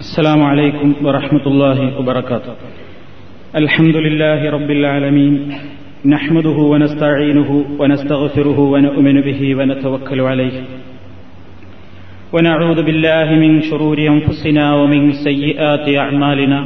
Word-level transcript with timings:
السلام 0.00 0.42
عليكم 0.42 0.94
ورحمة 1.06 1.46
الله 1.46 1.98
وبركاته. 1.98 2.54
الحمد 3.56 3.96
لله 3.96 4.50
رب 4.50 4.70
العالمين. 4.70 5.52
نحمده 6.06 6.50
ونستعينه 6.50 7.64
ونستغفره 7.78 8.60
ونؤمن 8.60 9.20
به 9.20 9.54
ونتوكل 9.54 10.20
عليه. 10.20 10.62
ونعوذ 12.32 12.82
بالله 12.82 13.24
من 13.24 13.62
شرور 13.62 13.98
أنفسنا 13.98 14.74
ومن 14.74 15.12
سيئات 15.12 15.96
أعمالنا. 15.98 16.64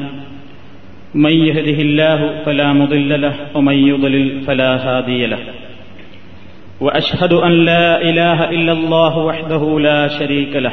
من 1.14 1.32
يهده 1.32 1.82
الله 1.82 2.44
فلا 2.44 2.72
مضل 2.72 3.20
له 3.20 3.34
ومن 3.54 3.74
يضلل 3.74 4.40
فلا 4.40 4.76
هادي 4.76 5.26
له. 5.26 5.38
وأشهد 6.80 7.32
أن 7.32 7.52
لا 7.52 8.02
إله 8.02 8.50
إلا 8.50 8.72
الله 8.72 9.18
وحده 9.18 9.80
لا 9.80 10.08
شريك 10.08 10.56
له. 10.56 10.72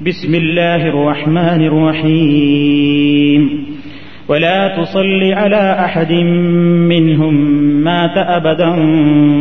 بسم 0.00 0.34
الله 0.34 0.88
الرحمن 0.88 1.60
الرحيم 1.70 3.42
ولا 4.28 4.60
تصل 4.82 5.22
على 5.32 5.84
احد 5.84 6.12
منهم 6.92 7.34
مات 7.84 8.16
ابدا 8.16 8.70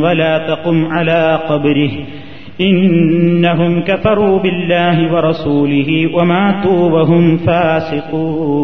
ولا 0.02 0.34
تقم 0.48 0.86
على 0.86 1.40
قبره 1.50 1.92
انهم 2.62 3.82
كفروا 3.82 4.40
بالله 4.40 4.98
ورسوله 5.14 5.90
وماتوا 6.16 6.82
وهم 6.90 7.38
فاسقون 7.38 8.62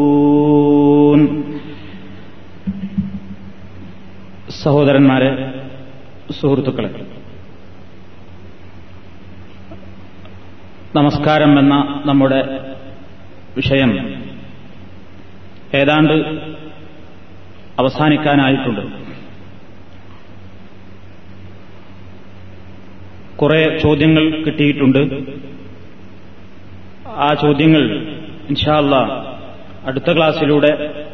സഹോദരന്മാരെ 4.64 5.30
സുഹൃത്തുക്കളെ 6.30 6.90
നമസ്കാരം 10.97 11.59
എന്ന 11.59 12.03
നമ്മുടെ 12.07 12.41
വിഷയം 13.57 14.23
ഏതാണ്ട് 15.75 16.13
അവസാനിക്കാനായിട്ടുണ്ട്. 17.79 18.81
കുറെ 23.37 23.79
ചോദ്യങ്ങൾ 23.83 24.45
കിട്ടിയിട്ടുണ്ട്. 24.45 24.99
ആ 27.07 27.35
ചോദ്യങ്ങൾ 27.43 28.07
ഇൻഷാല്ല 28.49 28.95
അടുത്ത 29.87 30.17
ക്ലാസ്സിലൂടെ 30.17 31.05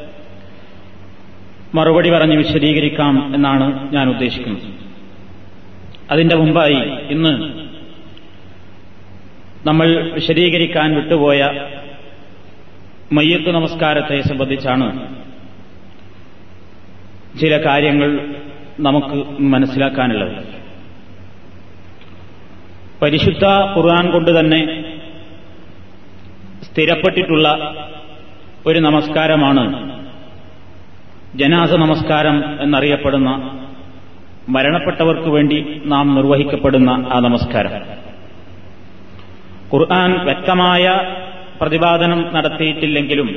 മറുപടി 1.74 2.10
പറഞ്ഞ് 2.10 2.36
വിശദീകരിക്കാം 2.36 3.34
എന്നാണ് 3.34 3.92
ഞാൻ 3.92 4.08
ഉദ്ദേശിക്കുന്നത്. 4.10 4.62
അതിന്റെ 6.10 6.36
മുമ്പായി 6.36 6.78
ഇന്ന് 7.10 7.67
നമ്മൾ 9.66 10.10
വിശദീകരിക്കാൻ 10.12 10.94
വിട്ടുപോയ 10.94 11.50
മയ്യത്ത് 13.12 13.50
നമസ്കാരത്തെ 13.50 14.20
സംബന്ധിച്ചാണ് 14.20 15.16
ചില 17.38 17.66
കാര്യങ്ങൾ 17.66 18.34
നമുക്ക് 18.80 19.40
മനസ്സിലാക്കാനുള്ളത്. 19.40 20.36
പരിശുദ്ധ 23.02 23.44
ഖുർആൻ 23.46 24.10
കൊണ്ട് 24.10 24.40
തന്നെ 24.40 24.60
സ്ഥിരപ്പെട്ടിട്ടുള്ള 26.62 27.74
ഒരു 28.66 28.78
നമസ്കാരമാണ് 28.78 29.64
ജനാസ 31.36 31.72
നമസ്കാരം 31.72 32.62
എന്നറിയപ്പെടുന്ന 32.62 33.30
മരണപ്പെട്ടവർക്ക് 34.48 35.28
വേണ്ടി 35.28 35.82
നാം 35.86 36.14
നിർവഹിക്കപ്പെടുന്ന 36.14 36.90
ആ 36.90 37.18
നമസ്കാരം. 37.18 38.07
ഖുർആൻ 39.72 40.12
വ്യക്തമായ 40.24 40.84
പ്രതിപാദനം 41.60 42.20
നടത്തിയിട്ടില്ലെങ്കിലും 42.34 43.28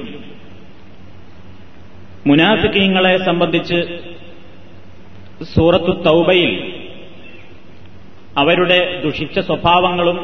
മുനാഫിക്കീങ്ങളെ 2.27 3.17
സംബന്ധിച്ച് 3.25 3.79
സൂറത്തു 5.55 5.93
തൗബയിൽ 6.05 6.51
അവരുടെ 8.37 9.01
ദുഷിച്ച 9.03 9.39
സ്വഭാവങ്ങളും 9.39 10.17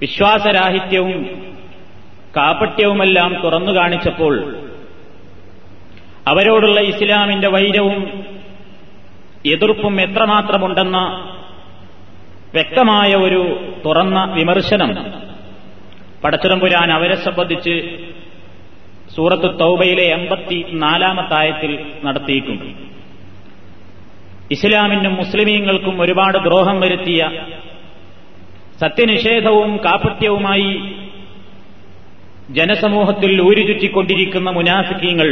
വിശ്വാസരാഹിത്യവും 0.00 1.18
കാപട്യവുമെല്ലാം 2.36 3.42
തുറന്നു 3.44 3.72
കാണിച്ചപ്പോൾ 3.72 4.34
അവരോടുള്ള 6.26 6.80
ഇസ്ലാമിന്റെ 6.82 7.48
വൈരവും 7.48 7.96
എതിർപ്പും 9.44 10.00
എത്രമാത്രമുണ്ടെന്ന 10.00 10.98
വ്യക്തമായ 12.54 13.10
ഒരു 13.14 13.42
തുറന്ന 13.84 14.24
വിമർശനം. 14.24 14.90
പടച്ചിടമ്പുരാൻ 16.24 16.92
അവരെ 16.92 17.14
സംബന്ധിച്ച് 17.14 17.74
സൂറത്ത് 19.16 19.60
തൗബയിലെ 19.60 20.04
എൺപത്തി 20.04 20.64
നാലാമത്തായത്തിൽ 20.72 21.72
നടത്തിയിട്ടുണ്ട്. 22.04 22.64
ഇസ്ലാമിനും 24.50 25.14
മുസ്ലിമീങ്ങൾക്കും 25.14 26.00
ഒരുപാട് 26.00 26.38
ദ്രോഹം 26.38 26.80
വരുത്തിയ 26.80 27.30
സത്യനിഷേധവും 28.80 29.76
കാപട്യവുമായി 29.76 30.70
ജനസമൂഹത്തിൽ 32.50 33.42
ഊരുചുറ്റിക്കൊണ്ടിരിക്കുന്ന 33.42 34.50
മുനാഫിക്കീങ്ങൾ 34.50 35.28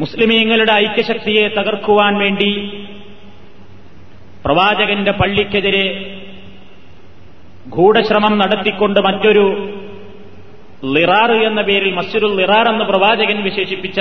മുസ്ലിമീങ്ങളുടെ 0.00 0.72
ഐക്യശക്തിയെ 0.72 1.48
തകർക്കുവാൻ 1.48 2.18
വേണ്ടി 2.18 2.50
പ്രവാചകന്റെ 4.46 5.12
പള്ളിക്കെതിരെ 5.12 5.86
ഗൂഢശ്രമം 7.76 8.34
നടത്തിക്കൊണ്ട് 8.38 9.00
മറ്റൊരു 9.00 9.46
ലിറാർ 10.94 11.30
എന്ന 11.48 11.60
പേരിൽ 11.62 11.92
മസ്ജിദുൽ 11.94 12.34
ലിറാർ 12.40 12.66
എന്ന് 12.72 12.84
പ്രവാചകൻ 12.84 13.38
വിശേഷിപ്പിച്ച 13.42 14.00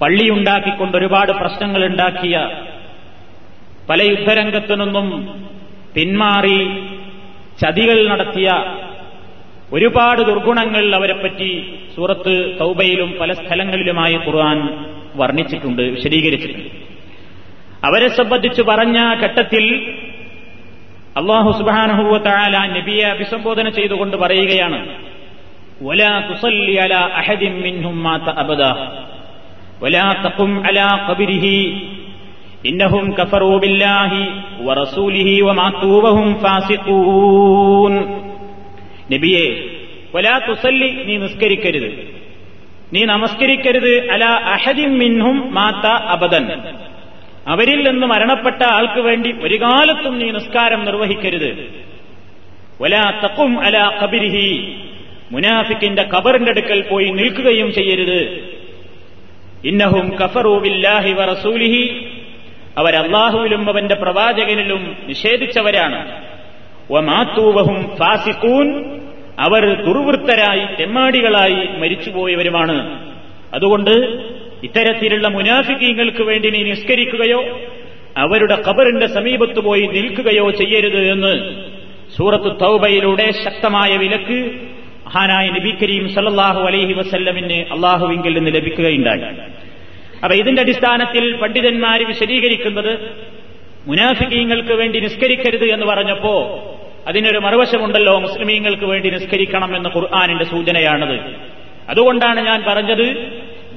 പള്ളിയുണ്ടാക്കിക്കൊണ്ട് 0.00 0.94
ഒരുപാട് 0.96 1.32
പ്രശ്നങ്ങൾ 1.32 1.82
ഉണ്ടാക്കിയ 1.84 2.36
പല 3.88 4.00
യുദ്ധരംഗത്തു 4.02 4.74
നിന്നും 4.82 5.08
പിന്മാറി 5.94 6.58
ചതികൾ 7.60 7.98
നടത്തിയ 8.08 8.48
ഒരുപാട് 9.72 10.20
ദുർഗുണങ്ങൾ 10.22 10.84
അവരെപ്പറ്റി 10.94 11.50
സൂറത്ത് 11.94 12.34
തൗബയിലും 12.60 13.10
പല 13.20 13.32
സ്ഥലങ്ങളിലുമായി 13.32 14.16
ഖുർആൻ 14.26 14.58
വർണിച്ചിട്ടുണ്ട് 15.16 15.82
വിശദീകരിച്ചിട്ടുണ്ട്. 15.94 16.70
അവരെ 17.87 18.09
സംബന്ധിച്ച് 18.19 18.61
പറഞ്ഞ 18.69 18.97
ഘട്ടത്തിൽ 19.23 19.65
അള്ളാഹു 21.21 21.51
സുബാനഹുവ 21.59 22.17
താല 22.27 22.55
നബിയെ 22.77 23.05
അഭിസംബോധന 23.15 23.67
ചെയ്തുകൊണ്ട് 23.77 24.15
പറയുകയാണ് 24.23 24.79
ولا 25.81 26.13
تصلي 26.21 26.75
على 26.79 27.01
أحد 27.21 27.41
منهم 27.65 27.95
مات 28.03 28.27
أبدا 28.43 28.71
ولا 29.83 30.07
تقم 30.25 30.51
على 30.65 30.87
قبره 31.07 31.45
إنهم 32.65 33.05
كفروا 33.13 33.57
بالله 33.59 34.11
ورسوله 34.59 35.29
وماتوا 35.47 35.97
وهم 36.05 36.27
فاسقون 36.43 37.93
നബിയെ 39.13 39.47
വലാ 40.13 40.35
തുസല്ലി 40.47 40.89
നീ 41.07 41.15
നിസ്കരിക്കരുത് 41.23 41.89
നീ 42.93 43.01
നമസ്കരിക്കരുത് 43.13 43.93
അല 44.13 44.23
അഹദിൻ 44.55 44.89
മിൻഹും 45.01 45.37
മാത്ത 45.57 45.85
അബദൻ 46.13 46.45
അവരിൽ 47.46 47.90
നിന്ന് 47.90 48.06
മരണപ്പെട്ട 48.06 48.62
ആൾക്ക് 48.66 49.00
വേണ്ടി 49.00 49.34
ഒരു 49.42 49.62
കാലത്തും 49.62 50.18
നീ 50.18 50.30
നിസ്കാരം 50.30 50.84
നിർവഹിക്കരുത്. 50.84 51.74
വലാ 52.80 53.20
തക്കും 53.24 53.60
അല 53.60 53.98
കബിരിഹി 54.02 54.76
മുനാഫിക്കിന്റെ 55.32 56.02
കബറിന്റെ 56.02 56.50
അടുക്കൽ 56.50 56.80
പോയി 56.80 57.10
നിൽക്കുകയും 57.10 57.72
ചെയ്യരുത്. 57.72 58.48
ഇന്നഹും 59.64 60.16
കഫറു 60.16 60.58
ബില്ലാഹി 60.58 61.12
വറസൂലിഹി. 61.12 62.08
അവരല്ലാഹുവിലും 62.78 63.68
അവന്റെ 63.68 63.94
പ്രവാചകനിലും 63.94 64.96
നിഷേധിച്ചവരാണ്. 65.06 66.24
ഒമാത്തൂവഹും 66.90 67.96
ഫാസിഖൂൻ. 67.96 68.84
അവർ 69.38 69.84
ദുർവൃത്തരായി 69.84 70.76
തെമ്മാടികളായി 70.80 71.78
മരിച്ചുപോയവരുമാണ്. 71.78 73.08
അതുകൊണ്ട് 73.54 74.22
ഇത്തരത്തിലുള്ള 74.62 75.28
മുനാഫിക്കീങ്ങൾക്ക് 75.28 76.22
വേണ്ടി 76.22 76.50
നീ 76.50 76.62
നിസ്കരിക്കുകയോ 76.62 77.60
അവരുടെ 78.16 78.62
ഖബറിന്റെ 78.68 79.06
സമീപത്ത് 79.06 79.60
പോയി 79.60 79.82
നിൽക്കുകയോ 79.82 80.50
ചെയ്യരുത് 80.50 81.10
എന്ന് 81.12 81.32
സൂറത്ത് 82.16 82.60
തൗബയിലൂടെ 82.60 83.32
ശക്തമായ 83.44 83.96
വിലക്ക് 83.96 84.50
മഹാനായ 85.06 85.48
നബി 85.48 85.70
കരീം 85.82 86.14
സല്ലാഹു 86.14 86.60
അലൈഹി 86.60 86.92
വസല്ലമിന് 86.92 87.72
അള്ളാഹുവിങ്കിൽ 87.72 88.38
നിന്ന് 88.38 88.50
ലഭിക്കുകയുണ്ടായി. 88.54 89.22
അപ്പൊ 90.24 90.34
ഇതിന്റെ 90.34 90.62
അടിസ്ഥാനത്തിൽ 90.62 91.36
പണ്ഡിതന്മാർ 91.36 92.04
വിശദീകരിക്കുന്നത് 92.04 92.98
മുനാഫിക്കീങ്ങൾക്ക് 93.86 94.72
വേണ്ടി 94.72 95.00
നിസ്കരിക്കരുത് 95.00 95.64
എന്ന് 95.64 95.86
പറഞ്ഞപ്പോ 95.86 96.34
അതിനൊരു 97.08 97.38
മറുവശമുണ്ടല്ലോ 97.38 98.18
മുസ്ലിമീങ്ങൾക്ക് 98.18 98.84
വേണ്ടി 98.84 99.10
നിസ്കരിക്കണം 99.10 99.76
എന്ന 99.76 99.88
ഖുർആാനിന്റെ 99.88 100.44
സൂചനയാണത്. 100.44 101.18
അതുകൊണ്ടാണ് 101.88 102.40
ഞാൻ 102.46 102.62
പറഞ്ഞത് 102.68 103.06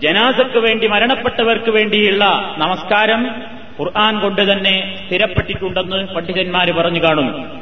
ജനാസക്ക് 0.02 0.58
വേണ്ടി 0.58 0.88
മരണപ്പെട്ടവർക്ക് 0.88 1.72
വേണ്ടിയുള്ള 1.72 2.56
നമസ്കാരം 2.58 3.28
ഖുർആൻ 3.80 4.20
കൊണ്ട് 4.20 4.52
തന്നെ 4.52 5.00
സ്ഥിരപ്പെട്ടിട്ടുണ്ടെന്ന് 5.08 6.08
പണ്ഡിതന്മാർ 6.08 6.72
പറഞ്ഞു 6.72 7.04
കാണും. 7.04 7.60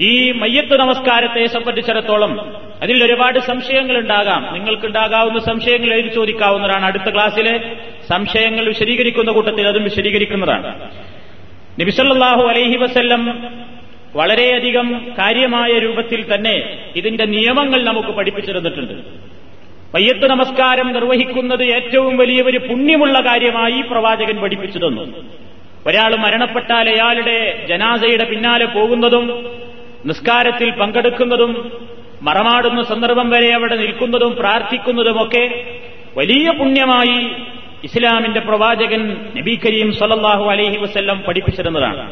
ഈ 0.00 0.32
മയ്യത്ത് 0.32 0.80
നമസ്കാരത്തെ 0.80 1.46
സംബന്ധിച്ചിടത്തോളം 1.46 2.56
അതിൽ 2.82 3.04
ഒരുപാട് 3.04 3.38
സംശയങ്ങൾ 3.38 3.98
ഉണ്ടാകാം 3.98 4.54
നിങ്ങൾക്കുണ്ടാകാവുന്ന 4.54 5.38
സംശയങ്ങൾ 5.38 5.94
എഴുതി 5.94 6.14
ചോദിക്കാവുന്നതാണ്. 6.14 6.84
അടുത്ത 6.84 7.14
ക്ലാസ്സിലെ 7.14 7.76
സംശയങ്ങൾ 8.08 8.64
വിശദീകരിക്കുന്ന 8.66 9.32
കൂട്ടത്തിൽ 9.32 9.68
അതും 9.68 9.84
വിശദീകരിക്കുന്നതാണ്. 9.84 10.90
നബിസല്ലാഹു 11.80 12.42
അലൈഹി 12.42 12.76
വസ്ല്ലം 12.76 13.48
വളരെയധികം 14.14 15.14
കാര്യമായ 15.18 15.78
രൂപത്തിൽ 15.78 16.34
തന്നെ 16.34 16.78
ഇതിന്റെ 16.96 17.24
നിയമങ്ങൾ 17.24 17.84
നമുക്ക് 17.84 18.08
പഠിപ്പിച്ചിരുന്നിട്ടുണ്ട്. 18.08 18.92
മയ്യത്ത് 19.92 20.26
നമസ്കാരം 20.32 20.88
നിർവഹിക്കുന്നത് 20.96 21.64
ഏറ്റവും 21.76 22.12
വലിയ 22.20 22.40
ഒരു 22.50 22.58
പുണ്യമുള്ള 22.68 23.16
കാര്യമായി 23.26 23.78
പ്രവാചകൻ 23.90 24.36
പഠിപ്പിച്ചു 24.42 24.78
തന്നു. 24.78 25.04
ഒരാൾ 25.88 26.12
മരണപ്പെട്ടാൽ 26.24 26.86
അയാളുടെ 26.94 27.36
ജനാസയുടെ 27.70 28.26
പിന്നാലെ 28.30 28.66
പോകുന്നതും 28.76 29.24
നിസ്കാരത്തിൽ 30.10 30.68
പങ്കെടുക്കുന്നതും 30.80 31.52
മറമാടുന്ന 32.26 32.80
സന്ദർഭം 32.90 33.28
വരെ 33.34 33.48
അവിടെ 33.54 33.76
നിൽക്കുന്നതും 33.82 34.32
പ്രാർത്ഥിക്കുന്നതുമൊക്കെ 34.40 35.44
വലിയ 36.18 36.46
പുണ്യമായി 36.58 37.18
ഇസ്ലാമിന്റെ 37.88 38.40
പ്രവാചകൻ 38.48 39.02
നബി 39.38 39.54
കരീം 39.64 39.88
സലല്ലാഹു 40.00 40.44
അലൈഹി 40.52 40.78
വസല്ലം 40.84 41.18
പഠിപ്പിച്ചിരുന്നതാണ് 41.26 42.04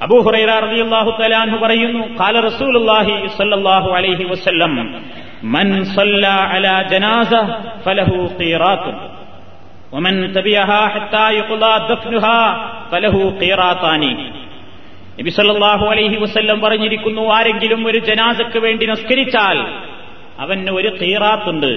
അബൂഹുറൈറിയാഹു 0.00 0.26
ഹുറൈറ 0.26 0.64
റളിയല്ലാഹു 0.66 1.10
തആലാഹു 1.20 1.56
പറയുന്നു 1.64 2.02
ഖാല 2.18 2.40
റസൂലുള്ളാഹി 2.48 3.14
സ്വല്ലല്ലാഹു 3.36 3.88
അലൈഹി 3.98 4.26
വസല്ലം 4.32 4.74
മൻ 5.53 5.67
സല്ല 5.95 6.25
അലാ 6.51 6.75
ജനാസ 6.91 7.31
ഫലഹു 7.85 8.17
ഖീറാത്തുൻ 8.39 8.97
ومن 9.93 10.15
تبعها 10.33 10.81
حتى 10.87 11.25
يقضى 11.33 11.73
دفنها 11.83 12.39
فله 12.91 13.15
قيراطان 13.41 14.03
നബി 15.17 15.31
സല്ലല്ലാഹു 15.31 15.85
അലൈഹി 15.93 16.17
വസല്ലം 16.23 16.57
പറഞ്ഞിരിക്കുന്നു 16.63 17.23
ആരെങ്കിലും 17.35 17.81
ഒരു 17.89 17.99
ജനാസക്ക് 18.09 18.59
വേണ്ടി 18.65 18.85
നിസ്കരിച്ചാൽ 18.91 19.57
അവന് 20.43 20.71
ഒരു 20.79 20.89
ഖീറാത്തുണ്ട് 21.01 21.71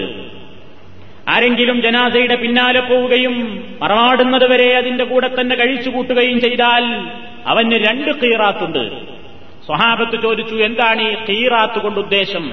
ആരെങ്കിലും 1.32 1.78
ജനാസയുടെ 1.86 2.36
പിന്നാലെ 2.42 2.80
പോവുകയും 2.90 3.34
മറമാടുന്നത് 3.82 4.46
വരെ 4.52 4.68
അതിന്റെ 4.80 5.04
കൂടെ 5.12 5.28
തന്നെ 5.32 5.54
കഴിച്ചുകൂട്ടുകയും 5.60 6.38
ചെയ്താൽ 6.44 6.84
അവന് 7.52 7.78
രണ്ട് 7.86 8.10
ഖീറാത്തുണ്ട് 8.22 8.82
സ്വഹാബത്ത് 9.66 10.16
ചോദിച്ചു 10.24 10.56
എന്താണ് 10.68 11.04
ഈ 11.08 11.14
ഖീറാത്ത് 11.28 11.78
കൊണ്ട് 11.84 12.00
ഉദ്ദേശം 12.04 12.44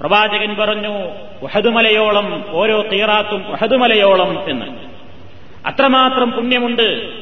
പ്രവാചകൻ 0.00 0.56
പറഞ്ഞു 0.56 1.10
ഉഹദുമലയോളം 1.42 2.44
ഓരോ 2.50 2.84
തീറാത്തും 2.92 3.52
ഉഹദുമലയോളം 3.52 4.50
എന്ന്. 4.50 4.66
അത്രമാത്രം 5.66 6.32
പുണ്യമുണ്ട്. 6.32 7.12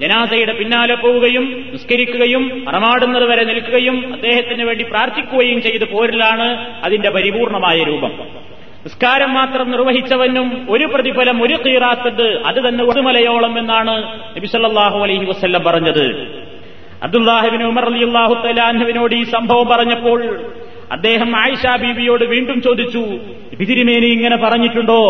ജനാസയുടെ 0.00 0.52
പിന്നാലെ 0.52 0.94
പോവുകയും 0.94 1.70
നിസ്കരിക്കുകയും 1.72 2.64
അറമാടുന്നത് 2.68 3.24
വരെ 3.24 3.44
നിൽക്കുകയും 3.44 4.12
അദ്ദേഹത്തിന് 4.12 4.64
വേണ്ടി 4.64 4.84
പ്രാർത്ഥിക്കുകയും 4.84 5.62
ചെയ്ത് 5.62 5.92
പോരിലാണ് 5.92 6.80
അതിന്റെ 6.84 7.10
പരിപൂർണമായ 7.10 7.82
രൂപം. 7.82 8.12
നിസ്കാരം 8.84 9.34
മാത്രം 9.34 9.70
നിർവഹിച്ചവനും 9.70 10.66
ഒരു 10.70 10.84
പ്രതിഫലം 10.84 11.42
ഒരു 11.42 11.58
കീറാത്തത് 11.66 12.42
അത് 12.42 12.68
തന്നെ 12.68 12.84
ഒരു 12.84 13.00
മലയോളം 13.00 13.58
എന്നാണ് 13.58 14.20
നബിസല്ലാഹു 14.36 14.98
അലൈഹി 14.98 15.24
വസ്ല്ലം 15.24 15.62
പറഞ്ഞത്. 15.62 16.04
അബ്ദുല്ലാഹിബിൻ 17.02 17.62
ഉമർ 17.62 17.84
അലി 17.84 18.04
അള്ളാഹു 18.04 18.34
തലാഹുവിനോട് 18.34 19.14
ഈ 19.14 19.22
സംഭവം 19.22 19.66
പറഞ്ഞപ്പോൾ 19.66 20.52
അദ്ദേഹം 20.92 21.36
ആയിഷ 21.36 21.76
ബീബിയോട് 21.76 22.24
വീണ്ടും 22.24 22.62
ചോദിച്ചു 22.62 22.98
ബിതിരിമേനി 23.56 24.06
ഇങ്ങനെ 24.06 24.36
പറഞ്ഞിട്ടുണ്ടോ? 24.36 25.02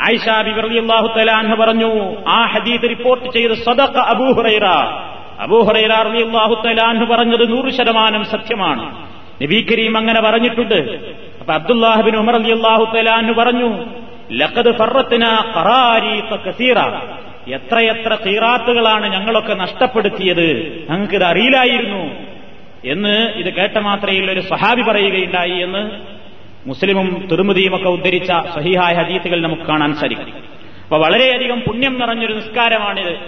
ആയിഷ 0.00 0.42
ബിബി 0.46 0.60
റളിയല്ലാഹു 0.60 1.06
തലാഹ് 1.06 1.54
പറഞ്ഞു 1.54 2.16
ആ 2.28 2.46
ഹദീദ് 2.46 2.82
റിപ്പോർട്ട് 2.82 3.32
ചെയ്ത് 3.32 3.54
സദഖ 3.54 3.96
അബൂഹുറൈറ 3.96 4.64
അബൂഹുറൈറ 5.40 6.02
റളിയല്ലാഹു 6.02 6.54
തലാഹ് 6.66 7.04
പറഞ്ഞത് 7.04 7.50
നൂറ് 7.50 7.72
ശതമാനം 7.72 8.24
സത്യമാണ്. 8.24 9.06
നബി 9.42 9.66
കരീം 9.72 9.96
അങ്ങനെ 9.96 10.20
പറഞ്ഞിട്ടുണ്ട്. 10.20 10.74
അപ്പൊ 11.40 11.52
അബ്ദുല്ലാഹിബിൻ 11.52 12.16
ഉമർ 12.16 12.34
അള്ളാഹു 12.34 12.96
തലാഹ് 12.96 13.32
പറഞ്ഞു 13.32 13.84
ലഖദ് 14.32 14.78
ഫറത്തിന 14.78 15.26
കസീറ. 16.48 16.78
എത്രയെത്ര 17.54 18.18
തീറാത്തുകളാണ് 18.26 19.12
ഞങ്ങളൊക്കെ 19.12 19.54
നഷ്ടപ്പെടുത്തിയത്. 19.54 20.48
ഞങ്ങൾക്കിത് 20.90 21.24
അറിയില്ലായിരുന്നു. 21.24 22.29
എന്ന് 22.84 23.28
ഇത് 23.30 23.54
കേട്ട 23.54 23.78
മാത്രയിൽ 23.78 24.30
ഒരു 24.30 24.40
സഹാബി 24.40 24.82
പറയുകയുണ്ടായി 24.82 25.50
എന്ന് 25.50 25.90
മുസ്ലിമും 26.68 27.28
തിരുമുതിയും 27.32 27.74
ഒക്കെ 27.74 27.88
ഉദ്ധരിച്ച 27.88 28.28
സഹിഹായ 28.28 28.94
ഹദീസുകൾ 28.94 29.40
നമുക്ക് 29.40 29.62
കാണാൻ 29.62 29.94
സാധിക്കും. 29.94 30.26
അപ്പൊ 30.82 30.98
വളരെയധികം 30.98 31.60
പുണ്യം 31.60 32.00
നിറഞ്ഞൊരു 32.00 32.32
നിസ്കാരമാണിത്. 32.32 33.18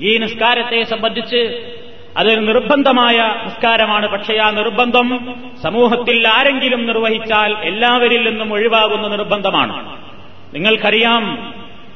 ഈ 0.00 0.16
നിസ്കാരത്തെ 0.16 0.82
സംബന്ധിച്ച് 0.82 1.72
അതൊരു 2.16 2.40
നിർബന്ധമായ 2.40 3.16
നിസ്കാരമാണ്. 3.44 4.08
പക്ഷേ 4.08 4.36
ആ 4.36 4.50
നിർബന്ധം 4.50 5.34
സമൂഹത്തിൽ 5.62 6.28
ആരെങ്കിലും 6.28 6.86
നിർവഹിച്ചാൽ 6.86 7.56
എല്ലാവരിൽ 7.56 8.30
നിന്നും 8.30 8.52
ഒഴിവാകുന്ന 8.52 9.08
നിർബന്ധമാണ്. 9.08 9.96
നിങ്ങൾക്കറിയാം 10.54 11.54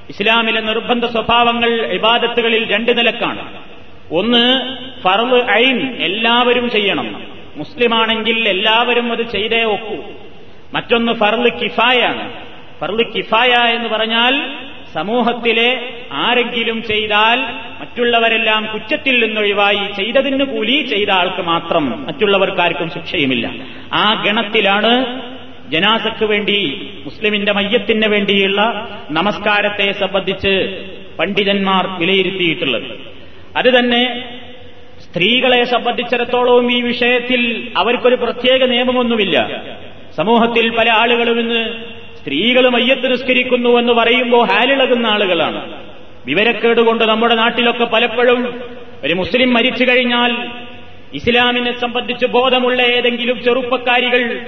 ഇസ്ലാമിലെ 0.08 0.60
നിർബന്ധ 0.60 1.06
സ്വഭാവങ്ങൾ 1.06 1.86
ഇബാദത്തുകളിൽ 1.86 2.72
രണ്ട് 2.74 2.98
നിലക്കാണ്. 2.98 3.71
ഒന്ന് 4.12 4.76
ഫർൾ 5.02 5.50
ഐൻ 5.50 5.96
എല്ലാവരും 5.96 6.70
ചെയ്യണം. 6.70 7.22
മുസ്ലിമാണെങ്കിൽ 7.56 8.48
എല്ലാവരും 8.48 9.12
അത് 9.12 9.22
ചെയ്തേ 9.22 9.64
ഒക്കൂ. 9.64 9.96
മറ്റൊന്ന് 10.74 11.12
ഫർൾ 11.12 11.48
കിഫായാണ്. 11.48 12.32
ഫർൾ 12.80 13.12
കിഫായ 13.16 13.48
എന്ന് 13.48 13.88
പറഞ്ഞാൽ 13.88 14.50
സമൂഹത്തിലെ 14.94 15.90
ആരെങ്കിലും 16.12 16.82
ചെയ്താൽ 16.82 17.40
മറ്റുള്ളവരെല്ലാം 17.80 18.68
കുറ്റത്തിൽ 18.72 19.26
നിന്നൊഴിവായി 19.26 19.92
ചെയ്തതിന് 19.96 20.44
കൂലി 20.44 20.82
ചെയ്ത 20.82 21.10
ആൾക്ക് 21.10 21.42
മാത്രം 21.42 22.06
മറ്റുള്ളവർക്കാർക്കും 22.06 22.90
ശിക്ഷയുമില്ല. 22.90 23.50
ആ 23.92 24.22
ഗണത്തിലാണ് 24.26 25.22
ജനാസക്ക് 25.70 26.24
വേണ്ടി 26.24 26.90
മുസ്ലിമിന്റെ 27.04 27.52
മയ്യത്തിന് 27.52 28.06
വേണ്ടിയുള്ള 28.06 28.88
നമസ്കാരത്തെ 29.10 29.92
സംബന്ധിച്ച് 29.92 30.84
പണ്ഡിതന്മാർ 31.18 31.86
വിലയിരുത്തിയിട്ടുള്ളത്. 32.00 33.11
അത് 33.56 33.78
തന്നെ 33.78 34.24
സ്ത്രീകളെ 35.00 35.64
സംബന്ധിച്ചിടത്തോളവും 35.64 36.72
ഈ 36.72 36.80
വിഷയത്തിൽ 36.80 37.72
അവർക്കൊരു 37.76 38.14
പ്രത്യേക 38.14 38.64
നിയമമൊന്നുമില്ല. 38.64 39.62
സമൂഹത്തിൽ 40.16 40.76
പല 40.76 40.90
ആളുകളും 40.90 41.40
ഇന്ന് 41.40 41.72
സ്ത്രീകൾ 42.20 42.68
മയ്യത്ത് 42.68 43.12
നിസ്കരിക്കുന്നു 43.12 43.78
എന്ന് 43.78 43.92
പറയുമ്പോൾ 43.92 44.48
ഹാലിളകുന്ന 44.48 45.06
ആളുകളാണ്. 45.06 45.82
വിവരക്കേട് 46.26 46.80
കൊണ്ട് 46.80 47.04
നമ്മുടെ 47.04 47.34
നാട്ടിലൊക്കെ 47.34 47.84
പലപ്പോഴും 47.84 48.62
ഒരു 49.04 49.14
മുസ്ലിം 49.14 49.54
മരിച്ചു 49.54 49.84
കഴിഞ്ഞാൽ 49.84 50.48
ഇസ്ലാമിനെ 51.14 51.80
സംബന്ധിച്ച് 51.80 52.26
ബോധമുള്ള 52.26 52.82
ഏതെങ്കിലും 52.82 53.42
ചെറുപ്പക്കാരികൾ 53.42 54.40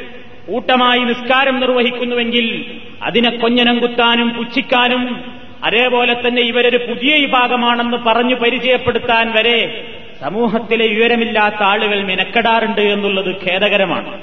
കൂട്ടമായി 0.46 1.00
നിസ്കാരം 1.00 1.60
നിർവഹിക്കുന്നുവെങ്കിൽ 1.60 2.64
അതിനെ 3.02 3.30
കൊഞ്ഞനം 3.30 3.78
കുത്താനും 3.78 4.30
പുച്ഛിക്കാനും 4.30 5.24
അതേപോലെ 5.64 6.28
തന്നെ 6.28 6.42
ഇവരൊരു 6.42 6.76
പുതിയ 6.76 7.16
വിഭാഗമാണെന്ന് 7.16 7.96
പറഞ്ഞു 7.96 8.34
പരിചയപ്പെടുത്താൻ 8.34 9.32
വരെ 9.32 9.86
സമൂഹത്തിലെ 10.20 10.86
വിവരമില്ലാത്ത 10.86 11.62
ആളുകൾ 11.62 12.04
മെനക്കെടാറുണ്ട് 12.04 12.80
എന്നുള്ളത് 12.80 13.44
ഖേദകരമാണ്. 13.44 14.22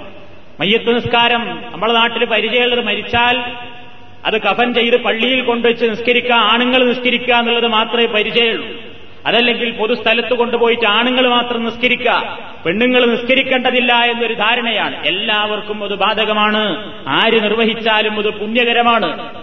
മയ്യത്ത് 0.60 0.95
നിസ്കാരം 0.95 1.63
നമ്മുടെ 1.71 1.93
നാട്ടിൽ 1.93 2.25
പരിചയമുള്ളത് 2.25 2.86
മരിച്ചാൽ 2.86 3.43
അത് 4.25 4.41
കഫൻ 4.41 4.74
ചെയ്ത് 4.74 5.01
പള്ളിയിൽ 5.01 5.41
കൊണ്ടുവച്ച് 5.41 5.86
നിസ്കരിക്കുക 5.86 6.33
ആണുങ്ങൾ 6.33 6.88
നിസ്കരിക്കുക 6.89 7.33
എന്നുള്ളത് 7.33 7.67
മാത്രമേ 7.67 8.05
പരിചയമുള്ളൂ. 8.05 8.67
അതല്ലെങ്കിൽ 9.25 9.71
പൊതുസ്ഥലത്ത് 9.71 10.33
കൊണ്ടുപോയിട്ട് 10.33 10.88
ആണുങ്ങൾ 10.88 11.27
മാത്രം 11.27 11.65
നിസ്കരിക്കുക. 11.65 12.39
പെണ്ണുങ്ങൾ 12.65 13.05
നിസ്കരിക്കേണ്ടതില്ല 13.05 13.93
എന്നൊരു 13.93 14.33
ധാരണയാണ്. 14.33 15.07
എല്ലാവർക്കും 15.07 15.83
അത് 15.83 15.95
ബാധകമാണ്. 15.95 16.93
ആര് 17.07 17.43
നിർവഹിച്ചാലും 17.43 18.17
അത് 18.17 18.29
പുണ്യകരമാണ്. 18.29 19.41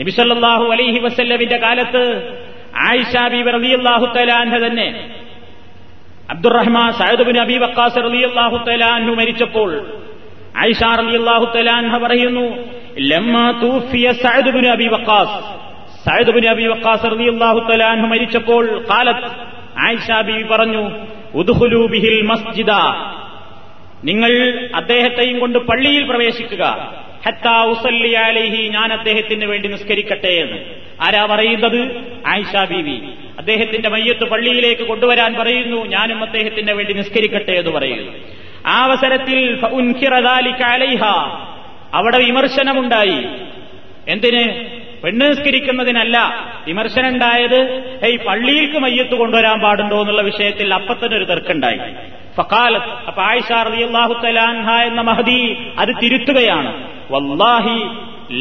നബിസല്ലാഹു 0.00 0.64
അലൈഹി 0.74 0.98
വസല്ലമിന്റെ 0.98 1.56
കാലത്ത് 1.56 2.02
ആയിഷ 2.88 3.14
ബീബി 3.32 3.50
റളിയല്ലാഹു 3.56 4.06
തലാൻഹ 4.16 4.54
തന്നെ 4.66 4.88
അബ്ദുറഹ്മാൻ 6.30 6.88
സഅദ് 6.92 7.22
ബിൻ 7.28 7.36
അബി 7.40 7.56
വക്കാസ് 7.64 7.98
റളിയല്ലാഹു 8.06 8.56
തലാൻഹു 8.68 9.12
മരിച്ചപ്പോൾ 9.20 9.70
ആയിഷ 10.62 10.82
റളിയല്ലാഹു 11.00 11.46
തലാൻഹ 11.56 11.92
പറയുന്നു 11.98 12.46
ലമ്മ 13.10 13.36
തൂഫിയ 13.62 14.12
അബി 14.70 14.86
വക്കാസ്. 14.86 15.38
അബി 16.54 16.66
വക്കാസ് 16.66 17.06
മരിച്ചപ്പോൾ 18.12 18.64
ഖാലത്ത് 18.90 19.28
ആയിഷ 19.86 20.08
പറഞ്ഞു 20.52 20.82
ഉദ്ഖുലൂ 21.34 21.86
ബിഹിൽ 21.86 22.22
മസ്ജിദ. 22.22 22.72
നിങ്ങൾ 24.04 24.32
അദ്ദേഹത്തെയും 24.74 25.38
കൊണ്ട് 25.38 25.58
പള്ളിയിൽ 25.58 26.04
പ്രവേശിക്കുക. 26.10 26.64
ഹത്താ 27.26 27.64
ഉസല്ലി 27.64 28.12
അലൈഹി 28.12 28.68
ഞാൻ 28.68 28.92
അദ്ദേഹത്തിന് 28.92 29.44
വേണ്ടി 29.44 29.68
നിസ്കരിക്കട്ടെ 29.68 30.28
എന്ന്. 30.28 30.58
ആരാ 31.00 31.26
പറയുന്നത്? 31.30 32.02
ആയിഷ 32.26 32.56
ബീവി. 32.72 33.00
അദ്ദേഹത്തിന്റെ 33.38 33.88
മയ്യത്ത് 33.88 34.24
പള്ളിയിലേക്ക് 34.24 34.82
കൊണ്ടുവരാൻ 34.82 35.34
പറയുന്നു 35.38 35.86
ഞാനും 35.86 36.24
അദ്ദേഹത്തിന് 36.24 36.72
വേണ്ടി 36.72 36.92
നിസ്കരിക്കട്ടെ 36.92 37.52
എന്ന് 37.52 37.70
പറയുന്നു. 37.70 38.12
ആ 38.66 38.84
അവസരത്തിൽ 38.84 39.60
അവിടെ 41.94 42.18
വിമർശനമുണ്ടായി. 42.18 43.24
എന്തിന്? 44.08 44.66
പെണ്ണ് 45.03 45.25
നിസ്കരിക്കുന്നതിനല്ല 45.31 46.17
വിമർശനം 46.67 47.09
ഉണ്ടായത് 47.13 47.59
ഏയ് 48.07 48.17
പള്ളിയിലേക്ക് 48.27 48.79
മയ്യത്ത് 48.85 49.15
കൊണ്ടുവരാൻ 49.21 49.57
പാടുണ്ടോ 49.65 49.97
എന്നുള്ള 50.03 50.23
വിഷയത്തിൽ 50.29 50.73
അപ്പത്തന്നെ 50.79 51.17
ഒരു 51.19 51.27
തർക്കമുണ്ടായി 51.31 51.79
ഫക്കാലത്ത് 52.37 52.91
അപ്പൊ 53.09 53.21
ആയിഷ 53.29 53.51
റളിയല്ലാഹു 53.67 54.15
തലാൻഹ 54.23 54.67
എന്ന 54.89 55.01
മഹദി 55.09 55.39
അത് 55.83 55.93
തിരുത്തുകയാണ് 56.01 56.71
വല്ലാഹി 57.13 57.77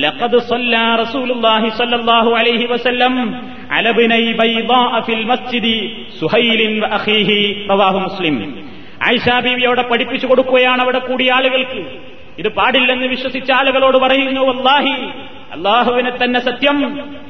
ലഖദ് 0.02 0.38
صلى 0.52 0.84
رسول 1.02 1.28
الله 1.30 1.62
صلى 1.80 1.96
الله 2.00 2.26
عليه 2.38 2.62
وسلم 2.72 3.14
على 3.70 3.90
بني 3.92 4.26
بيضاء 4.34 4.92
في 5.06 5.12
المسجد 5.18 5.66
سهيل 6.20 6.61
واخيه 6.82 7.30
رواه 7.72 7.94
مسلم 8.06 8.37
ആയിഷ 9.06 9.26
ബീവി 9.44 9.62
അവിടെ 9.68 9.84
പഠിപ്പിച്ചു 9.90 10.26
കൊടുക്കുകയാണ് 10.28 10.80
അവിടെ 10.84 11.00
കൂടിയ 11.08 11.28
ആളുകൾക്ക് 11.37 11.80
ഇത് 12.40 12.49
പാടില്ലെന്ന് 12.58 13.06
വിശ്വസിച്ച 13.14 13.49
ആളുകളോട് 13.58 13.99
പറയുന്നു 14.04 14.42
വല്ലാഹി 14.49 14.94
അള്ളാഹുവിനെ 15.53 16.11
തന്നെ 16.23 16.39
സത്യം. 16.39 16.79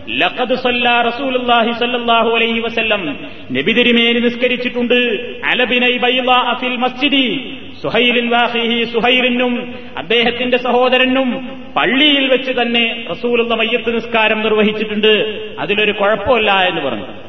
ലഖദ് 0.10 0.56
സല്ലാ 0.56 1.02
റസൂലുള്ളാഹി 1.02 1.72
സല്ലല്ലാഹു 1.72 2.30
അലൈഹി 2.30 2.60
വസല്ലം 2.60 3.20
നബി 3.52 3.72
തിരുമേനി 3.74 4.20
നിസ്കരിച്ചിട്ടുണ്ട്. 4.20 5.00
അലബിനൈ 5.46 5.98
ബൈളാ 5.98 6.54
ഫിൽ 6.62 6.78
മസ്ജിദി 6.78 7.58
സുഹൈലിൻ 7.84 8.30
വാഹിഹി 8.30 8.84
സുഹൈലിനും 8.84 9.76
അദ്ദേഹത്തിന്റെ 9.98 10.58
സഹോദരനും 10.58 11.30
പള്ളിയിൽ 11.76 12.28
വെച്ച് 12.28 12.52
തന്നെ 12.52 13.06
റസൂലുള്ള 13.12 13.56
മയ്യത്ത് 13.56 13.96
നിസ്കാരം 13.96 14.42
നിർവഹിച്ചിട്ടുണ്ട്. 14.42 15.14
അതിലൊരു 15.60 15.92
കുഴപ്പമില്ല 15.92 16.52
എന്ന് 16.52 16.82
പറഞ്ഞു. 16.82 17.27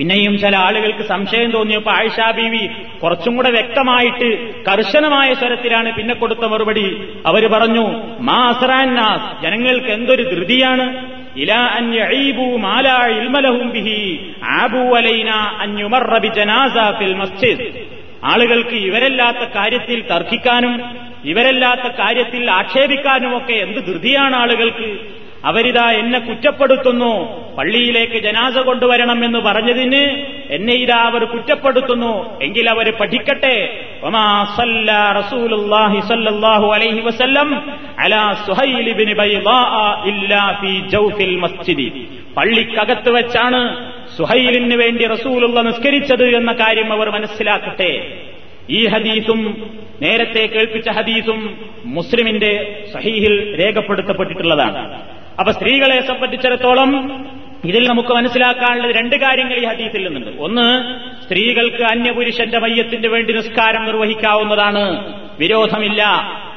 പിന്നെയും 0.00 0.38
ചില 0.38 0.56
ആളുകൾക്ക് 0.56 1.04
സംശയം 1.04 1.50
തോന്നിയപ്പോൾ 1.50 1.90
ആയിഷ 1.90 2.20
ബീവി 2.36 2.68
കുറച്ചും 3.02 3.36
കൂടെ 3.36 3.50
വ്യക്തമായിട്ട് 3.50 4.28
കർശനമായ 4.64 5.34
സ്വരത്തിലാണ് 5.34 5.92
പിന്നെ 5.92 6.14
കൊടുത്ത 6.14 6.40
മറുപടി. 6.40 7.08
അവർ 7.26 7.46
പറഞ്ഞു 7.46 7.84
മാ 8.20 8.48
അസറാന്നാസ് 8.48 9.42
ജനങ്ങൾക്ക് 9.42 9.86
എന്തൊരു 9.86 10.22
ധൃതിയാണ്? 10.22 10.86
ആളുകൾക്ക് 18.24 18.74
ഇവരല്ലാത്ത 18.74 19.38
കാര്യത്തിൽ 19.38 20.00
തർക്കിക്കാനും 20.00 20.74
ഇവരല്ലാത്ത 21.24 21.86
കാര്യത്തിൽ 21.92 22.50
ആക്ഷേപിക്കാനുമൊക്കെ 22.50 23.52
എന്ത് 23.52 23.86
ധൃതിയാണ് 23.86 24.36
ആളുകൾക്ക്? 24.36 25.19
അവരിതാ 25.44 25.90
എന്നെ 25.90 26.18
കുറ്റപ്പെടുത്തുന്നു. 26.18 27.40
പള്ളിയിലേക്ക് 27.58 28.22
ജനാസ 28.22 28.58
കൊണ്ടുവരണം 28.58 29.24
എന്ന് 29.24 29.38
പറഞ്ഞതിന് 29.38 30.26
എന്നെ 30.50 30.74
ഇതാ 30.74 30.96
അവർ 30.96 31.24
കുറ്റപ്പെടുത്തുന്നു. 31.24 32.42
എങ്കിൽ 32.42 32.70
അവർ 32.70 32.92
പഠിക്കട്ടെ. 33.00 33.86
പള്ളിക്കകത്ത് 42.36 43.10
വെച്ചാണ് 43.10 43.92
സുഹൈലിന് 44.18 44.74
വേണ്ടി 44.74 45.06
റസൂലുള്ള 45.06 45.62
നിസ്കരിച്ചത് 45.62 46.36
എന്ന 46.36 46.52
കാര്യം 46.52 46.92
അവർ 46.92 47.10
മനസ്സിലാക്കട്ടെ. 47.10 48.18
ഈ 48.70 48.86
ഹദീസും 48.86 49.70
നേരത്തെ 50.02 50.46
കേൾപ്പിച്ച 50.46 50.88
ഹദീസും 50.88 51.58
മുസ്ലിമിന്റെ 51.84 52.84
സഹീഹിൽ 52.94 53.60
രേഖപ്പെടുത്തപ്പെട്ടിട്ടുള്ളതാണ്. 53.60 55.19
അപ്പൊ 55.40 55.52
സ്ത്രീകളെ 55.52 56.06
സംബന്ധിച്ചിടത്തോളം 56.06 57.24
ഇതിൽ 57.64 57.88
നമുക്ക് 57.88 58.08
മനസ്സിലാക്കാനുള്ളത് 58.08 58.96
രണ്ട് 58.96 59.16
കാര്യങ്ങൾ 59.16 59.54
ഈ 59.54 59.64
ഹദീസിൽ 59.64 60.04
നിന്നുണ്ട്. 60.04 60.40
ഒന്ന് 60.40 60.94
സ്ത്രീകൾക്ക് 61.22 61.82
അന്യപുരുഷന്റെ 61.82 62.58
മയ്യത്തിന് 62.58 63.06
വേണ്ടി 63.06 63.32
നിസ്കാരം 63.32 63.84
നിർവഹിക്കാവുന്നതാണ്. 63.84 65.14
വിരോധമില്ല. 65.38 66.02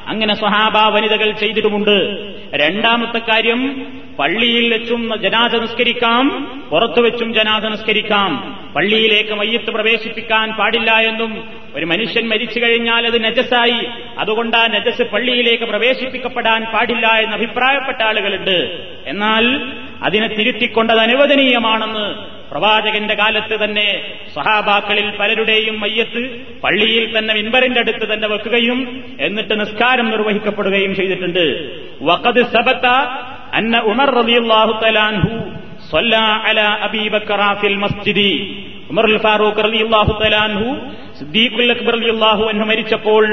അങ്ങനെ 0.06 0.34
സ്വഹാബ 0.34 0.94
വനിതകൾ 0.94 1.32
ചെയ്തിട്ടുമുണ്ട് 1.32 2.34
രണ്ടാമത്തെ 2.56 3.18
കാര്യം 3.18 3.86
പള്ളിയിൽ 4.18 4.72
വെച്ചും 4.72 5.22
ജനാത 5.22 5.60
നിസ്കരിക്കാം 5.60 6.44
പുറത്തു 6.70 7.00
വെച്ചും 7.00 7.34
ജനാത 7.34 7.68
നിസ്കരിക്കാം. 7.68 8.60
പള്ളിയിലേക്ക് 8.76 9.30
മയ്യത്ത് 9.30 9.70
പ്രവേശിപ്പിക്കാൻ 9.70 10.52
പാടില്ല 10.52 10.90
എന്നും 10.90 11.48
ഒരു 11.74 11.84
മനുഷ്യൻ 11.84 12.28
മരിച്ചു 12.28 12.60
കഴിഞ്ഞാൽ 12.60 13.06
അത് 13.06 13.24
നജസായി. 13.24 13.86
അതുകൊണ്ട് 14.18 14.56
ആ 14.56 14.66
നജസ് 14.66 15.02
പള്ളിയിലേക്ക് 15.02 15.64
പ്രവേശിപ്പിക്കപ്പെടാൻ 15.64 16.64
പാടില്ല 16.64 17.06
എന്ന് 17.06 17.36
അഭിപ്രായപ്പെട്ട 17.36 18.02
ആളുകളുണ്ട്. 18.02 18.86
എന്നാൽ 19.06 19.72
അതിനെ 20.02 20.28
തിരുത്തിക്കൊണ്ടത് 20.28 20.98
അനുവദനീയമാണെന്ന് 20.98 22.33
പ്രവാചകന്റെ 22.53 23.15
കാലത്ത് 23.21 23.55
തന്നെ 23.63 23.87
സഹാബാക്കളിൽ 24.35 25.07
പലരുടെയും 25.19 25.75
മയ്യത്ത് 25.83 26.21
പള്ളിയിൽ 26.63 27.05
തന്നെ 27.15 27.33
മിൻബറിന്റെ 27.39 27.81
അടുത്ത് 27.85 28.05
തന്നെ 28.11 28.27
വെക്കുകയും 28.33 28.79
എന്നിട്ട് 29.27 29.55
നിസ്കാരം 29.61 30.07
നിർവഹിക്കപ്പെടുകയും 30.13 30.93
ചെയ്തിട്ടുണ്ട് 30.99 31.45
വഖദ് 32.09 32.43
സബത്ത 32.55 32.87
അന്ന 33.59 33.75
ഉമർ 33.93 34.11
റളിയല്ലാഹു 34.19 34.75
തലാൻഹു 34.85 35.31
صلى 35.89 36.25
على 36.45 36.67
ابي 36.87 37.05
بكر 37.15 37.41
في 37.59 37.65
المسجد 37.73 38.19
ഉമർ 38.91 39.05
ഫാറൂഖ് 39.23 39.61
റളിയല്ലാഹു 39.67 40.11
തലാൻഹു 40.21 40.67
സിദ്ദീഖുൽ 41.19 41.71
അക്ബർ 41.75 41.93
റളിയല്ലാഹു 41.97 42.43
അൻഹു 42.51 42.65
മരിച്ചപ്പോൾ 42.71 43.23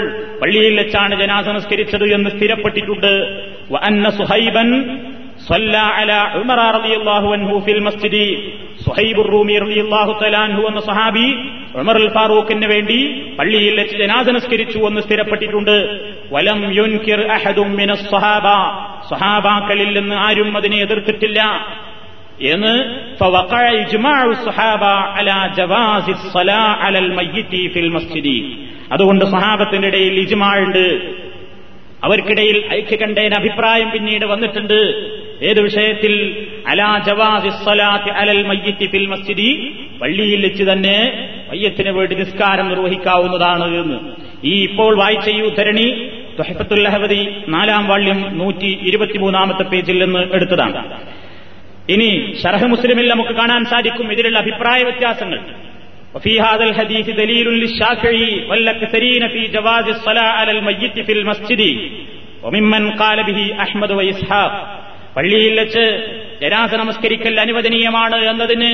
പള്ളിയിൽ 0.40 0.74
വെച്ചാണ് 0.80 1.14
ജനാസ 1.20 1.46
നിസ്കരിച്ചത് 1.56 2.06
എന്ന് 2.16 2.30
സ്ഥിരപ്പെട്ടിട്ടുണ്ട് 2.34 3.12
വ 3.72 3.76
അന്ന 3.88 4.06
സുഹൈബൻ 4.18 4.70
صلى 5.46 5.84
على 5.96 6.18
عمر 6.34 6.58
رضي 6.76 6.94
الله 6.96 7.24
عنه 7.34 7.50
في 7.60 7.70
المسجد 7.72 8.14
റൂമി 9.31 9.59
റളിയല്ലാഹു 9.59 10.11
എന്ന 10.67 10.79
സഹാബി 10.79 11.35
ഉമർ 11.75 11.95
അൽ 11.95 12.13
ഫാറൂഖിന് 12.13 12.65
വേണ്ടി 12.65 13.25
പള്ളിയിൽ 13.39 13.81
വെച്ച് 13.81 13.97
ജനാദ 13.97 14.29
നിസ്കരിച്ചു 14.29 14.77
എന്ന് 14.77 15.01
സ്ഥിരപ്പെട്ടിട്ടുണ്ട്. 15.01 15.99
വലം 16.31 16.75
യുൻകിർ 16.75 17.31
അഹദും 17.31 17.71
മിനസ് 17.71 18.11
സഹാബ 18.11 18.43
സഹാബാക്കളിൽ 19.09 19.99
നിന്ന് 19.99 20.15
ആരും 20.15 20.57
അതിനെ 20.57 20.77
എതിർത്തിട്ടില്ല. 20.77 21.41
എന്ന് 22.41 22.73
അതുകൊണ്ട് 28.91 29.25
സഹാബത്തിന്റെ 29.25 29.87
ഇടയിൽ 29.87 30.13
ഇജ്മാ 30.13 30.55
ഉണ്ട്. 30.57 31.13
അവർക്കിടയിൽ 32.03 32.69
ഐക്യകണ്ഠേന 32.73 33.33
അഭിപ്രായം 33.33 33.91
പിന്നീട് 33.91 34.25
വന്നിട്ടുണ്ട്. 34.25 35.11
ഏത് 35.48 35.60
വിഷയത്തിൽ 35.66 36.12
അലാ 36.70 36.90
ജവാസി 37.06 37.50
സ്വലാത്തി 37.58 38.12
അലൽ 38.20 38.40
മയ്യത്തി 38.50 38.86
ഫിൽ 38.92 39.06
മസ്ജിദി 39.12 39.48
പള്ളിയിൽ 40.00 40.40
വെച്ച് 40.46 40.64
തന്നെ 40.70 40.96
മയ്യത്തിന് 41.50 41.90
വേണ്ടി 41.96 42.14
നിസ്കാരം 42.14 42.66
നിർവഹിക്കാവുന്നതാണ് 42.72 43.66
എന്ന് 43.82 43.98
ഈ 44.44 44.54
ഇപ്പോൾ 44.68 44.92
വായിച്ച 45.02 45.28
ഈ 45.36 45.42
ഉദ്ധരണി 45.50 45.86
തൊഹഫത്തുല്ലഹവതി 46.38 47.20
നാലാം 47.54 47.84
വാള്യം 47.90 48.18
നൂറ്റി 48.40 48.70
ഇരുപത്തിമൂന്നാമത്തെ 48.88 49.64
പേജിൽ 49.70 49.98
നിന്ന് 50.04 50.22
എടുത്തതാണ് 50.38 50.80
ഇനി 51.94 52.10
ഷറഹ് 52.40 52.68
മുസ്ലിമിൽ 52.72 53.06
നമുക്ക് 53.10 53.34
കാണാൻ 53.34 53.62
സാധിക്കും 53.72 54.08
ഇതിലുള്ള 54.14 54.40
അഭിപ്രായ 54.44 54.80
വ്യത്യാസങ്ങൾ 54.88 55.40
وفي 56.14 56.34
هذا 56.40 56.64
الحديث 56.64 57.06
دليل 57.14 57.46
للشافعي 57.54 58.28
والأكثرين 58.48 59.22
في 59.28 59.40
جواز 59.48 59.86
الصلاة 59.88 60.28
على 60.38 60.50
الميت 60.52 60.96
في 61.00 61.12
المسجد 61.12 61.62
وممن 62.42 62.90
قال 62.92 63.18
به 63.24 63.40
أحمد 63.58 63.90
وإسحاق 63.92 64.52
പള്ളിയിൽ 65.15 65.59
വെച്ച് 65.59 65.85
ജനാസ 66.41 66.73
നമസ്കരിക്കൽ 66.73 67.39
അനുവദനീയമാണ് 67.39 68.15
എന്നതിന് 68.15 68.69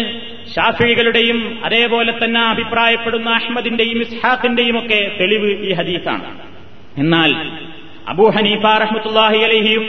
ഷാഫികളുടെയും 0.56 1.60
അതേപോലെ 1.65 2.13
തന്നെ 2.24 2.41
അഭിപ്രായപ്പെടുന്ന 2.41 3.29
അഹമ്മദിന്റെയും 3.29 4.01
ഇസ്ഹാഖിന്റെയും 4.01 4.77
ഒക്കെ 4.79 5.12
തെളിവ് 5.22 5.50
ഈ 5.67 5.74
ഹദീസാണ്. 5.74 6.39
എന്നാൽ 6.98 7.32
അബൂ 8.08 8.29
ഹനീഫ 8.29 8.65
റഹ്മത്തുല്ലാഹി 8.84 9.39
അലഹിയും 9.44 9.86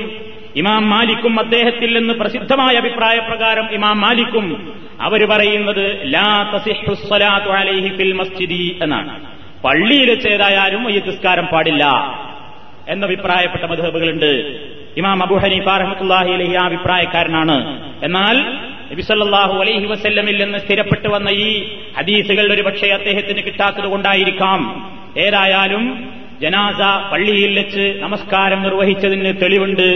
ഇമാം 0.56 0.90
മാലിക്കും 0.90 1.40
അദ്ദേഹത്തിൽ 1.40 1.98
നിന്ന് 1.98 2.14
പ്രസിദ്ധമായ 2.14 2.76
അഭിപ്രായ 2.76 3.18
പ്രകാരം 3.18 3.66
ഇമാം 3.72 4.00
മാലിക്കും 4.00 4.46
അവർ 5.00 5.24
പറയുന്നത് 5.24 5.84
ലാ 6.14 6.30
അലൈഹി 7.58 7.96
ഫിൽ 7.98 8.12
മസ്ജിദി 8.12 8.78
എന്നാണ്. 8.82 9.12
പള്ളിയിൽ 9.64 10.10
ചെയ്തായാലും 10.20 10.90
ഈ 10.90 10.98
തിസ്കാരം 10.98 11.46
പാടില്ല 11.46 11.84
എന്നഭിപ്രായപ്പെട്ട 12.88 13.64
മധുഹബുകളുണ്ട്. 13.64 14.32
ഇമാം 14.98 15.22
അബു 15.22 15.34
ഹനീഫ 15.34 15.64
റഹ്മത്തുല്ലാഹി 15.64 16.32
അലഹി 16.32 16.54
ആ 16.54 16.64
അഭിപ്രായക്കാരനാണ്. 16.64 17.56
എന്നാൽ 18.04 18.36
നബിസല്ലാഹു 18.92 19.60
അലൈഹി 19.60 19.86
വസല്ലമിൽ 19.86 20.44
നിന്ന് 20.44 20.58
സ്ഥിരപ്പെട്ടു 20.58 21.08
വന്ന 21.08 21.28
ഈ 21.28 21.76
ഹദീസുകൾ 21.98 22.52
ഒരു 22.52 22.62
പക്ഷേ 22.62 22.88
അദ്ദേഹത്തിന് 22.88 23.42
കിട്ടാത്തത് 23.42 23.84
കൊണ്ടായിരിക്കാം. 23.84 24.60
ഏതായാലും 25.16 26.10
ജനാസ 26.42 27.10
പള്ളിയിൽ 27.12 27.58
വെച്ച് 27.58 27.98
നമസ്കാരം 28.00 28.62
നിർവഹിച്ചതിന് 28.62 29.34
തെളിവുണ്ട്. 29.42 29.88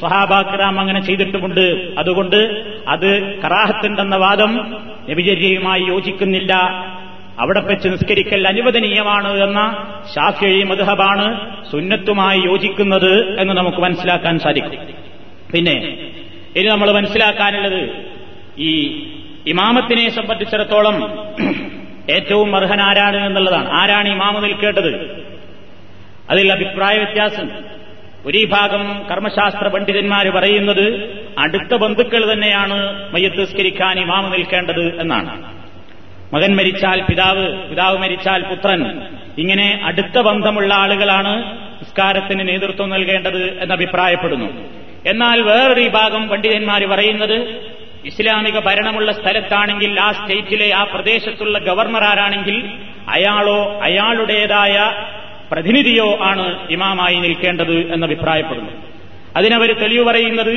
സ്വഹാബാക്രാം 0.00 0.80
അങ്ങനെ 0.80 1.00
ചെയ്തിട്ടുമുണ്ട്. 1.00 1.94
അതുകൊണ്ട് 1.98 2.64
അത് 2.88 3.40
കറാഹത്തുണ്ടെന്ന 3.42 4.16
വാദം 4.16 4.76
നബിചര്യയുമായി 5.10 5.82
യോജിക്കുന്നില്ല. 5.82 6.52
അവിടെ 7.38 7.60
വെച്ച് 7.60 7.88
നിസ്കരിക്കൽ 7.88 8.48
അനുവദനീയമാണ് 8.48 9.42
എന്ന 9.42 9.60
ഷാഫിഴി 10.14 10.62
മധുഹബാണ് 10.62 11.56
സുന്നത്തുമായി 11.72 12.40
യോജിക്കുന്നത് 12.40 13.40
എന്ന് 13.40 13.54
നമുക്ക് 13.54 13.78
മനസ്സിലാക്കാൻ 13.78 14.38
സാധിക്കും. 14.38 14.88
പിന്നെ 15.54 15.72
ഇനി 16.56 16.66
നമ്മൾ 16.66 16.92
മനസ്സിലാക്കാനുള്ളത് 16.92 18.06
ഈ 18.58 18.72
ഇമാമത്തിനെ 19.46 20.10
സംബന്ധിച്ചിടത്തോളം 20.10 21.24
ഏറ്റവും 22.10 22.56
അർഹൻ 22.56 22.80
ആരാണ് 22.80 23.26
എന്നുള്ളതാണ്. 23.26 23.70
ആരാണ് 23.70 24.08
ഇമാമ 24.08 24.38
നിൽക്കേണ്ടത്? 24.38 25.24
അതിൽ 26.30 26.52
അഭിപ്രായ 26.52 26.96
വ്യത്യാസം. 26.96 27.48
ഒരു 28.26 28.46
ഭാഗം 28.46 29.06
കർമ്മശാസ്ത്ര 29.10 29.68
പണ്ഡിതന്മാർ 29.68 30.28
പറയുന്നത് 30.28 30.86
അടുത്ത 31.38 31.74
ബന്ധുക്കൾ 31.74 32.32
തന്നെയാണ് 32.32 33.10
മയ്യത്ത് 33.14 33.48
സ്കരിക്കാൻ 33.48 33.98
ഇമാമ 33.98 34.28
നിൽക്കേണ്ടത് 34.28 35.00
എന്നാണ്. 35.00 35.65
മകൻ 36.32 36.56
മരിച്ചാൽ 36.56 37.00
പിതാവ് 37.00 37.44
പിതാവ് 37.70 37.98
മരിച്ചാൽ 37.98 38.42
പുത്രൻ. 38.42 38.80
ഇങ്ങനെ 39.38 39.80
അടുത്ത 39.84 40.18
ബന്ധമുള്ള 40.18 40.74
ആളുകളാണ് 40.74 41.32
നിസ്കാരത്തിന് 41.80 42.48
നേതൃത്വം 42.48 42.90
നൽകേണ്ടത് 42.90 43.60
എന്ന് 43.60 43.74
അഭിപ്രായപ്പെടുന്നു 43.74 44.48
എന്നാൽ 45.06 45.40
വേറൊരു 45.40 45.80
വിഭാഗം 45.80 46.28
പണ്ഡിതന്മാർ 46.28 46.84
പറയുന്നത് 46.84 47.36
ഇസ്ലാമിക 48.04 48.58
ഭരണമുള്ള 48.58 49.12
സ്ഥലത്താണെങ്കിൽ 49.12 50.00
ആ 50.00 50.12
സ്റ്റേറ്റിലെ 50.12 50.74
ആ 50.74 50.84
പ്രദേശത്തുള്ള 50.84 51.58
ഗവർണർ 51.58 52.04
ആരാണെങ്കിൽ 52.04 52.56
അയാളോ 53.08 53.80
അയാളുടേതായ 53.82 54.76
പ്രതിനിധിയോ 55.52 56.18
ആണ് 56.22 56.44
ഇമാമായി 56.70 57.14
നിൽക്കേണ്ടത് 57.16 57.92
എന്ന് 57.94 58.06
അഭിപ്രായപ്പെടുന്നു 58.06 58.72
അതിനവർ 59.36 59.80
തെളിവ് 59.80 60.04
പറയുന്നത് 60.04 60.54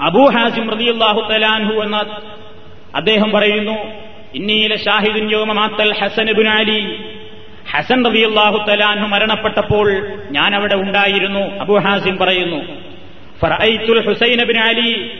അബൂ 0.00 0.28
ഹാസിം 0.28 0.70
റതിയുല്ലാഹു 0.70 1.20
തലാൻഹു 1.30 1.74
എന്ന 1.82 1.98
അദ്ദേഹം 2.94 3.30
പറയുന്നു 3.30 3.74
ഇന്നീല 4.34 4.76
ഷാഹിദുൻ 4.76 5.30
യോമമാത്തൽ 5.30 5.94
ഹസൻ 5.98 6.32
ബുനാലി 6.32 6.70
അലി. 6.70 7.04
ഹസൻ 7.72 8.04
റതിയുല്ലാഹു 8.04 8.66
തലാൻഹു 8.68 9.06
മരണപ്പെട്ടപ്പോൾ 9.06 10.08
ഞാൻ 10.30 10.54
അവിടെ 10.54 10.74
ഉണ്ടായിരുന്നു 10.74 11.58
അബു 11.60 11.78
ഹാസിം 11.78 12.16
പറയുന്നു. 12.16 12.60
ഫറൈത്തുൽ 13.42 14.06
Hussain 14.06 14.44
bin 14.44 14.58
Ali. 14.58 15.10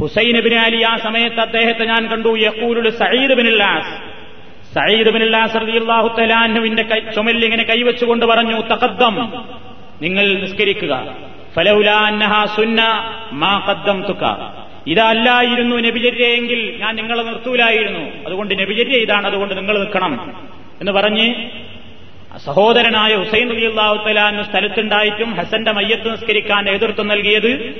Hussain 0.00 0.40
bin 0.40 0.54
Ali 0.54 0.82
ആ 0.82 0.96
സമയത്ത് 0.96 1.40
അദ്ദേഹത്തെ 1.40 1.84
ഞാൻ 1.84 2.08
കണ്ടു 2.08 2.38
യക്കൂലുൽ 2.38 2.90
Sayyid 2.90 3.32
bin 3.32 3.46
Las 3.46 4.12
Sayyid 4.74 5.08
bin 5.08 5.22
Las 5.22 5.54
റളിയല്ലാഹു 5.56 6.16
തആലാഹുവിന്റെ 6.18 6.82
ചുമലിൽ 7.14 7.44
ഇങ്ങനെ 7.44 7.62
കൈവച്ചുകൊണ്ട് 7.62 8.26
പറഞ്ഞു 8.26 8.60
തകദ്ദം 8.60 9.44
നിങ്ങൾ 10.02 10.34
നിസ്കരിക്കുക. 10.34 11.16
ഫലൗലാ 11.56 12.46
സുന്ന 12.56 12.82
മാ 13.32 13.66
കദ്ദം 13.68 13.98
ഖദ്ദംതുക. 13.98 14.61
ഇതല്ലായിരുന്നു 14.86 15.76
നബിചര്യയെങ്കിൽ 15.76 16.76
ഞാൻ 16.80 16.96
നിങ്ങളെ 16.96 17.22
നിർത്തൂലായിരുന്നു. 17.22 18.26
അതുകൊണ്ട് 18.26 18.54
നബിചര്യ 18.54 18.96
ഇതാണ് 18.96 19.26
അതുകൊണ്ട് 19.26 19.56
നിങ്ങൾ 19.56 19.78
നിൽക്കണം 19.78 20.34
എന്ന് 20.80 20.92
പറഞ്ഞ് 20.92 21.34
സഹോദരനായ 22.44 23.16
ഹുസൈൻ 23.16 23.50
റളിയല്ലാഹു 23.50 23.96
തആലാഹു 23.96 24.42
സ്ഥലത്തുണ്ടായിട്ടും 24.42 25.34
ഹസന്റെ 25.34 25.72
മയ്യത്ത് 25.72 26.12
നിസ്കരിക്കാൻ 26.12 26.64
നേതൃത്വം 26.64 27.08
നൽകിയത് 27.08 27.74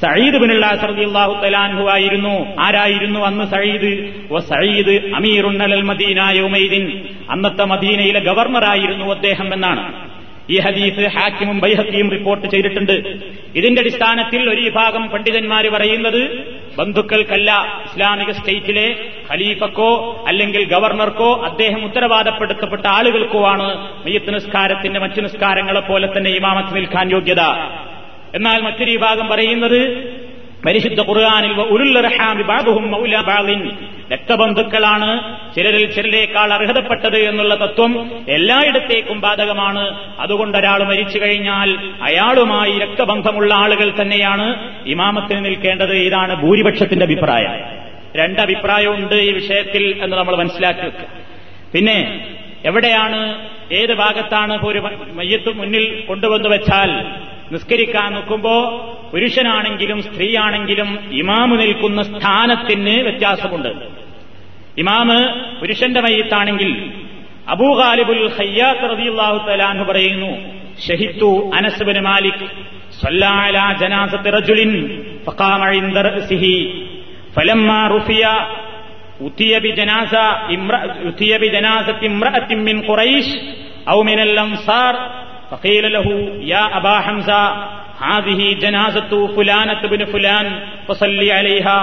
സയ്യിദ് 0.00 0.36
ബിനുല്ലാഹു 0.36 1.44
തലാൻഹു 1.44 1.84
ആയിരുന്നു. 1.88 2.56
ആരായിരുന്നു 2.60 3.20
അന്ന് 3.20 3.44
സയ്യിദ് 3.44 4.12
ഓ 4.32 4.38
സയ്യിദ് 4.38 5.14
അമീറുണ്ണൽ 5.14 5.82
മദീന 5.82 6.20
യൗമൈദിൻ. 6.36 7.08
അന്നത്തെ 7.30 7.64
മദീനയിലെ 7.64 8.20
ഗവർണറായിരുന്നു 8.20 9.06
അദ്ദേഹം 9.14 9.54
എന്നാണ്. 9.54 10.13
ഈ 10.50 10.58
ഹദീസ് 10.58 11.00
ഹാക്കിമും 11.16 11.58
ബൈഹക്കിയും 11.58 12.10
റിപ്പോർട്ട് 12.10 12.46
ചെയ്തിട്ടുണ്ട്. 12.46 12.96
ഇതിന്റെ 13.54 13.80
അടിസ്ഥാനത്തിൽ 13.80 14.50
ഒരു 14.50 14.60
വിഭാഗം 14.60 15.08
പണ്ഡിതന്മാർ 15.08 15.68
പറയുന്നത് 15.68 16.20
ബന്ധുക്കൾക്കല്ല 16.78 17.50
ഇസ്ലാമിക 17.84 18.30
സ്റ്റേറ്റിലെ 18.30 18.86
ഖലീഫക്കോ 19.32 20.22
അല്ലെങ്കിൽ 20.28 20.64
ഗവർണർക്കോ 20.64 21.42
അദ്ദേഹം 21.44 21.84
ഉത്തരവാദപ്പെടുത്തപ്പെട്ട 21.84 22.86
ആളുകൾക്കോ 22.86 23.46
ആണ് 23.46 23.68
മയ്യത്ത് 24.06 24.34
നിസ്കാരത്തിന്റെ 24.34 25.00
മറ്റു 25.00 25.20
നിസ്കാരങ്ങളെ 25.20 25.80
പോലെ 25.80 26.08
തന്നെ 26.16 26.30
ഇമാമത്ത് 26.30 26.76
നിൽക്കാൻ 26.76 27.10
യോഗ്യത. 27.10 27.42
എന്നാൽ 28.34 28.60
മറ്റൊരു 28.60 28.90
വിഭാഗം 28.90 29.28
പറയുന്നത് 29.28 29.80
പരിശുദ്ധ 30.66 31.00
ഖുർആാനിൽ 31.00 31.52
രക്തബന്ധുക്കളാണ് 34.12 35.36
ചിലരിൽ 35.54 35.92
ചിലരേക്കാൾ 35.92 36.52
അർഹതപ്പെട്ടത് 36.52 37.16
എന്നുള്ള 37.16 37.54
തത്വം 37.54 38.24
എല്ലായിടത്തേക്കും 38.28 39.20
ബാധകമാണ്. 39.20 40.14
അതുകൊണ്ട് 40.20 40.58
ഒരാൾ 40.58 40.82
മരിച്ചു 40.82 41.18
കഴിഞ്ഞാൽ 41.18 41.92
അയാളുമായി 42.02 42.78
രക്തബന്ധമുള്ള 42.78 43.54
ആളുകൾ 43.54 43.92
തന്നെയാണ് 44.00 44.70
ഇമാമത്തിന് 44.86 45.44
നിൽക്കേണ്ടത്. 45.44 45.92
ഇതാണ് 45.92 46.42
ഭൂരിപക്ഷത്തിന്റെ 46.42 47.04
അഭിപ്രായം. 47.04 47.50
രണ്ടഭിപ്രായമുണ്ട് 48.16 49.14
ഈ 49.14 49.32
വിഷയത്തിൽ 49.32 50.02
എന്ന് 50.02 50.16
നമ്മൾ 50.16 50.36
മനസ്സിലാക്കി 50.36 50.80
വെക്കുക. 50.80 51.06
പിന്നെ 51.74 52.26
എവിടെയാണ് 52.64 53.48
ഏത് 53.72 53.94
ഭാഗത്താണ് 53.94 54.64
ഒരു 54.66 54.78
മയ്യത്ത് 55.12 55.56
മുന്നിൽ 55.56 56.04
കൊണ്ടുവന്നു 56.08 56.48
വെച്ചാൽ 56.48 57.04
നിസ്കരിക്കാൻ 57.53 58.09
നോക്കുമ്പോ 58.15 58.55
പുരുഷനാണെങ്കിലും 59.11 59.99
സ്ത്രീയാണെങ്കിലും 60.07 60.89
ഇമാമ് 61.21 61.55
നിൽക്കുന്ന 61.61 62.01
സ്ഥാനത്തിന് 62.11 62.95
വ്യത്യാസമുണ്ട് 63.07 63.71
ഇമാമ് 64.77 65.17
പുരുഷന്റെ 65.61 66.01
മയ്യത്താണെങ്കിൽ 66.05 66.71
അബൂഗാലിബുൽ 67.53 68.23
ഹയ്യാത്ത് 68.37 68.89
റളിയല്ലാഹു 68.91 69.37
തആലാഹു 69.47 69.85
പറയുന്നു 69.89 70.31
ഷഹിത്തു 70.87 71.29
അനസ് 71.57 71.85
ബിൻ 71.89 71.99
മാലിക് 72.09 72.43
صلى 72.99 73.29
على 73.43 73.63
جنازة 73.81 74.25
رجل 74.29 74.59
فقام 75.25 75.61
عند 75.73 75.97
رأسه 75.99 76.45
فلما 77.35 77.79
رفع 77.87 78.21
أتي 79.21 79.51
بجنازة 79.59 80.23
امرأة 80.55 80.85
أتي 81.07 81.31
بجنازة 81.37 81.99
امرأة 82.03 82.49
من 82.59 82.77
قريش 82.81 83.27
أو 83.87 83.97
من 84.03 84.19
الأنصار 84.19 84.93
فقيل 85.51 85.85
له 85.91 86.07
يا 86.45 86.63
أبا 86.77 86.95
حمزة 86.99 87.43
هذه 88.01 88.41
جنازة 88.55 89.11
فلانة 89.29 89.81
بن 89.83 90.01
فلان 90.05 90.45
فصلي 90.87 91.29
عليها 91.31 91.79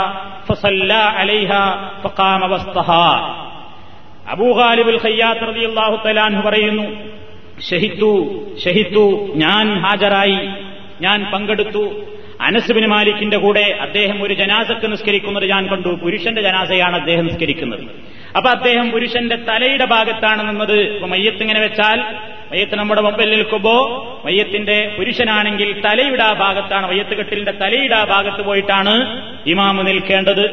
فصلى 0.48 1.02
عليها 1.18 1.62
فقام 2.04 2.40
وسطها 2.44 3.08
അബൂ 4.32 4.48
ഖാലിബുൽ 4.58 4.98
ഖയ്യാത്ത് 5.02 5.44
റളിയല്ലാഹു 5.48 5.96
തആലാഹു 6.04 6.40
പറയുന്നു 6.46 6.86
ഷഹിത്തു 7.60 8.12
ഷഹിത്തു 8.62 9.04
ഞാൻ 9.42 9.66
ഹാജരായി 9.84 10.38
ഞാൻ 11.00 11.18
പങ്കെടുത്തു 11.32 11.84
അനസുബിൻ 12.46 12.84
മാലിക്കിന്റെ 12.92 13.38
കൂടെ 13.44 13.66
അദ്ദേഹം 13.84 14.18
ഒരു 14.24 14.34
ജനാസക്ക് 14.40 14.86
നിസ്കരിക്കുന്നത് 14.92 15.46
ഞാൻ 15.52 15.62
കണ്ടു 15.72 15.90
പുരുഷന്റെ 16.02 16.42
ജനാസയാണ് 16.48 16.96
അദ്ദേഹം 17.00 17.24
നിസ്കരിക്കുന്നത് 17.30 17.84
അപ്പൊ 18.38 18.48
അദ്ദേഹം 18.56 18.86
പുരുഷന്റെ 18.94 19.36
തലയുടെ 19.48 19.86
ഭാഗത്താണ് 19.94 20.42
നിന്നത് 20.48 20.76
ഇപ്പൊ 20.88 21.06
മയ്യത്ത് 21.12 21.42
ഇങ്ങനെ 21.44 21.60
വെച്ചാൽ 21.66 22.00
മയ്യത്ത് 22.51 22.75
നമ്മുടെ 22.75 23.01
മുമ്പിൽ 23.01 23.29
നിൽക്കുമ്പോ 23.29 23.73
മയ്യത്തിന്റെ 24.25 24.95
പുരുഷനാണെങ്കിൽ 24.97 25.81
തലയുടെ 25.85 26.33
ഭാഗത്താണ് 26.33 26.87
മയ്യത്ത് 26.87 27.17
കെട്ടിലിന്റെ 27.17 27.51
തലയുടെ 27.51 28.05
ഭാഗത്ത് 28.05 28.41
പോയിട്ടാണ് 28.41 28.95
ഇമാമ് 29.45 29.87
നിൽക്കേണ്ടത്. 29.87 30.45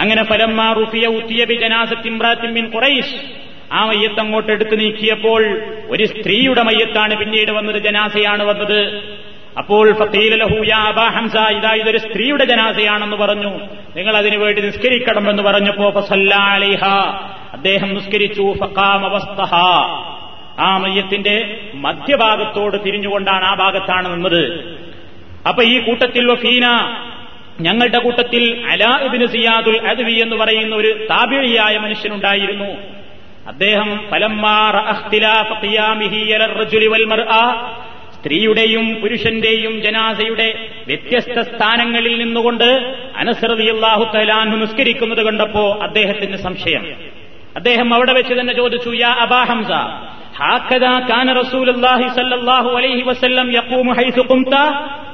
അങ്ങനെ 0.00 0.24
ഫലമ്മാ 0.24 0.72
റുഫിയ 0.72 1.06
ഉത്തിയബി 1.06 1.54
ജനാസത്തിമ്രാത്തിമ്മിൻ 1.54 2.70
കുറൈഷ് 2.70 3.14
ആ 3.72 3.86
മയ്യത്ത് 3.86 4.20
അങ്ങോട്ട് 4.20 4.52
എടുത്തു 4.52 4.76
നീക്കിയപ്പോൾ 4.76 5.62
ഒരു 5.88 6.04
സ്ത്രീയുടെ 6.04 6.62
മയ്യത്താണ് 6.62 7.16
പിന്നീട് 7.16 7.50
വന്നത് 7.50 7.82
ജനാസയാണ് 7.82 8.42
വന്നത്. 8.42 8.80
അപ്പോൾ 9.58 9.92
ഹംസ 11.08 11.36
ഇതാ 11.36 11.72
ഇതൊരു 11.74 11.98
സ്ത്രീയുടെ 11.98 12.44
ജനാസയാണെന്ന് 12.44 13.16
പറഞ്ഞു. 13.16 13.52
നിങ്ങൾ 13.96 14.16
അതിനു 14.16 14.38
വേണ്ടി 14.38 14.62
നിസ്കരിക്കണം 14.62 15.30
എന്ന് 15.30 15.42
പറഞ്ഞപ്പോ 15.42 15.90
അദ്ദേഹം 17.52 17.94
നിസ്കരിച്ചു 17.94 18.54
ഫക്കാമവസ്തഹ 18.60 19.54
ആ 20.60 20.76
മയ്യത്തിന്റെ 20.76 21.60
മധ്യഭാഗത്തോട് 21.74 22.76
തിരിഞ്ഞുകൊണ്ടാണ് 22.86 23.44
ആ 23.44 23.54
ഭാഗത്താണ് 23.54 24.14
നിന്നത്. 24.14 24.76
അപ്പൊ 25.48 25.62
ഈ 25.62 25.78
കൂട്ടത്തിൽ 25.78 26.32
വഫീന 26.32 26.66
ഞങ്ങളുടെ 27.60 27.98
കൂട്ടത്തിൽ 27.98 28.66
അലാ 28.68 29.00
ഇബിന് 29.04 29.26
സിയാദുൽ 29.26 29.88
അദ്വി 29.88 30.12
എന്ന് 30.12 30.36
പറയുന്ന 30.36 30.76
ഒരു 30.76 31.06
താപിഴിയായ 31.10 31.78
മനുഷ്യനുണ്ടായിരുന്നു. 31.78 33.00
അദ്ദേഹം 33.46 34.08
സ്ത്രീയുടെയും 38.20 38.94
പുരുഷന്റെയും 38.94 39.82
ജനാസയുടെ 39.82 40.68
വ്യത്യസ്ത 40.86 41.40
സ്ഥാനങ്ങളിൽ 41.40 42.18
നിന്നുകൊണ്ട് 42.18 42.98
അനസറിയാഹു 43.16 44.04
തലാൻഹു 44.04 44.56
നിസ്കരിക്കുന്നത് 44.56 45.22
കണ്ടപ്പോ 45.22 45.78
അദ്ദേഹത്തിന് 45.82 46.36
സംശയം. 46.36 46.86
അദ്ദേഹം 47.56 47.94
അവിടെ 47.94 48.12
വെച്ച് 48.12 48.34
തന്നെ 48.34 48.52
ചോദിച്ചു 48.52 48.90
യാ 48.90 49.08
അബാ 49.08 49.44
ഹംസ 49.44 49.68
هكذا 50.39 50.99
كان 51.01 51.27
رسول 51.31 51.67
الله 51.69 52.09
صلى 52.09 52.35
الله 52.35 52.65
عليه 52.77 52.99
وسلم 53.03 53.47
يقوم 53.51 53.87
حيث 53.93 54.17
قمت 54.21 54.53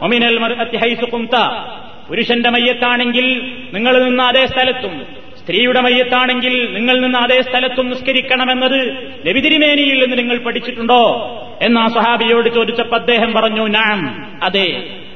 ومن 0.02 0.24
المرأة 0.24 0.72
حيث 0.78 1.02
قمت 1.06 1.36
പുരുഷന്റെ 2.10 2.50
മയ്യത്താണെങ്കിൽ 2.50 3.28
നിങ്ങൾ 3.74 3.94
നിന്ന് 4.06 4.24
അതേ 4.24 4.44
സ്ഥലത്തും 4.46 4.94
സ്ത്രീയുടെ 5.42 5.82
മയ്യത്താണെങ്കിൽ 5.82 6.56
നിങ്ങൾ 6.74 6.96
നിന്ന് 7.00 7.20
അതേ 7.20 7.38
സ്ഥലത്തും 7.42 7.86
നിസ്കരിക്കണമെന്നത് 7.90 8.80
നബിതിരിമേനിയിൽ 9.28 9.98
നിന്ന് 10.04 10.18
നിങ്ങൾ 10.18 10.38
പഠിച്ചിട്ടുണ്ടോ 10.38 11.04
എന്ന് 11.62 11.80
ആ 11.80 11.86
സ്വഹാബിയോട് 11.88 12.50
ചോദിച്ചപ്പോൾ 12.58 12.96
അദ്ദേഹം 12.96 13.30
പറഞ്ഞു 13.34 13.64
ഞാൻ 13.78 13.98
അതെ 14.44 14.68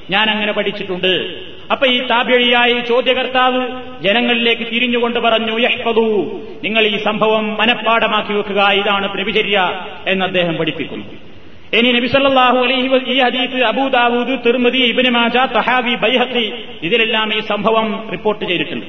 ഞാൻ 0.10 0.26
അങ്ങനെ 0.30 0.52
പഠിച്ചിട്ടുണ്ട് 0.52 1.12
അപ്പൊ 1.72 1.86
ഈ 1.88 2.00
താപിഴിയായ 2.10 2.72
ചോദ്യകർത്താവ് 2.90 3.62
ജനങ്ങളിലേക്ക് 4.02 4.66
തിരിഞ്ഞുകൊണ്ട് 4.72 5.20
പറഞ്ഞു 5.26 5.54
യഹ്പതു 5.64 6.04
നിങ്ങൾ 6.64 6.84
ഈ 6.88 6.98
സംഭവം 7.06 7.46
മനഃപ്പാടമാക്കി 7.60 8.34
വെക്കുക 8.34 8.62
ഇതാണ് 8.80 9.08
പ്രവിചര്യ 9.14 9.58
എന്ന് 10.08 10.26
അദ്ദേഹം 10.26 10.56
പഠിപ്പിക്കുന്നു 10.60 11.08
ഇനി 11.74 11.90
നബിസല്ലാഹു 11.96 12.58
അലൈഹി 12.66 12.88
വ- 12.88 13.04
ഈ 13.08 13.18
ഹദീസ് 13.22 13.64
അബൂദാവൂദ് 13.70 14.36
തിർമതി 14.46 14.82
ഇബിന് 14.90 15.12
മാജ 15.16 15.38
തഹാവി 15.56 15.94
ബൈഹത്തി 16.04 16.46
ഇതിലെല്ലാം 16.82 17.30
ഈ 17.34 17.44
സംഭവം 17.50 17.86
റിപ്പോർട്ട് 18.14 18.44
ചെയ്തിട്ടുണ്ട് 18.46 18.88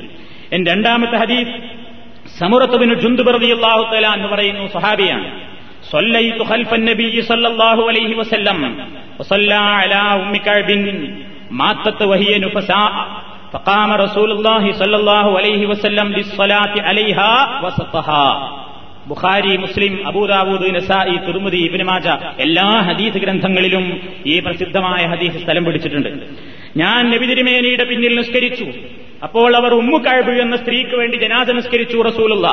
എൻ 0.52 0.62
രണ്ടാമത്തെ 0.66 1.18
ഹദീസ് 1.22 1.54
സമുറത്തുബിന് 2.36 2.94
ജുന്ദുബർദിയല്ലാഹു 3.02 3.82
തല 3.92 4.06
എന്ന് 4.16 4.30
പറയുന്നു 4.32 4.66
സഹാബിയാണ് 4.76 5.28
صليت 5.92 6.38
خلف 6.44 6.70
النبي 6.74 7.14
صلى 7.22 7.48
الله 7.48 7.78
عليه 7.88 8.10
وسلم 8.16 8.58
وصلى 9.18 9.58
على 9.74 10.00
أم 10.16 10.32
كعب 10.38 10.68
ماتت 11.52 12.00
وهي 12.02 12.32
نفساء 12.38 12.92
فقام 13.52 13.90
رسول 13.96 14.30
الله 14.32 14.64
صلى 14.72 14.96
الله 14.96 15.26
عليه 15.38 15.62
وسلم 15.66 16.06
للصلاة 16.08 16.74
عليها 16.80 17.32
وسطها 17.64 18.28
ബുഖാരി 19.10 19.52
മുസ്ലിം 19.64 19.92
അബൂദാവൂദ് 20.10 20.68
നസായി 20.76 21.16
തുർമുദി 21.26 21.58
ഇബ്നു 21.66 21.84
മാജ 21.90 22.06
എല്ലാ 22.38 22.68
ഹദീസ് 22.88 23.18
ഗ്രന്ഥങ്ങളിലും 23.18 23.84
ഈ 24.26 24.36
പ്രസിദ്ധമായ 24.40 25.02
ഹദീസ് 25.06 25.42
സ്ഥലം 25.42 25.64
പിടിച്ചിട്ടുണ്ട് 25.66 26.08
ഞാൻ 26.76 27.02
നബി 27.12 27.26
തിരുമേനിയുടെ 27.30 27.84
പിന്നിൽ 27.90 28.14
നിസ്കരിച്ചു 28.20 28.66
അപ്പോൾ 29.26 29.50
അവർ 29.60 29.72
ഉമ്മുക്കഴബ് 29.80 30.34
എന്ന 30.44 30.56
സ്ത്രീക്ക് 30.62 30.96
വേണ്ടി 31.00 31.16
ജനാസ 31.22 31.48
നിസ്കരിച്ചു 31.58 31.98
റസൂലുള്ള 32.08 32.48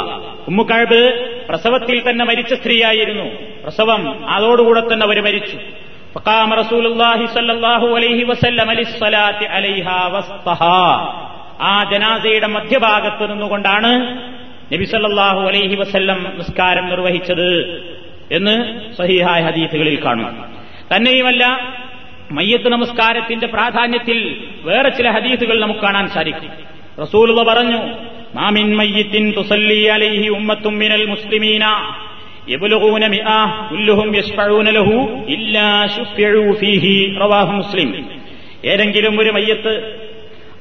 ഉമ്മുക്കഴബ് 0.52 1.02
പ്രസവത്തിൽ 1.50 1.98
തന്നെ 2.08 2.26
മരിച്ച 2.26 2.54
സ്ത്രീയായിരുന്നു 2.62 3.26
പ്രസവം 3.64 4.04
അതോടുകൂടെ 4.36 4.84
തന്നെ 4.92 5.06
അവർ 5.06 5.20
മരിച്ചു 5.28 5.58
فقام 6.18 6.50
رسول 6.54 6.86
الله 6.86 7.20
صلى 7.28 7.52
الله 7.52 7.82
عليه 7.96 8.20
وسلم 8.26 8.70
للصلاة 8.72 9.40
عليها 9.48 10.00
وسطها 10.08 10.84
ആ 11.66 11.76
ജനാസയുടെ 11.92 12.48
മധ്യഭാഗത്ത് 12.56 13.24
നിന്നുകൊണ്ടാണ് 13.32 13.92
നബി 14.72 14.86
സല്ലല്ലാഹു 14.92 15.42
അലൈഹി 15.50 15.76
വസല്ലം 15.82 16.20
നിസ്കാരം 16.40 16.86
നിർവഹിച്ചത് 16.92 17.50
എന്ന് 18.32 18.56
സഹിഹായ 19.00 19.40
ഹദീസുകളിൽ 19.48 19.96
കാണും 20.06 20.30
തന്നെയുമല്ല 20.92 21.44
മയ്യത്ത് 22.32 22.70
നമസ്കാരത്തിന്റെ 22.70 23.48
പ്രാധാന്യത്തിൽ 23.56 24.20
വേറെ 24.64 24.90
ചില 24.98 25.08
ഹദീസുകൾ 25.18 25.56
നമുക്ക് 25.64 25.82
കാണാൻ 25.82 26.06
സാധിക്കും 26.16 26.52
റസൂലുള്ള 27.00 27.42
പറഞ്ഞു 27.50 27.80
മാമിൻ 28.38 28.70
മയ്യത്തിൻ 28.80 29.26
തുസല്ലി 29.38 29.82
അലൈഹി 29.98 30.28
ഉമ്മത്തും 30.38 30.76
മിനൽ 30.82 31.06
മുസ്ലിമീന 31.14 31.66
മുസ്ലിം. 37.45 38.11
ഏതെങ്കിലും 38.65 39.21
ഒരു 39.21 39.31
മയ്യത്ത് 39.31 40.01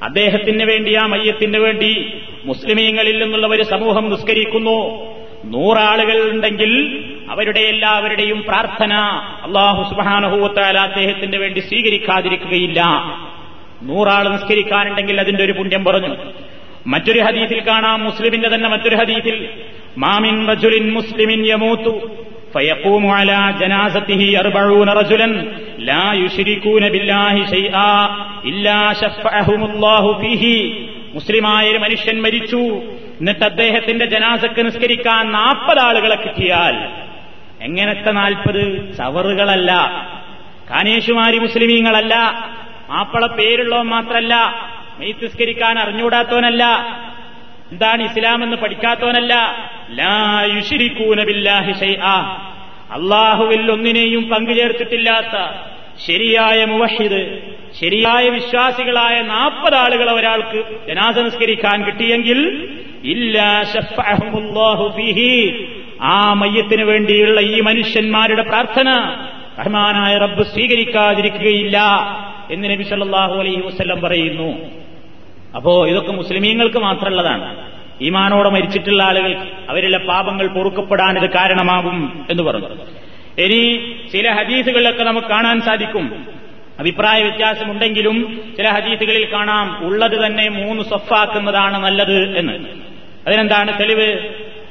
അദ്ദേഹത്തിന് 0.02 0.64
വേണ്ടി 0.64 0.94
ആ 0.94 1.06
മയ്യത്തിന് 1.06 1.56
വേണ്ടി 1.56 2.12
മുസ്ലിമീങ്ങളിൽ 2.44 3.22
നിന്നുള്ള 3.22 3.46
ഒരു 3.46 3.62
സമൂഹം 3.62 4.10
നിസ്കരിക്കുന്നു. 4.10 5.08
നൂറാളുകൾ 5.44 6.30
ഉണ്ടെങ്കിൽ 6.30 7.04
അവരുടെ 7.30 7.60
എല്ലാവരുടെയും 7.60 8.42
പ്രാർത്ഥന 8.42 8.92
അള്ളാഹു 9.42 9.90
സുബാനുഹൂത്താൽ 9.90 10.78
അദ്ദേഹത്തിന് 10.78 11.36
വേണ്ടി 11.36 11.60
സ്വീകരിക്കാതിരിക്കുകയില്ല. 11.60 12.82
നൂറാൾ 13.82 14.28
നിസ്കരിക്കാനുണ്ടെങ്കിൽ 14.28 15.20
അതിന്റെ 15.20 15.44
ഒരു 15.44 15.52
പുണ്യം 15.52 15.84
പറഞ്ഞു. 15.84 16.14
മറ്റൊരു 16.87 17.19
ഹദീസിൽ 17.27 17.59
കാണാം 17.67 17.97
മുസ്ലിമിന്റെ 18.07 18.49
തന്നെ 18.53 18.69
മറ്റൊരു 18.73 18.95
ഹദീസിൽ 19.01 19.37
മാമിൻ 20.03 20.35
റജുലിൻ 20.51 20.85
മുസ്ലിമിൻ 20.97 21.41
യമൂത്തു 21.51 21.95
فيقوم 22.53 23.03
على 23.11 23.39
جنازته 23.61 24.21
أربعون 24.37 24.89
رجلا 24.91 25.29
لا 25.81 26.05
يشركون 26.15 26.83
بالله 26.89 27.35
شيئا 27.47 27.93
إلا 28.43 28.79
شفعهم 28.93 29.61
الله 29.69 30.03
فيه 30.21 30.43
മുസ്ലിമായ 31.13 31.63
ഒരു 31.71 31.79
മനുഷ്യൻ 31.85 32.15
മരിച്ചു 32.25 32.61
എന്നിട്ട് 33.19 33.43
അദ്ദേഹത്തിന്റെ 33.49 34.05
ജനാസക്ക് 34.13 34.61
നിസ്കരിക്കാൻ 34.67 35.23
നാൽപ്പത് 35.35 35.79
ആളുകളെ 35.87 36.17
കിട്ടിയാൽ 36.17 36.75
എങ്ങനത്തെ 37.61 38.11
നാൽപ്പത് 38.19 38.61
ചവറുകളല്ല 38.97 39.71
കാനേഷുമാരി 40.69 41.37
മുസ്ലിമീങ്ങളല്ല 41.45 42.15
മാപ്പള 42.89 43.23
പേരുള്ളവൻ 43.37 43.87
മാത്രല്ല 43.95 44.33
മെയ്ത്ത് 44.98 45.24
നിസ്കരിക്കാൻ 45.24 45.78
അറിഞ്ഞുകൂടാത്തവനല്ല. 45.78 46.64
എന്താണ് 47.72 48.02
ഇസ്ലാം 48.02 48.44
എന്ന് 48.44 48.56
പഠിക്കാത്തവനല്ല 48.56 49.32
അള്ളാഹുവിൽ 52.92 53.70
ഒന്നിനെയും 53.72 54.28
പങ്കുചേർത്തിട്ടില്ലാത്ത 54.28 55.36
ശരിയായ 56.06 56.64
മുവഹിദ് 56.64 57.22
ശരിയായ 57.80 58.28
വിശ്വാസികളായ 58.28 59.22
നാൽപ്പത് 59.22 59.74
ആളുകളെ 59.74 60.12
ഒരാൾക്ക് 60.12 60.64
ജനാസ 60.88 61.18
നിസ്കരിക്കാൻ 61.18 61.84
കിട്ടിയെങ്കിൽ 61.84 62.40
ആ 66.02 66.32
മയ്യത്തിന് 66.32 66.82
വേണ്ടിയുള്ള 66.82 67.40
ഈ 67.40 67.60
മനുഷ്യന്മാരുടെ 67.60 68.42
പ്രാർത്ഥന 68.42 68.88
റഹ്മാനായ 69.60 70.18
റബ്ബ് 70.18 70.42
സ്വീകരിക്കാതിരിക്കുകയില്ല 70.42 71.78
എന്ന് 72.50 72.70
നബി 72.70 72.82
സല്ലല്ലാഹു 72.82 73.34
അലൈഹി 73.34 73.60
വസല്ലം 73.60 74.00
പറയുന്നു. 74.00 74.50
അപ്പോ 75.56 75.86
ഇതൊക്കെ 75.86 76.12
മുസ്ലിമീങ്ങൾക്ക് 76.12 76.78
മാത്രമുള്ളതാണ്. 76.78 77.56
ഈമാനോടെ 78.02 78.50
മരിച്ചിട്ടുള്ള 78.50 79.02
ആളുകൾ 79.02 79.46
അവരിലെ 79.68 79.98
പാപങ്ങൾ 79.98 80.46
പൊറുക്കപ്പെടാൻ 80.46 81.18
ഇത് 81.18 81.30
കാരണമാകും 81.30 82.26
എന്ന് 82.30 82.42
പറഞ്ഞു. 82.42 82.68
ഇനി 83.38 83.92
ചില 84.12 84.30
ഹദീസുകളിലൊക്കെ 84.30 85.04
നമുക്ക് 85.04 85.28
കാണാൻ 85.28 85.60
സാധിക്കും. 85.60 86.26
അഭിപ്രായ 86.78 87.22
വ്യത്യാസമുണ്ടെങ്കിലും 87.22 88.40
ചില 88.56 88.68
ഹദീസുകളിൽ 88.68 89.32
കാണാം 89.32 89.86
ഉള്ളത് 89.86 90.26
തന്നെ 90.26 90.48
മൂന്ന് 90.48 90.82
സ്വഫാക്കുന്നതാണ് 90.82 91.84
നല്ലത് 91.84 92.38
എന്ന്. 92.38 92.52
അതിനെന്താണ് 93.26 93.78
തെളിവ്? 93.78 94.18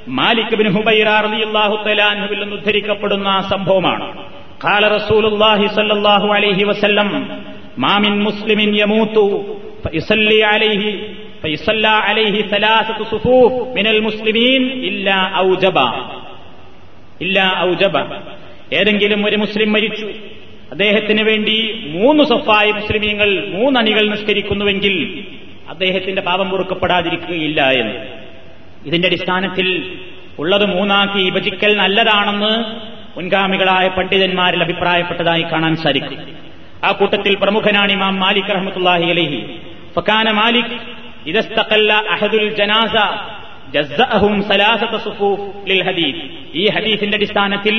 മാലിക് 0.08 0.56
ബിൻ 0.56 0.68
ഹുബൈറ 0.68 1.08
റളിയല്ലാഹു 1.08 1.84
തലാൻഹുവിൽ 1.88 2.40
നിന്ന് 2.40 2.56
ഉദ്ധരിക്കപ്പെടുന്ന 2.56 3.48
സംഭവമാണ്. 3.50 4.26
ഖാല 4.64 4.88
റസൂലുള്ളാഹി 4.88 5.68
സ്വല്ലല്ലാഹു 5.68 6.28
അലൈഹി 6.28 6.64
വസല്ലം 6.64 7.42
മാമിൻ 7.78 8.24
മുസ്ലിമിൻ 8.24 8.76
യമൂത്തു 8.76 9.57
فيصلي 9.85 10.41
عليه 10.45 10.83
فيصلى 11.43 11.95
عليه 12.01 12.43
ثلاثة 12.45 12.99
صفوف 13.07 13.53
من 13.77 13.87
المسلمين 13.87 14.63
إلا 14.83 15.19
أوجب 15.37 15.77
إلا 17.21 17.45
أوجب 17.59 17.95
ഏതെങ്കിലും 18.75 19.21
ഒരു 19.29 19.37
മുസ്ലിം 19.37 19.69
മരിച്ചു 19.73 20.07
അദ്ദേഹത്തിന് 20.73 21.23
വേണ്ടി 21.23 21.57
മൂന്ന് 21.95 22.23
സഫായി 22.31 22.71
മുസ്ലിമീങ്ങൾ 22.73 23.29
മൂന്നണികൾ 23.55 24.05
നിസ്കരിക്കുന്നുവെങ്കിൽ 24.13 24.95
അദ്ദേഹത്തിന്റെ 25.73 26.23
പാപം 26.29 26.47
പൊറുക്കപ്പെടാതിരിക്കുകയില്ല 26.53 27.61
എന്ന് 27.81 27.97
ഇതിന്റെ 28.89 29.09
അടിസ്ഥാനത്തിൽ 29.11 29.69
ഉള്ളത് 30.39 30.67
മൂന്നാക്കി 30.73 31.21
വിഭജിക്കൽ 31.27 31.73
നല്ലതാണെന്ന് 31.83 32.53
മുൻഗാമികളായ 33.17 33.87
പണ്ഡിതന്മാരിൽ 33.97 34.63
അഭിപ്രായപ്പെട്ടതായി 34.67 35.45
കാണാൻ 35.53 35.75
സാധിക്കും 35.83 36.21
ആ 36.83 36.91
കൂട്ടത്തിൽ 37.01 37.35
പ്രമുഖനാണ് 37.43 37.93
ഇമാം 37.97 38.15
മാലിക് 38.23 38.53
റഹ്മത്തുല്ലാഹി 38.57 39.09
അലൈഹി 39.15 39.41
ഫക്കാന 39.96 40.30
മാലിക് 40.32 40.76
ഇതസ്തഖല്ല 41.28 41.94
അഹദുൽ 42.14 42.48
ജനാസ 42.60 42.96
ഈ 46.56 46.66
ഹദീസിന്റെ 46.76 47.18
അടിസ്ഥാനത്തിൽ 47.18 47.76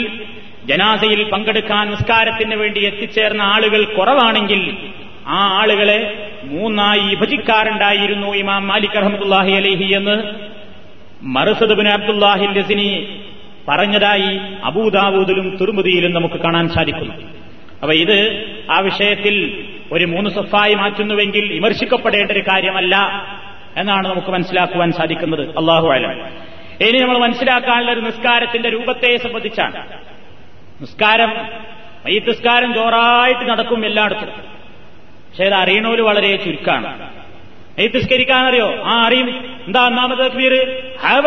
ജനാസയിൽ 0.67 1.21
പങ്കെടുക്കാൻ 1.33 1.85
നിസ്കാരത്തിന് 1.91 2.57
വേണ്ടി 2.57 2.81
എത്തിച്ചേർന്ന 2.81 3.43
ആളുകൾ 3.55 3.83
കുറവാണെങ്കിൽ 3.97 4.63
ആ 5.29 5.41
ആളുകളെ 5.61 6.01
മൂന്നായി 6.45 7.03
വിഭജിക്കാറുണ്ടായിരുന്നു 7.11 8.29
ഇമാം 8.35 8.63
മാലിക് 8.67 8.99
അഹമ്മദുല്ലാഹി 8.99 9.53
അലൈഹി 9.53 9.89
എന്ന് 9.95 10.17
മറുസദബിന് 11.37 11.91
അബ്ദുല്ലാഹി 11.91 12.47
രസിനി 12.59 12.91
പറഞ്ഞതായി 13.69 14.31
അബൂദാവൂദിലും 14.65 15.49
തുറുമുതിയിലും 15.61 16.13
നമുക്ക് 16.13 16.39
കാണാൻ 16.41 16.69
സാധിക്കുന്നു 16.69 17.17
അപ്പൊ 17.83 17.95
ഇത് 17.95 18.19
ആ 18.71 18.79
വിഷയത്തിൽ 18.81 19.35
ഒരു 19.93 20.05
മൂന്ന് 20.05 20.31
സഫായി 20.31 20.75
മാറ്റുന്നുവെങ്കിൽ 20.75 21.53
വിമർശിക്കപ്പെടേണ്ട 21.53 22.31
ഒരു 22.31 22.39
കാര്യമല്ല 22.39 22.97
എന്നാണ് 23.77 24.09
നമുക്ക് 24.09 24.29
മനസ്സിലാക്കുവാൻ 24.29 24.93
സാധിക്കുന്നത്. 24.93 25.59
അള്ളാഹു 25.59 25.89
അലം. 25.89 26.13
ഇനി 26.81 26.99
നമ്മൾ 26.99 27.19
മനസ്സിലാക്കാനുള്ള 27.19 27.93
ഒരു 27.93 28.01
നിസ്കാരത്തിന്റെ 28.01 28.71
രൂപത്തെ 28.71 29.17
സംബന്ധിച്ചാണ്. 29.17 29.93
നിസ്കാരം 30.81 31.49
ഈ 32.09 32.19
നിസ്കാരം 32.19 32.75
ജോറായിട്ട് 32.75 33.51
നടക്കും 33.51 33.87
എല്ലായിടത്തും. 33.87 34.29
പക്ഷേ 34.29 35.45
അത് 35.45 35.55
അറിയണോര് 35.55 36.01
വളരെ 36.01 36.37
ചുരുക്കാണ്. 36.37 37.19
അറിയോ 38.33 38.83
ആ 38.85 39.07
അറിയും. 39.07 39.59
എന്താ 39.67 39.87
ഒന്നാമത്തെ 39.87 40.23
തക്ബീർ? 40.23 40.55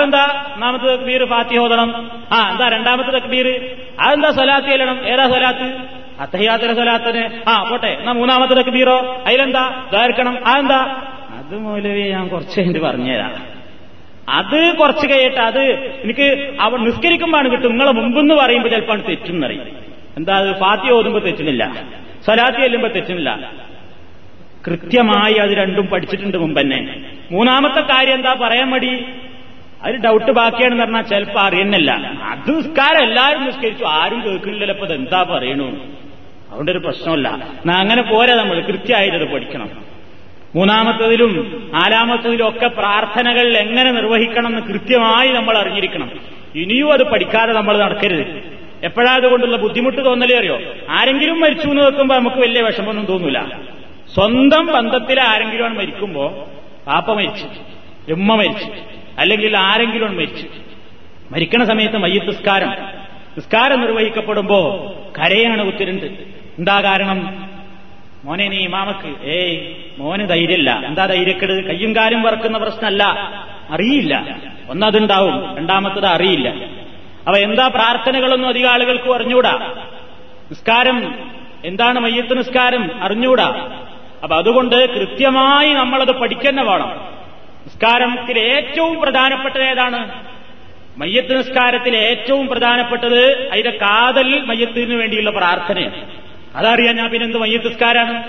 എന്താ 0.04 0.50
ഒന്നാമത്തെ 0.54 0.96
തക്ബീർ 0.96 1.26
ഫാത്തി 1.26 1.58
ഓതണം. 1.58 2.12
ആ 2.32 2.52
എന്താ 2.52 2.70
രണ്ടാമത്തെ 2.70 3.10
തക്ബീർ? 3.10 3.78
അതെന്താ 4.00 4.32
സ്വലാത്തി 4.32 4.68
ചെല്ലണം 4.68 5.08
ഏതാ 5.08 5.28
സ്വലാത്ത്? 5.28 6.01
അത്തഹിയാത്തിലെ 6.22 6.74
സ്വലാത്തിന്. 6.74 7.50
ആ 7.50 7.64
പോട്ടെ 7.72 7.88
എന്നാ 7.88 8.12
മൂന്നാമത്തെ 8.12 8.54
തക്ബീറോ 8.54 9.24
അതിലെന്താ? 9.28 9.86
ഇതായിരിക്കണം. 9.90 10.48
അതെന്താ 10.48 11.02
അത് 11.38 11.58
മൂലവേ 11.58 12.10
ഞാൻ 12.10 12.28
കുറച്ച് 12.28 12.60
കഴിഞ്ഞിട്ട് 12.60 12.86
പറഞ്ഞുതരാം. 12.86 13.62
അത് 14.30 14.76
കുറച്ച് 14.76 15.08
കഴിയട്ടെ 15.08 15.42
അത് 15.42 15.60
എനിക്ക് 16.04 16.58
അവൻ 16.62 16.84
നിസ്കരിക്കുമ്പോഴാണ് 16.84 17.52
കിട്ടും 17.52 17.70
നിങ്ങളെ 17.70 17.92
മുമ്പെന്ന് 17.92 18.34
പറയുമ്പോൾ 18.34 18.70
ചിലപ്പോൾ 18.70 19.02
തെറ്റുന്നറിയും. 19.02 19.68
എന്താ 20.18 20.38
അത്? 20.38 20.60
ഫാത്തി 20.60 20.92
ഓതുമ്പോൾ 20.92 21.20
തെറ്റുന്നില്ല. 21.20 21.84
സ്വലാത്തി 22.26 22.62
ചെല്ലുമ്പോൾ 22.62 22.88
തെറ്റുന്നില്ല. 22.88 23.52
കൃത്യമായി 24.68 25.34
അത് 25.34 25.52
രണ്ടും 25.52 25.88
പഠിച്ചിട്ടുണ്ട് 25.88 26.38
മുമ്പ് 26.38 26.62
തന്നെ. 26.62 27.06
മൂന്നാമത്തെ 27.32 27.82
കാര്യം 27.82 28.14
എന്താ? 28.14 28.34
പറയാൻ 28.34 28.70
മടി. 28.70 29.06
അത് 29.84 29.96
ഡൗട്ട് 29.96 30.32
ബാക്കിയാണെന്ന് 30.32 30.84
പറഞ്ഞാൽ 30.84 31.02
ചിലപ്പോൾ 31.02 31.40
അറിയുന്നില്ല. 31.40 31.92
അത് 32.24 32.58
നിസ്കാരം 32.58 33.04
എല്ലാവരും 33.04 33.46
നിസ്കരിച്ചു. 33.46 33.84
ആരും 33.84 34.24
കേൾക്കുന്നില്ലല്ലോ. 34.24 34.76
അപ്പൊ 34.76 34.96
എന്താ 34.96 35.24
പറയണു? 35.24 36.01
അതുകൊണ്ട് 36.52 36.72
ഒരു 36.72 36.80
പ്രശ്നമല്ല. 36.80 37.30
എന്നാ 37.30 37.80
അങ്ങനെ 37.80 38.02
പോരാ 38.02 38.36
നമ്മൾ. 38.36 38.60
കൃത്യമായിട്ട് 38.60 39.34
പഠിക്കണം. 39.34 39.70
മൂന്നാമത്തതിലും 40.56 41.64
നാലാമത്തതിലും 41.74 42.48
ഒക്കെ 42.48 42.68
പ്രാർത്ഥനകൾ 42.68 43.58
എങ്ങനെ 43.58 43.92
നിർവഹിക്കണം 43.92 44.48
എന്ന് 44.48 44.62
കൃത്യമായി 44.62 45.28
നമ്മൾ 45.28 45.58
അറിഞ്ഞിരിക്കണം. 45.58 46.12
ഇനിയും 46.56 46.94
അത് 46.94 47.04
പഠിക്കാതെ 47.04 47.54
നമ്മൾ 47.54 47.78
നടക്കരുത്. 47.78 48.44
എപ്പോഴാ 48.84 49.16
അതുകൊണ്ടുള്ള 49.16 49.58
ബുദ്ധിമുട്ട് 49.58 50.06
തോന്നലേ 50.06 50.40
അറിയോ? 50.40 50.60
ആരെങ്കിലും 50.90 51.40
മരിച്ചു 51.40 51.68
എന്ന് 51.68 51.82
വെക്കുമ്പോൾ 51.82 52.16
നമുക്ക് 52.16 52.38
വലിയ 52.38 52.62
വിഷമമൊന്നും 52.62 53.06
തോന്നൂല. 53.06 53.40
സ്വന്തം 54.14 54.66
ബന്ധത്തിൽ 54.66 55.22
ആരെങ്കിലും 55.22 55.76
മരിക്കുമ്പോ 55.76 56.48
പാപ്പ 56.88 57.12
മരിച്ചു 57.12 57.48
ഉമ്മ 58.12 58.36
മരിച്ചു 58.36 58.72
അല്ലെങ്കിൽ 59.18 59.58
ആരെങ്കിലും 59.58 60.18
മരിച്ചു. 60.18 60.48
മരിക്കണ 61.32 61.64
സമയത്ത് 61.64 61.98
മയ്യത്ത് 61.98 62.28
നിസ്കാരം. 62.28 62.70
നിസ്കാരം 63.38 63.82
നിർവഹിക്കപ്പെടുമ്പോ 63.82 64.94
കരയാണ് 65.20 65.62
ഉത്തരണ്ട് 65.62 66.31
എന്താ 66.62 66.82
കാരണം? 66.82 67.50
മോനെ 68.24 68.48
നീ 68.48 68.58
ഇമാമക്ക് 68.58 69.26
ഏയ് 69.26 69.76
മോന് 69.98 70.30
ധൈര്യമില്ല. 70.30 70.82
എന്താ 70.86 71.06
ധൈര്യക്കെട്? 71.06 71.68
കയ്യും 71.68 71.96
കാലും 71.96 72.22
വറക്കുന്ന 72.22 72.58
പ്രശ്നമല്ല. 72.58 73.04
അറിയില്ല. 73.70 74.36
ഒന്നതുണ്ടാവും 74.70 75.58
രണ്ടാമത്തത് 75.58 76.06
അറിയില്ല. 76.06 76.50
അവ 77.28 77.36
എന്താ 77.38 77.68
പ്രാർത്ഥനകളൊന്നും 77.68 78.50
അധികം 78.50 78.70
ആളുകൾക്ക് 78.70 79.12
അറിഞ്ഞൂടാ 79.12 79.54
നിസ്കാരം 80.52 81.30
എന്താണ് 81.66 82.00
മയ്യത്ത് 82.00 82.38
നിസ്കാരം? 82.38 83.04
അറിഞ്ഞൂടാ 83.04 83.78
അപ്പൊ 84.24 84.38
അതുകൊണ്ട് 84.38 85.00
കൃത്യമായി 85.00 85.74
നമ്മളത് 85.74 86.12
പഠിക്കുന്ന 86.12 86.62
വേണം. 86.62 86.90
നിസ്കാരത്തിൽ 87.66 88.40
ഏറ്റവും 88.40 89.02
പ്രധാനപ്പെട്ടത് 89.02 89.64
ഏതാണ്? 89.64 90.26
മയ്യത്ത് 90.98 91.38
നിസ്കാരത്തിൽ 91.38 91.98
ഏറ്റവും 91.98 92.48
പ്രധാനപ്പെട്ടത് 92.48 93.50
അതിന്റെ 93.50 93.70
കാതൽ 93.70 94.44
മയ്യത്തിന് 94.46 94.94
വേണ്ടിയുള്ള 94.94 95.30
പ്രാർത്ഥനയാണ്. 95.30 96.21
അതറിയാൻ 96.56 96.96
ഞാൻ 96.96 97.10
പിന്നെന്ത് 97.10 97.38
മയ്യത്തുസ്കാരാണ് 97.38 98.24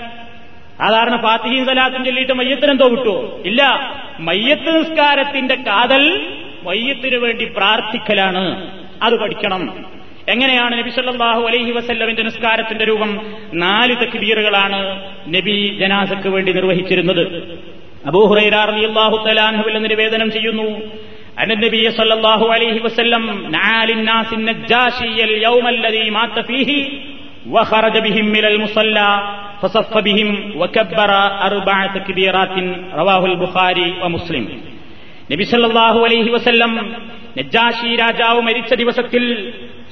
സാധാരണ 0.77 1.15
പാത്തിഹീം 1.15 1.65
സലാത്തും 1.65 2.05
ചൊല്ലിയിട്ട് 2.05 2.33
മയ്യത്തിനെന്തോ 2.33 2.87
വിട്ടു 2.87 3.41
ഇല്ല. 3.45 3.61
മയ്യത്ത് 4.19 4.79
നിസ്കാരത്തിന്റെ 4.79 5.55
കാതൽ 5.55 6.27
മയ്യത്തിനു 6.63 7.17
വേണ്ടി 7.17 7.45
പ്രാർത്ഥിക്കലാണ്. 7.45 8.71
അത് 9.03 9.19
പഠിക്കണം. 9.19 9.85
എങ്ങനെയാണ് 10.27 10.79
നബി 10.79 10.89
സല്ലാഹു 10.89 11.41
അലൈഹി 11.41 11.71
വസല്ലമിന്റെ 11.71 12.23
നിസ്കാരത്തിന്റെ 12.23 12.85
രൂപം? 12.85 13.33
നാല് 13.53 13.95
തക്ബീറുകളാണ് 13.95 15.03
നബി 15.27 15.77
ജനാസക്ക് 15.79 16.27
വേണ്ടി 16.27 16.51
നിർവഹിച്ചിരുന്നത്. 16.51 17.43
അബൂഹുറൈറാഹു 18.05 18.75
നിവേദനം 19.79 20.31
ചെയ്യുന്നു. 20.31 20.81
അനന്തബിയെ 21.39 21.89
സല്ലാഹു 21.89 22.47
അലൈഹി 22.47 22.79
വസ്ല്ലം 22.79 23.51
നാലിന്നാസിൻ 23.51 24.45
നജ്ജാഷിയൽ 24.45 25.43
യൗമല്ലതി 25.43 26.09
ഫീഹി 26.41 27.01
اليوم 27.42 27.58
الذي 27.60 27.78
مات 27.78 27.88
فيه 27.88 27.88
وخرج 27.88 27.98
بهم 27.98 28.26
من 28.28 28.44
المصلى 28.44 29.10
فصف 29.62 29.92
بهم 29.98 30.28
وكبر 30.56 31.10
أربع 31.42 31.86
تكبيرات 31.88 32.54
رواه 32.94 33.22
البخاري 33.26 33.86
ومسلم 34.02 34.44
നബി 35.32 35.44
സല്ലല്ലാഹു 35.44 36.00
അലൈഹി 36.06 36.30
വസല്ലം 36.34 36.72
നജ്ജാശി 37.38 37.88
രാജാവ് 38.02 38.40
മരിച്ച 38.46 38.72
ദിവസത്തിൽ 38.80 39.24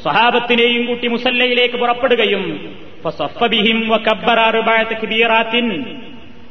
സ്വഹാബത്തിനെയും 0.03 0.83
കൂട്ടി 0.89 1.07
മുസല്ലയിലേക്ക് 1.15 1.77
പുറപ്പെടുകയും 1.83 2.45
ഫസഫബിഹിം 3.05 3.79
വകബ്ബറ 3.93 4.39
അർബഅ 4.51 4.79
തക്ബീറാത്തിൻ 4.93 5.67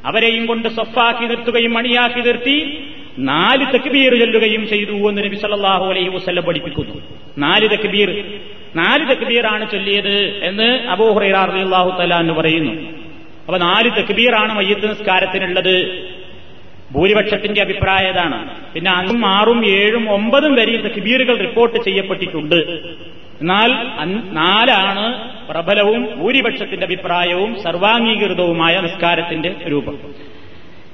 അവരെയും 0.09 0.43
കൊണ്ട് 0.49 0.67
സഫാക്കി 0.77 1.25
നിർത്തുകയും 1.31 1.73
മണിയാക്കി 1.77 2.21
നിർത്തി 2.27 2.57
നാല് 3.31 3.65
തക്ബീർ 3.75 4.11
ചൊല്ലുകയും 4.21 4.63
ചെയ്തു 4.73 4.97
എന്ന് 5.09 5.21
നബി 5.27 5.37
സല്ലല്ലാഹു 5.43 5.85
അലൈഹി 5.93 6.11
വസല്ലം 6.17 6.43
പഠിപ്പിക്കുന്നു 6.49 6.95
നാല് 7.45 7.67
തക്ബീർ 7.73 8.09
നാല് 8.76 9.10
തക്ബീറാണ് 9.10 9.70
ചൊല്ലിയത് 9.70 10.44
എന്ന് 10.44 10.88
അബൂഹുറൈറ 10.88 11.34
റളിയല്ലാഹു 11.34 11.98
തആല 11.98 12.14
എന്ന് 12.14 12.34
പറയുന്നു. 12.34 12.72
അപ്പൊ 13.40 13.58
നാല് 13.58 13.90
തക്ബീറാണ് 13.90 14.52
മയ്യത്ത് 14.52 14.90
നിസ്കാരത്തിനുള്ളത്. 14.90 16.08
ഭൂരിപക്ഷത്തിന്റെ 16.92 17.60
അഭിപ്രായം 17.60 18.08
ഏതാണ്? 18.08 18.64
പിന്നെ 18.72 18.90
അഞ്ചും 18.90 19.26
ആറും 19.26 19.66
ഏഴും 19.66 20.10
ഒമ്പതും 20.10 20.54
വരെ 20.54 20.76
തക്ബീറുകൾ 20.76 21.38
റിപ്പോർട്ട് 21.38 21.84
ചെയ്യപ്പെട്ടിട്ടുണ്ട്. 21.84 22.54
എന്നാൽ 23.40 23.68
നാലാണ് 24.32 25.30
പ്രബലവും 25.48 26.18
ഭൂരിപക്ഷത്തിന്റെ 26.18 26.86
അഭിപ്രായവും 26.86 27.62
സർവാംഗീകൃതവുമായ 27.62 28.80
നിസ്കാരത്തിന്റെ 28.80 29.54
രൂപം. 29.70 29.98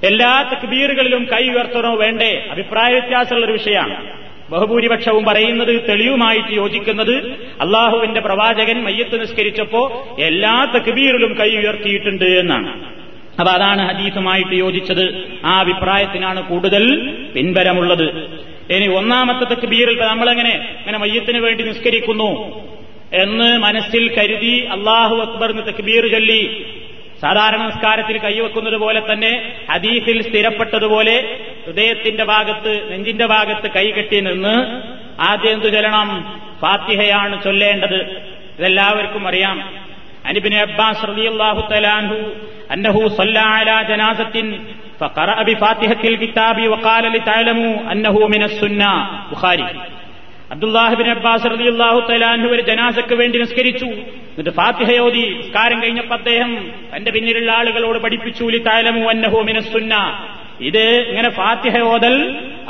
എല്ലാ 0.04 0.50
തക്ബീറുകളിലും 0.52 1.24
കൈ 1.24 1.48
ഉയർത്തണോ 1.48 1.96
വേണ്ടേ? 1.96 2.46
അഭിപ്രായ 2.50 2.92
വ്യത്യാസമുള്ള 2.92 3.44
ഒരു 3.46 3.52
വിഷയമാണ്. 3.52 4.25
ബഹുഭൂരിപക്ഷവും 4.50 5.24
പറയുന്നത് 5.24 5.88
തെളിവുമായിട്ട് 5.88 6.52
യോജിക്കുന്നത് 6.52 7.14
അള്ളാഹുവിന്റെ 7.60 8.20
പ്രവാചകൻ 8.20 8.82
മയ്യത്ത് 8.84 9.20
നിസ്കരിച്ചപ്പോ 9.20 10.06
എല്ലാ 10.18 10.72
തക്ബീറിലും 10.76 11.36
കൈ 11.40 11.56
ഉയർത്തിയിട്ടുണ്ട് 11.56 12.24
എന്നാണ്. 12.24 12.96
അപ്പൊ 13.40 13.52
അതാണ് 13.52 13.82
ഹദീസുമായിട്ട് 13.88 14.54
യോജിച്ചത്. 14.54 15.24
ആ 15.44 15.60
അഭിപ്രായത്തിനാണ് 15.60 16.42
കൂടുതൽ 16.48 17.12
പിൻബലമുള്ളത്. 17.34 18.06
ഇനി 18.72 18.86
ഒന്നാമത്തെ 18.86 19.54
തക്ബീറിൽ 19.54 20.00
നമ്മളെങ്ങനെ 20.00 20.54
ഇങ്ങനെ 20.80 20.98
മയ്യത്തിന് 20.98 21.38
വേണ്ടി 21.38 21.64
നിസ്കരിക്കുന്നു 21.64 22.60
എന്ന് 23.12 23.58
മനസ്സിൽ 23.58 24.14
കരുതി 24.14 24.66
അള്ളാഹു 24.72 25.16
അക്ബർ 25.16 25.50
തക്ബീർ 25.50 26.10
ചൊല്ലി 26.10 26.66
സാധാരണ 27.23 27.61
നിസ്കാരത്തിൽ 27.63 28.17
കൈവെക്കുന്നത് 28.25 28.77
പോലെ 28.83 29.01
തന്നെ 29.09 29.31
ഹദീസിൽ 29.71 30.17
സ്ഥിരപ്പെട്ടതുപോലെ 30.27 31.15
ഹൃദയത്തിന്റെ 31.65 32.25
ഭാഗത്ത് 32.31 32.71
നെഞ്ചിന്റെ 32.91 33.25
ഭാഗത്ത് 33.33 33.67
കൈകെട്ടി 33.77 34.19
നിന്ന് 34.29 34.55
ആദ്യം 35.27 35.53
എന്തു 35.55 35.69
ചൊല്ലണം 35.75 36.09
ഫാത്തിഹയാണ് 36.61 37.35
ചൊല്ലേണ്ടത് 37.43 37.99
ഇതെല്ലാവർക്കും 38.55 39.23
അറിയാം 39.31 39.57
عن 40.25 40.35
അബ്ബാസ് 40.65 41.03
റളിയല്ലാഹു 41.09 41.61
തആല 41.71 41.87
അൻഹു 41.99 42.17
അന്നഹു 42.73 43.01
صلى 43.11 43.43
على 43.55 43.75
جنازة 43.89 44.35
فقرأ 44.99 45.37
بفاتحة 45.43 46.03
الكتاب 46.05 46.57
وقال 46.67 47.03
لتعلموا 47.15 47.73
أنه 47.91 48.15
من 48.27 48.41
السنة 48.43 48.91
ബുഖാരി 49.31 49.65
അബ്ദുല്ലാഹിബിൻ 50.54 51.08
അബ്ബാസ് 51.14 51.46
റളിയല്ലാഹു 51.52 52.00
തലാൻഹു 52.10 52.48
ഒരു 52.54 52.62
ജനാസക്ക് 52.70 53.14
വേണ്ടി 53.20 53.36
നിസ്കരിച്ചു. 53.42 53.88
എന്നിട്ട് 54.30 54.52
ഫാത്തിഹയോതി 54.58 55.22
നിസ്കാരം 55.38 55.78
കഴിഞ്ഞപ്പോൾ 55.82 56.16
അദ്ദേഹം 56.20 56.50
തന്റെ 56.92 57.10
പിന്നിലുള്ള 57.14 57.50
ആളുകളോട് 57.58 57.98
പഠിപ്പിച്ചു 58.04 58.44
ലി 58.54 58.60
തഅലമു 58.68 59.02
അന്നഹു 59.12 59.38
മിന 59.48 59.60
സുന്ന. 59.72 59.94
ഇത് 60.68 60.84
ഇങ്ങനെ 61.10 61.30
ഫാത്തിഹ 61.38 61.76
ഓതൽ 61.94 62.14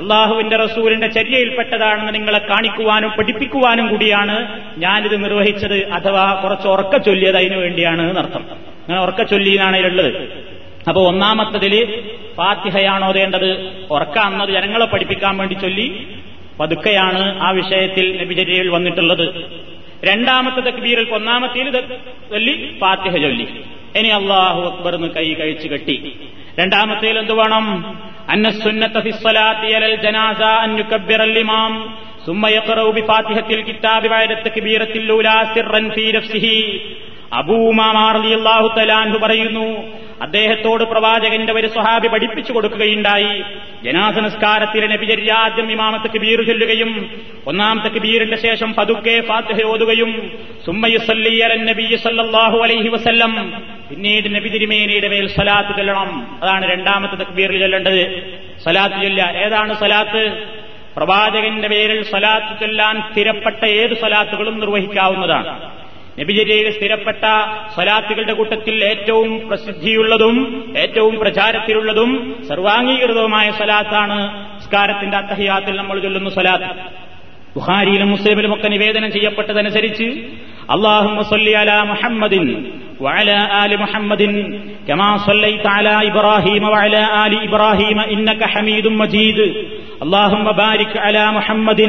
അള്ളാഹുവിന്റെ 0.00 0.56
റസൂലിന്റെ 0.64 1.08
ചര്യയിൽപ്പെട്ടതാണെന്ന് 1.16 2.12
നിങ്ങളെ 2.14 2.40
കാണിക്കുവാനും 2.50 3.10
പഠിപ്പിക്കുവാനും 3.18 3.86
കൂടിയാണ് 3.92 4.36
ഞാനിത് 4.84 5.16
നിർവഹിച്ചത് 5.24 5.78
അഥവാ 5.98 6.24
കുറച്ച് 6.42 6.68
ഉറക്ക 6.74 6.94
ചൊല്ലിയത് 7.06 7.38
അതിനു 7.42 7.58
വേണ്ടിയാണ് 7.64 8.02
എന്നർത്ഥം. 8.10 8.42
അങ്ങനെ 8.82 9.00
ഉറക്ക 9.06 9.20
ചൊല്ലിയെന്നാണ് 9.32 9.76
ഇതിലുള്ളത് 9.82 10.10
അപ്പൊ 10.90 11.00
ഒന്നാമത്തതിൽ 11.10 11.74
ഫാത്തിഹയാണ് 12.38 13.04
ഓതേണ്ടത് 13.10 13.48
ഉറക്കാന്നത് 13.94 14.50
ജനങ്ങളെ 14.56 14.86
പഠിപ്പിക്കാൻ 14.92 15.34
വേണ്ടി 15.40 15.56
ചൊല്ലി 15.64 15.86
പതുക്കെയാണ് 16.60 17.42
ആ 17.42 17.50
വിഷയത്തിൽ 17.50 18.24
നബിചര്യയിൽ 18.24 18.68
വന്നിട്ടുള്ളത്. 18.68 19.44
രണ്ടാമത്തെ 20.04 20.60
തക്ബീറിൽ 20.60 21.14
ഒന്നാമത്തേൽ 21.14 21.80
ചൊല്ലി 21.80 22.76
ഫാത്തിഹ 22.80 23.12
ചൊല്ലി. 23.12 23.48
ഇനി 23.96 24.08
അള്ളാഹു 24.08 24.62
അക്ബർ 24.62 24.94
എന്ന് 24.94 25.08
കൈ 25.08 25.34
കഴിച്ചു 25.34 25.68
കെട്ടി. 25.68 26.16
രണ്ടാമത്തേൽ 26.58 27.18
എന്ത് 27.18 27.32
വേണം? 27.32 27.98
പറയുന്നു 39.18 39.84
അദ്ദേഹത്തോട് 40.22 40.84
പ്രവാചകന്റെ 40.84 41.52
ഒരു 41.52 41.66
സ്വഹാബി 41.66 42.08
പഠിപ്പിച്ചു 42.08 42.52
കൊടുക്കുകയുണ്ടായി. 42.52 43.44
ജനാസ 43.84 44.14
നിസ്കാരത്തിലെ 44.14 44.86
നബിചര്യ 44.86 45.32
ആദ്യം 45.32 45.72
ഇമാമത്തെ 45.72 46.08
കബീർ 46.08 46.46
ചൊല്ലുകയും 46.46 47.20
ഒന്നാമത്തെ 47.46 47.98
ബീറിന്റെ 47.98 48.36
ശേഷം 48.36 48.74
പതുക്കെ 48.74 49.20
ഫാത്തിഹ 49.20 49.66
ഓതുകയും 49.66 50.38
സുമ്മയുസല്ലാഹു 50.66 52.58
അലൈഹി 52.58 52.88
വസല്ലം. 52.88 53.62
പിന്നീട് 53.90 54.34
നബി 54.34 54.48
തിരുമേനിയുടെ 54.48 55.08
മേൽ 55.08 55.26
സലാത്ത് 55.26 55.76
ചൊല്ലണം. 55.76 56.38
അതാണ് 56.42 56.72
രണ്ടാമത്തെ 56.72 57.14
തക്ബീറിൽ 57.14 57.60
ചൊല്ലേണ്ടത്. 57.60 58.32
സലാത്ത് 58.64 59.02
ചൊല്ല 59.02 59.32
ഏതാണ് 59.36 59.80
സലാത്ത് 59.80 60.44
പ്രവാചകന്റെ 60.96 61.68
പേരിൽ 61.68 62.02
സലാത്ത് 62.02 62.60
ചൊല്ലാൻ 62.60 63.02
സ്ഥിരപ്പെട്ട 63.12 63.64
ഏത് 63.64 63.94
സലാത്തുകളും 63.94 64.60
നിർവഹിക്കാവുന്നതാണ്. 64.60 65.75
നബിചര്യയിൽ 66.19 66.67
സ്ഥിരപ്പെട്ട 66.77 67.23
സ്വലാത്തുകളുടെ 67.75 68.33
കൂട്ടത്തിൽ 68.39 68.77
ഏറ്റവും 68.89 69.29
പ്രസിദ്ധിയുള്ളതും 69.49 70.35
ഏറ്റവും 70.83 71.13
പ്രചാരത്തിലുള്ളതും 71.21 72.11
സർവാംഗീകൃതവുമായ 72.49 73.47
സ്വലാത്താണ് 73.59 74.17
നിസ്കാരത്തിന്റെ 74.57 75.17
അത്തഹിയാത്തിൽ 75.21 75.75
നമ്മൾ 75.81 75.97
ചൊല്ലുന്ന 76.05 76.31
സ്വലാത്ത് 76.37 76.69
ബുഹാരിയിലും 77.55 78.09
മുസ്ലിമിലും 78.15 78.53
ഒക്കെ 78.55 78.69
നിവേദനം 78.75 79.09
ചെയ്യപ്പെട്ടതനുസരിച്ച് 79.17 80.07
اللهم 80.69 81.17
صل 81.23 81.47
على 81.61 81.77
محمد 81.85 82.35
وعلى 82.99 83.37
آل 83.63 83.71
محمد 83.83 84.21
كما 84.87 85.09
صليت 85.19 85.65
على 85.67 85.93
إبراهيم 86.09 86.63
وعلى 86.65 87.01
آل 87.23 87.33
إبراهيم 87.47 87.97
إنك 88.11 88.41
حميد 88.45 88.85
مجيد 89.01 89.39
اللهم 90.01 90.45
بارك 90.63 90.93
على 90.97 91.23
محمد 91.31 91.81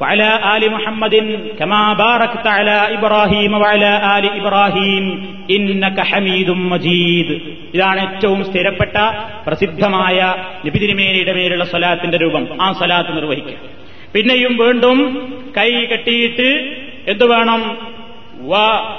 وعلى 0.00 0.28
آل 0.54 0.62
محمد 0.72 1.14
كما 1.58 1.82
باركت 1.94 2.46
على 2.48 2.76
إبراهيم 2.96 3.52
وعلى 3.54 3.90
آل 4.16 4.24
إبراهيم 4.40 5.04
إنك 5.50 5.98
حميد 6.10 6.48
مجيد 6.72 7.28
ഇതാണ് 7.74 8.00
ഏറ്റവും 8.06 8.40
സ്ഥിരപ്പെട്ട 8.48 8.96
പ്രസിദ്ധമായ 9.46 10.18
നബിതിരുമേനിയുടെ 10.66 11.32
പേരുള്ള 11.38 11.64
സ്വലാത്തിന്റെ 11.72 12.18
രൂപം 12.18 12.44
ആ 12.62 12.68
സ്വലാത്ത് 12.72 13.10
നിർവഹിക്കുക 13.18 13.58
പിന്നെയും 14.14 14.52
വീണ്ടും 14.56 14.98
കൈ 15.58 15.70
കെട്ടിയിട്ട് 15.92 16.48
എന്തു 17.12 17.24
വേണം 17.24 17.60
വ 18.50 18.54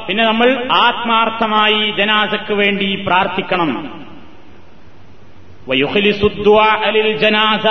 പിന്നെ 0.07 0.23
നമ്മൾ 0.23 0.49
ആത്മാർത്ഥമായി 0.85 1.81
ജനാസക്ക് 1.99 2.53
വേണ്ടി 2.53 2.89
പ്രാർത്ഥിക്കണം 3.07 3.71
അലിൽ 6.87 7.09
ജനാസ 7.23 7.67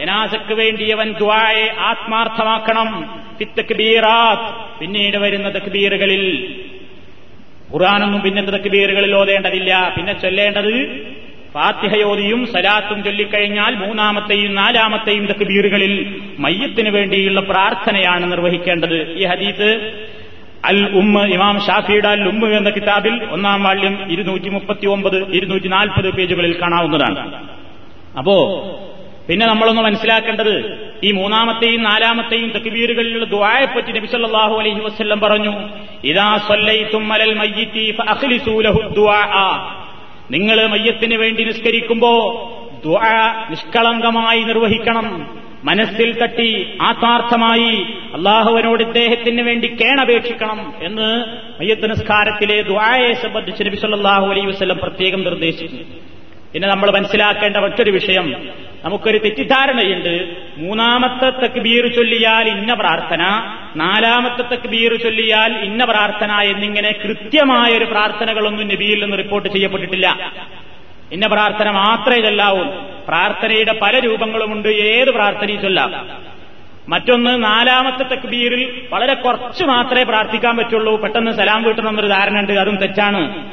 ജനാസക്ക് 0.00 0.54
വേണ്ടിയവൻ 0.54 1.12
ദ്വായെ 1.12 1.76
ആത്മാർത്ഥമാക്കണം. 1.78 3.20
ഫിത്തക്ബീറാത്ത് 3.38 4.78
പിന്നീട് 4.80 5.16
വരുന്ന 5.16 5.54
തക്ബീറുകളിൽ. 5.54 6.54
ഖുറാനൊന്നും 7.72 8.20
പിന്നത്തെ 8.20 8.50
തക്ബീറുകളിൽ 8.50 9.14
ഓതേണ്ടതില്ല. 9.14 9.94
പിന്നെ 9.96 10.12
ചൊല്ലേണ്ടത് 10.12 11.02
ഫാത്തിഹയോതിയും 11.54 12.46
സലാത്തും 12.46 13.04
ചൊല്ലിക്കഴിഞ്ഞാൽ 13.04 13.74
മൂന്നാമത്തെയും 13.74 14.54
നാലാമത്തെയും 14.54 15.26
തക്ബീറുകളിൽ 15.26 16.20
മയ്യത്തിന് 16.38 16.88
വേണ്ടിയുള്ള 16.88 17.40
പ്രാർത്ഥനയാണ് 17.40 18.32
നിർവഹിക്കേണ്ടത്. 18.32 19.12
ഈ 19.12 19.24
ഹദീത്ത് 19.24 19.70
അൽ 20.64 20.90
ഉമ്മ 20.94 21.26
ഇമാം 21.26 21.60
ഷാഫിയുടെ 21.60 22.08
അൽ 22.08 22.28
ഉമ്മ 22.28 22.48
എന്ന 22.48 22.70
കിതാബിൽ 22.70 23.24
ഒന്നാം 23.24 23.62
വാള്യം 23.62 24.12
ഇരുന്നൂറ്റി 24.12 24.48
മുപ്പത്തി 24.48 24.86
ഒമ്പത് 24.86 25.32
ഇരുന്നൂറ്റി 25.32 25.68
നാൽപ്പത് 25.68 26.14
പേജുകളിൽ 26.14 26.62
കാണാവുന്നതാണ്. 26.62 27.48
അപ്പോ 28.18 28.36
പിന്നെ 29.30 29.46
നമ്മളൊന്ന് 29.46 29.82
മനസ്സിലാക്കേണ്ടത് 29.82 30.54
ഈ 31.04 31.10
മൂന്നാമത്തെയും 31.12 31.82
നാലാമത്തെയും 31.82 32.48
തക്ബീറുകളിലുള്ള 32.50 33.26
ദ്വായെപ്പറ്റി 33.26 33.90
നബി 33.92 34.06
സല്ലല്ലാഹു 34.06 34.54
അലൈഹി 34.54 34.80
വസല്ലം 34.80 35.20
പറഞ്ഞു 35.20 35.52
ഇദാ 36.04 36.28
സല്ലൈതും 36.48 37.12
അലൽ 37.12 37.34
മയ്യിത്തി 37.34 37.84
ഫഅഖ്ലിസൂ 37.98 38.54
ലഹു 38.60 38.80
ദുആ. 38.96 39.44
നിങ്ങൾ 40.30 40.58
മയ്യത്തിന് 40.68 41.16
വേണ്ടി 41.16 41.44
നിസ്കരിക്കുമ്പോ 41.44 42.12
ദുആ 42.84 43.14
നിഷ്കളങ്കമായി 43.50 44.42
നിർവഹിക്കണം 44.44 45.06
മനസ്സിൽ 45.64 46.10
തട്ടി 46.20 46.50
ആത്മാർത്ഥമായി 46.80 47.72
അള്ളാഹുവിനോട് 48.14 48.82
ഇദ്ദേഹത്തിന് 48.86 49.42
വേണ്ടി 49.42 49.68
കേണപേക്ഷിക്കണം 49.80 50.58
എന്ന് 50.82 51.08
മയ്യത്ത് 51.58 51.86
നിസ്കാരത്തിലെ 51.90 52.56
ദുആയെ 52.70 53.10
സംബന്ധിച്ച് 53.24 53.62
നബി 53.68 53.80
സല്ലല്ലാഹു 53.82 54.26
അലൈഹി 54.32 54.46
വസല്ലം 54.46 54.78
പ്രത്യേകം 54.78 55.22
നിർദ്ദേശിച്ചു. 55.24 55.82
പിന്നെ 56.52 56.68
നമ്മൾ 56.68 56.88
മനസ്സിലാക്കേണ്ട 56.90 57.56
മറ്റൊരു 57.58 57.90
വിഷയം 57.90 58.28
നമുക്കൊരു 58.84 59.18
തെറ്റിദ്ധാരണയുണ്ട്. 59.18 60.36
മൂന്നാമത്തെ 60.56 61.30
തക്ബീർ 61.30 61.86
ചൊല്ലിയാൽ 61.86 62.48
ഇന്ന 62.48 62.74
പ്രാർത്ഥന 62.74 63.22
നാലാമത്തെ 63.76 64.54
തക്ബീർ 64.54 64.96
ചൊല്ലിയാൽ 64.96 65.52
ഇന്ന 65.52 65.84
പ്രാർത്ഥന 65.84 66.32
എന്നിങ്ങനെ 66.32 66.92
കൃത്യമായ 67.04 67.70
ഒരു 67.70 67.84
പ്രാർത്ഥനകളൊന്നും 67.84 68.68
നബിയിൽ 68.68 69.02
നിന്ന് 69.02 69.18
റിപ്പോർട്ട് 69.18 69.48
ചെയ്യപ്പെട്ടിട്ടില്ല. 69.48 70.32
ഇന്ന 71.12 71.26
പ്രാർത്ഥന 71.26 71.70
മാത്രമേ 71.70 72.20
ചൊല്ലാവൂ 72.20 72.64
പ്രാർത്ഥനയുടെ 73.08 73.78
പല 73.82 73.98
രൂപങ്ങളുമുണ്ട്. 73.98 74.68
ഏത് 74.68 75.10
പ്രാർത്ഥനയും 75.10 75.60
ചൊല്ലാം. 75.62 76.08
മറ്റൊന്ന് 76.88 77.44
നാലാമത്തെ 77.44 78.02
തക്ബീറിൽ 78.02 78.82
വളരെ 78.90 79.14
കുറച്ച് 79.14 79.64
മാത്രമേ 79.64 80.02
പ്രാർത്ഥിക്കാൻ 80.02 80.56
പറ്റുള്ളൂ. 80.56 80.96
പെട്ടെന്ന് 80.96 81.30
സലാം 81.30 81.62
വീട്ടണമെന്നൊരു 81.62 82.08
ധാരണ 82.08 82.38
ഉണ്ട് 82.38 82.52
അതും 82.52 82.76
തെറ്റാണ്. 82.76 83.52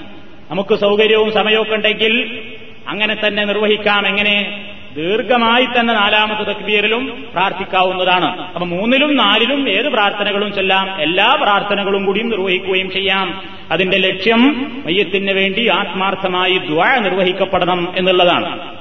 നമുക്ക് 0.52 0.76
സൗകര്യവും 0.76 1.34
സമയവും 1.34 1.76
ഉണ്ടെങ്കിൽ 1.76 2.42
അങ്ങനെ 2.88 3.16
തന്നെ 3.28 3.44
നിർവഹിക്കാം. 3.44 4.08
എങ്ങനെ? 4.08 4.66
ദീർഘമായി 4.98 5.66
തന്നെ 5.66 5.94
നാലാമത്തെ 5.94 6.44
തക്ബീറിലും 6.44 7.26
പ്രാർത്ഥിക്കാവുന്നതാണ്. 7.32 8.42
അപ്പൊ 8.42 8.66
മൂന്നിലും 8.66 9.18
നാലിലും 9.18 9.70
ഏത് 9.70 9.90
പ്രാർത്ഥനകളും 9.90 10.54
ചൊല്ലാം 10.54 11.02
എല്ലാ 11.02 11.38
പ്രാർത്ഥനകളും 11.42 12.06
കൂടി 12.06 12.22
നിർവഹിക്കുകയും 12.22 12.92
ചെയ്യാം. 12.92 13.44
അതിന്റെ 13.72 13.98
ലക്ഷ്യം 13.98 14.74
മയ്യത്തിന് 14.86 15.32
വേണ്ടി 15.32 15.68
ആത്മാർത്ഥമായി 15.68 16.58
ദ്വാ 16.58 16.96
നിർവഹിക്കപ്പെടണം 16.96 17.94
എന്നുള്ളതാണ്. 17.98 18.78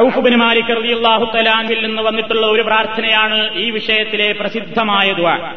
ഔഹുബിന് 0.00 0.36
മാലിക് 0.36 0.76
റളിയല്ലാഹു 0.76 1.24
തലാങ്കിൽ 1.36 1.86
നിന്ന് 1.86 2.02
വന്നിട്ടുള്ള 2.02 2.46
ഒരു 2.46 2.62
പ്രാർത്ഥനയാണ് 2.62 3.54
ഈ 3.54 3.70
വിഷയത്തിലെ 3.70 4.32
പ്രസിദ്ധമായ 4.32 5.12
ദ്വാ. 5.12 5.54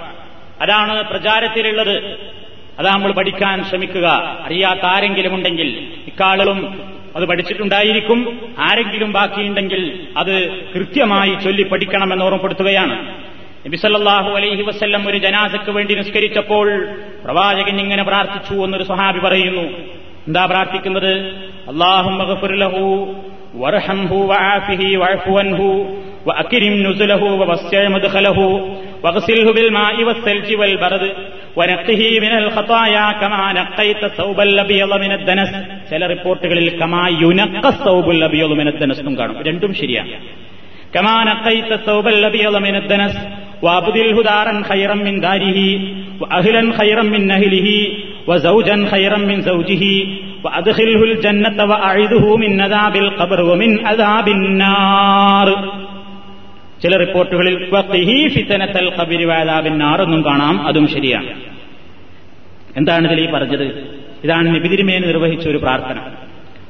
അതാണ് 0.62 1.04
പ്രചാരത്തിലുള്ളത്. 1.04 1.98
അതാ 2.80 2.92
നമ്മൾ 2.92 3.12
പഠിക്കാൻ 3.12 3.64
ശ്രമിക്കുക. 3.64 4.08
അറിയാത്ത 4.46 4.86
ആരെങ്കിലും 4.86 5.36
ഉണ്ടെങ്കിൽ 5.36 5.88
ഇക്കാളുകളും 6.08 6.92
അത് 7.15 7.26
പഠിച്ചിട്ടുണ്ടായിരിക്കും. 7.26 8.39
ആരെങ്കിലും 8.60 9.12
ബാക്കിയുണ്ടെങ്കിൽ 9.12 10.08
അത് 10.17 10.50
കൃത്യമായി 10.50 11.36
ചൊല്ലി 11.43 11.63
പഠിക്കണമെന്ന് 11.63 12.26
ഓർമ്മപ്പെടുത്തുകയാണ്. 12.26 13.15
നബിസല്ലാഹു 13.67 14.30
അലൈഹി 14.32 14.62
വസ്ല്ലം 14.62 15.08
ഒരു 15.08 15.17
ജനാസയ്ക്ക് 15.17 15.71
വേണ്ടി 15.71 15.95
നിസ്കരിച്ചപ്പോൾ 15.95 16.88
പ്രവാചകൻ 17.26 17.80
ഇങ്ങനെ 17.80 18.04
പ്രാർത്ഥിച്ചു 18.04 18.54
എന്നൊരു 18.54 18.84
സ്വഹാബി 18.84 19.19
പറയുന്നു. 19.19 19.62
എന്താ 20.28 20.45
പ്രാർത്ഥിക്കുന്നത്? 20.45 21.17
അള്ളാഹു 21.69 22.10
വർഹംഹു 23.54 24.17
വആഫിഹി 24.17 24.95
മദ്ഖലഹു 27.88 29.52
ബിൽ 29.52 29.69
മാഇ 29.69 30.04
ബർദ് 30.76 31.12
الخطايا 32.43 33.07
كما 33.21 33.53
نقيت 33.53 34.05
الثوب 34.05 34.39
الأبيض 34.41 34.91
من 35.05 35.12
الدنس 35.12 35.51
ചില 35.91 36.03
റിപ്പോർട്ടുകളിൽ 36.12 36.69
കമാ 36.81 37.03
യുനക്ക 37.23 37.65
സൗബുൽ 37.87 38.21
അബിയൽ 38.29 38.53
മിനദ്ദനസ് 38.61 39.01
എന്നും 39.03 39.15
കാണും 39.21 39.37
രണ്ടും 39.49 39.73
ശരിയാണ് 39.83 40.12
كما 40.95 41.17
نقيت 41.25 41.71
الثوب 41.73 42.07
الأبيض 42.09 42.55
من 42.57 42.75
الدنس 42.75 43.15
وأبدله 43.62 44.17
دارا 44.23 44.55
خيرا 44.71 44.95
من 45.07 45.15
داره 45.21 45.59
وأهلا 46.21 46.62
خيرا 46.79 47.03
من 47.15 47.23
أهله 47.31 47.69
وزوجا 48.27 48.77
خيرا 48.93 49.19
من 49.31 49.39
زوجه 49.43 49.85
وأدخله 50.45 51.01
الجنة 51.03 51.59
وأعذه 51.65 52.25
من 52.37 52.61
عذاب 52.61 52.95
القبر 52.97 53.39
ومن 53.43 53.71
عذاب 53.87 54.27
النار 54.29 55.49
ചില 56.82 56.98
റിപ്പോർട്ടുകളിൽ 56.98 57.70
എന്നും 60.04 60.26
കാണാം 60.26 60.67
അതും 60.67 60.88
ശരിയാണ്. 60.88 61.41
എന്താണ് 62.78 63.12
ഇതിൽ 63.12 63.30
ഈ 63.30 63.32
പറഞ്ഞത്? 63.32 63.63
ഇതാണ് 64.24 64.56
നിബിതിരിമേന് 64.56 65.04
നിർവഹിച്ച 65.04 65.48
ഒരു 65.48 65.58
പ്രാർത്ഥന. 65.58 66.00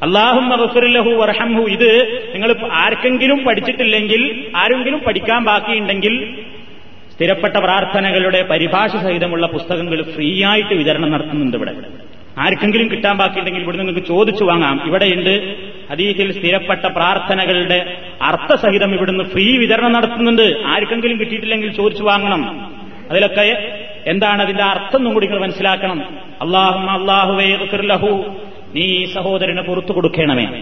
അള്ളാഹും 0.03 0.63
റസുലഹു 0.63 1.09
വർഹംഹു 1.09 1.63
ഇത് 1.63 2.21
നിങ്ങൾ 2.33 2.55
ആർക്കെങ്കിലും 2.71 3.45
പഠിച്ചിട്ടില്ലെങ്കിൽ 3.45 4.47
ആരെങ്കിലും 4.55 4.99
പഠിക്കാൻ 4.99 5.45
ബാക്കിയുണ്ടെങ്കിൽ 5.45 6.43
സ്ഥിരപ്പെട്ട 7.15 7.53
പ്രാർത്ഥനകളുടെ 7.53 8.43
പരിഭാഷ 8.43 8.91
സഹിതമുള്ള 8.91 9.47
പുസ്തകങ്ങൾ 9.47 10.01
ഫ്രീ 10.01 10.43
ആയിട്ട് 10.43 10.73
വിതരണം 10.73 11.11
നടത്തുന്നുണ്ട് 11.11 11.57
ഇവിടെ. 11.57 11.71
ആർക്കെങ്കിലും 12.37 12.91
കിട്ടാൻ 12.91 13.17
ബാക്കിയുണ്ടെങ്കിൽ 13.17 13.61
ഇവിടെ 13.61 13.77
നിങ്ങൾക്ക് 13.77 14.07
ചോദിച്ചു 14.07 14.43
വാങ്ങാം. 14.43 14.87
ഇവിടെയുണ്ട് 14.87 15.55
ഹദീസിൽ 15.91 16.31
സ്ഥിരപ്പെട്ട 16.31 16.85
പ്രാർത്ഥനകളുടെ 16.85 17.97
അർത്ഥസഹിതം 18.21 18.95
ഇവിടുന്ന് 18.95 19.23
ഫ്രീ 19.23 19.57
വിതരണം 19.57 19.91
നടത്തുന്നുണ്ട്. 19.91 20.57
ആർക്കെങ്കിലും 20.65 21.19
കിട്ടിയിട്ടില്ലെങ്കിൽ 21.19 21.73
ചോദിച്ചു 21.73 22.03
വാങ്ങണം. 22.03 22.75
അതിലൊക്കെ 23.11 23.77
എന്താണ് 24.07 24.41
അതിന്റെ 24.41 24.63
അർത്ഥം 24.63 24.97
ഒന്നും 24.97 25.13
കൂടി 25.13 25.27
നിങ്ങൾ 25.27 25.41
മനസ്സിലാക്കണം. 25.41 26.01
അള്ളാഹു 26.41 26.99
അള്ളാഹുവേ 26.99 27.57
ലഹു. 27.73 28.35
നീ 28.75 29.05
സഹോദരന് 29.05 29.61
പുറത്തു 29.61 29.91
കൊടുക്കണമേ. 29.91 30.61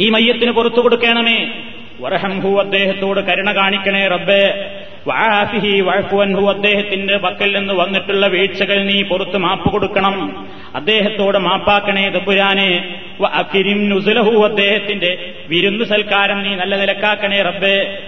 ഈ 0.00 0.10
മയ്യത്തിന് 0.10 0.50
പുറത്തു 0.50 0.80
കൊടുക്കണമേ. 0.80 1.52
വറഹംഹു 2.00 2.60
അദ്ദേഹത്തോട് 2.60 3.20
കരുണ 3.20 3.52
കാണിക്കണേ 3.52 4.06
റബ്ബേ. 4.06 4.70
വാഫിഹി 5.06 5.80
വഴക്കുവൻഹു 5.80 6.50
അദ്ദേഹത്തിന്റെ 6.50 7.16
പക്കൽ 7.16 7.58
നിന്ന് 7.58 7.74
വന്നിട്ടുള്ള 7.74 8.26
വീഴ്ചകൾ 8.26 8.84
നീ 8.84 9.02
പുറത്ത് 9.02 9.38
മാപ്പ് 9.38 9.72
കൊടുക്കണം. 9.72 10.46
അദ്ദേഹത്തോട് 10.74 11.38
മാപ്പാക്കണേ 11.38 12.08
തപ്പുരാനെ 12.08 13.00
അക്കിരിം 13.32 13.88
നുസുലഹു 13.88 14.44
അദ്ദേഹത്തിന്റെ 14.44 15.32
വിരുന്നു 15.48 15.84
സൽക്കാരം 15.84 16.42
നീ 16.42 16.54
നല്ല 16.54 16.76
നിലക്കാക്കണേ 16.76 17.42
റബ്ബേ. 17.42 17.98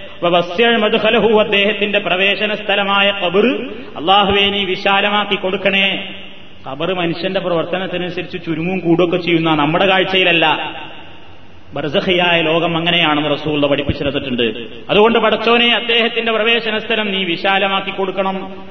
മധുഹലഹു 0.77 1.41
അദ്ദേഹത്തിന്റെ 1.41 1.99
പ്രവേശന 1.99 2.55
സ്ഥലമായ 2.55 3.11
കബർ 3.11 3.47
അള്ളാഹുവെ 3.97 4.51
നീ 4.51 4.65
വിശാലമാക്കി 4.65 5.35
കൊടുക്കണേ. 5.35 6.15
കബർ 6.71 6.95
മനുഷ്യന്റെ 6.95 7.41
പ്രവർത്തനത്തിനനുസരിച്ച് 7.41 8.39
ചുരുങ്ങും 8.47 8.79
കൂടുകയൊക്കെ 8.79 9.17
ചെയ്യുന്ന 9.17 9.55
നമ്മുടെ 9.55 9.87
കാഴ്ചയിലല്ല. 9.87 10.47
ബർസഖിയായ 11.75 12.43
ലോകം 12.43 12.77
അങ്ങനെയാണെന്ന് 12.77 13.31
റസൂള്ള 13.31 13.67
പഠിപ്പിച്ചിരുന്നിട്ടുണ്ട് 13.67 14.67
അതുകൊണ്ട് 14.91 15.19
പടച്ചോനെ 15.19 15.75
അദ്ദേഹത്തിന്റെ 15.75 16.33
പ്രവേശന 16.33 16.79
സ്ഥലം 16.79 17.13
നീ 17.13 17.25
വിശാലമാക്കി 17.25 17.91
കൊടുക്കണം. 17.91 18.65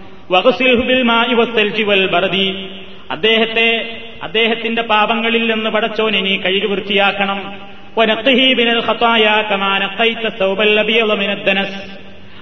ബർദി. 2.06 2.68
അദ്ദേഹത്തെ 3.12 3.98
അദ്ദേഹത്തിന്റെ 4.24 4.82
പാപങ്ങളിൽ 4.82 5.54
നിന്ന് 5.54 5.70
പടച്ചോനെ 5.70 6.22
നീ 6.22 6.38
കഴുകി 6.38 6.66
വൃത്തിയാക്കണം. 6.66 7.54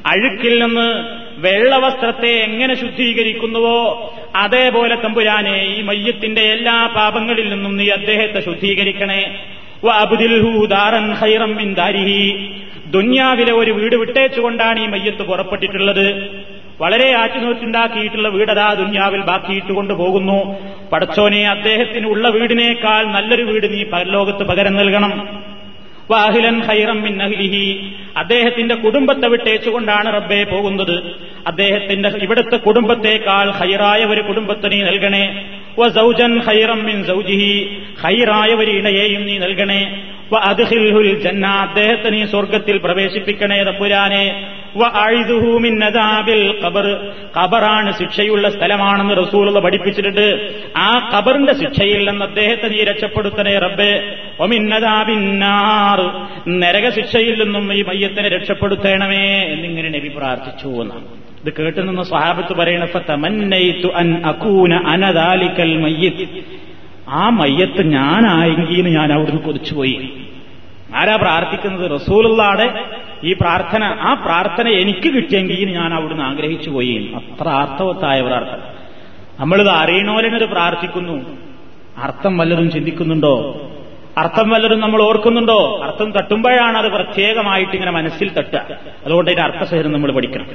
അഴുക്കിൽ 0.06 0.64
നിന്ന് 0.64 1.04
വെള്ളവസ്ത്രത്തെ 1.38 2.28
എങ്ങനെ 2.28 2.76
ശുദ്ധീകരിക്കുന്നുവോ 2.76 4.14
അതേപോലെ 4.36 4.96
തമ്പുരാനെ 4.96 5.76
ഈ 5.78 5.82
മയ്യത്തിന്റെ 5.82 6.42
എല്ലാ 6.42 6.88
പാപങ്ങളിൽ 6.88 7.50
നിന്നും 7.50 7.78
നീ 7.78 7.90
അദ്ദേഹത്തെ 7.90 8.40
ശുദ്ധീകരിക്കണേ. 8.40 9.46
ദുന്യാവിലെ 12.88 13.54
ഒരു 13.54 13.72
വീട് 13.72 13.96
വിട്ടേച്ചുകൊണ്ടാണ് 13.96 14.80
ഈ 14.80 14.86
മയ്യത്ത് 14.86 15.24
പുറപ്പെട്ടിട്ടുള്ളത്. 15.24 16.30
വളരെ 16.82 17.16
ആറ്റുനോറ്റുണ്ടാക്കിയിട്ടുള്ള 17.16 18.28
വീടതാ 18.28 18.74
ദുന്യാവിൽ 18.74 19.22
ബാക്കിയിട്ടുകൊണ്ട് 19.22 19.94
പോകുന്നു. 19.94 20.56
പടച്ചോനെ 20.92 21.50
അദ്ദേഹത്തിന് 21.50 22.08
ഉള്ള 22.08 22.30
വീടിനേക്കാൾ 22.30 23.06
നല്ലൊരു 23.06 23.44
വീട് 23.44 23.74
നീ 23.74 23.84
പരലോകത്ത് 23.84 24.44
പകരം 24.44 24.76
നൽകണം. 24.76 25.44
വാഹിലൻ 26.12 26.62
ഹൈറം 26.62 27.02
മിൻ 27.02 27.24
അഹ്ലിഹി. 27.24 27.94
അദ്ദേഹത്തിന്റെ 28.18 28.76
കുടുംബത്തെ 28.76 29.28
വിട്ടേച്ചുകൊണ്ടാണ് 29.28 30.14
റബ്ബെ 30.14 30.44
പോകുന്നത്. 30.44 31.04
അദ്ദേഹത്തിന്റെ 31.48 32.10
ഇവിടുത്തെ 32.10 32.58
കുടുംബത്തേക്കാൾ 32.58 33.52
ഹൈറായ 33.52 34.06
ഒരു 34.06 34.22
കുടുംബത്തിന് 34.22 34.88
നൽകണേ. 34.88 35.46
ഹൈറായ 38.00 38.54
ഒരു 38.54 38.72
ഇണയെയും 38.72 39.26
നീ 39.26 39.38
നൽകണേ. 39.38 40.04
ജന്ന 41.24 41.48
അദ്ദേഹത്തെ 41.48 42.10
നീ 42.10 42.26
സ്വർഗത്തിൽ 42.26 42.78
പ്രവേശിപ്പിക്കണേ 42.78 43.64
ഖബർ. 46.66 47.12
ഖബറാണ് 47.38 48.00
ശിക്ഷയുള്ള 48.00 48.50
സ്ഥലമാണെന്ന് 48.50 49.14
റസൂലുള്ള 49.18 49.60
പഠിപ്പിച്ചിട്ടുണ്ട്. 49.60 50.50
ആ 50.78 51.12
ഖബറിന്റെ 51.16 51.54
ശിക്ഷയിൽ 51.54 52.10
നിന്ന് 52.10 52.26
അദ്ദേഹത്തെ 52.26 52.68
നീ 52.68 52.84
രക്ഷപ്പെടുത്തണേ 52.84 53.58
റബ്ബേ. 53.58 54.18
ഒമിന്നതാബിന്നാർ 54.40 56.00
നരക 56.60 56.90
ശിക്ഷയിൽ 56.90 57.44
നിന്നും 57.44 57.74
ഈ 57.74 57.84
മയ്യത്തിനെ 57.84 58.30
രക്ഷപ്പെടുത്തണമേ 58.30 59.28
എന്നിങ്ങനെ 59.40 59.90
നബി 59.90 60.08
പ്രാർത്ഥിച്ചു 60.08 60.68
എന്നാണ്. 60.68 61.24
ഇത് 61.46 61.54
കേട്ടു 61.54 61.82
നിന്ന് 61.82 62.04
സ്വഹാബത്ത് 62.04 62.54
പറയണ 62.54 62.86
അൻ 63.96 64.26
അകൂന 64.26 64.74
മയ്യത്ത് 65.78 66.73
ആ 67.10 67.30
മയ്യത്ത് 67.30 67.88
ഞാനായെങ്കിൽ 67.88 68.88
ഞാൻ 68.98 69.14
അവിടുന്ന് 69.14 69.42
കൊതിച്ചുപോയി. 69.42 70.28
ആരാ 70.96 71.16
പ്രാർത്ഥിക്കുന്നത്? 71.16 71.92
റസൂലുള്ളാടെ 71.92 72.86
ഈ 73.24 73.34
പ്രാർത്ഥന 73.34 73.84
ആ 73.84 74.14
പ്രാർത്ഥന 74.14 74.68
എനിക്ക് 74.68 75.14
കിട്ടിയെങ്കിൽ 75.14 75.72
ഞാൻ 75.72 75.94
അവിടുന്ന് 75.94 76.24
ആഗ്രഹിച്ചു 76.24 76.70
പോയി. 76.70 77.14
അത്ര 77.16 77.50
അർത്ഥവത്തായ 77.50 78.22
പ്രാർത്ഥന. 78.22 78.58
നമ്മളിത് 79.40 79.70
അറിയണോലിനൊരു 79.70 80.46
പ്രാർത്ഥിക്കുന്നു. 80.46 81.38
അർത്ഥം 81.98 82.38
വല്ലതും 82.38 82.72
ചിന്തിക്കുന്നുണ്ടോ? 82.72 83.62
അർത്ഥം 84.18 84.50
വല്ലതും 84.50 84.80
നമ്മൾ 84.80 85.02
ഓർക്കുന്നുണ്ടോ? 85.02 85.82
അർത്ഥം 85.84 86.12
തട്ടുമ്പോഴാണ് 86.12 86.78
അത് 86.78 86.92
പ്രത്യേകമായിട്ട് 86.92 87.74
ഇങ്ങനെ 87.74 87.92
മനസ്സിൽ 87.92 88.34
തട്ടുക. 88.34 88.66
അതുകൊണ്ട് 89.06 89.32
അതിന്റെ 89.32 89.58
അർത്ഥസഹിതം 89.58 89.92
നമ്മൾ 89.92 90.12
പഠിക്കണം. 90.12 90.48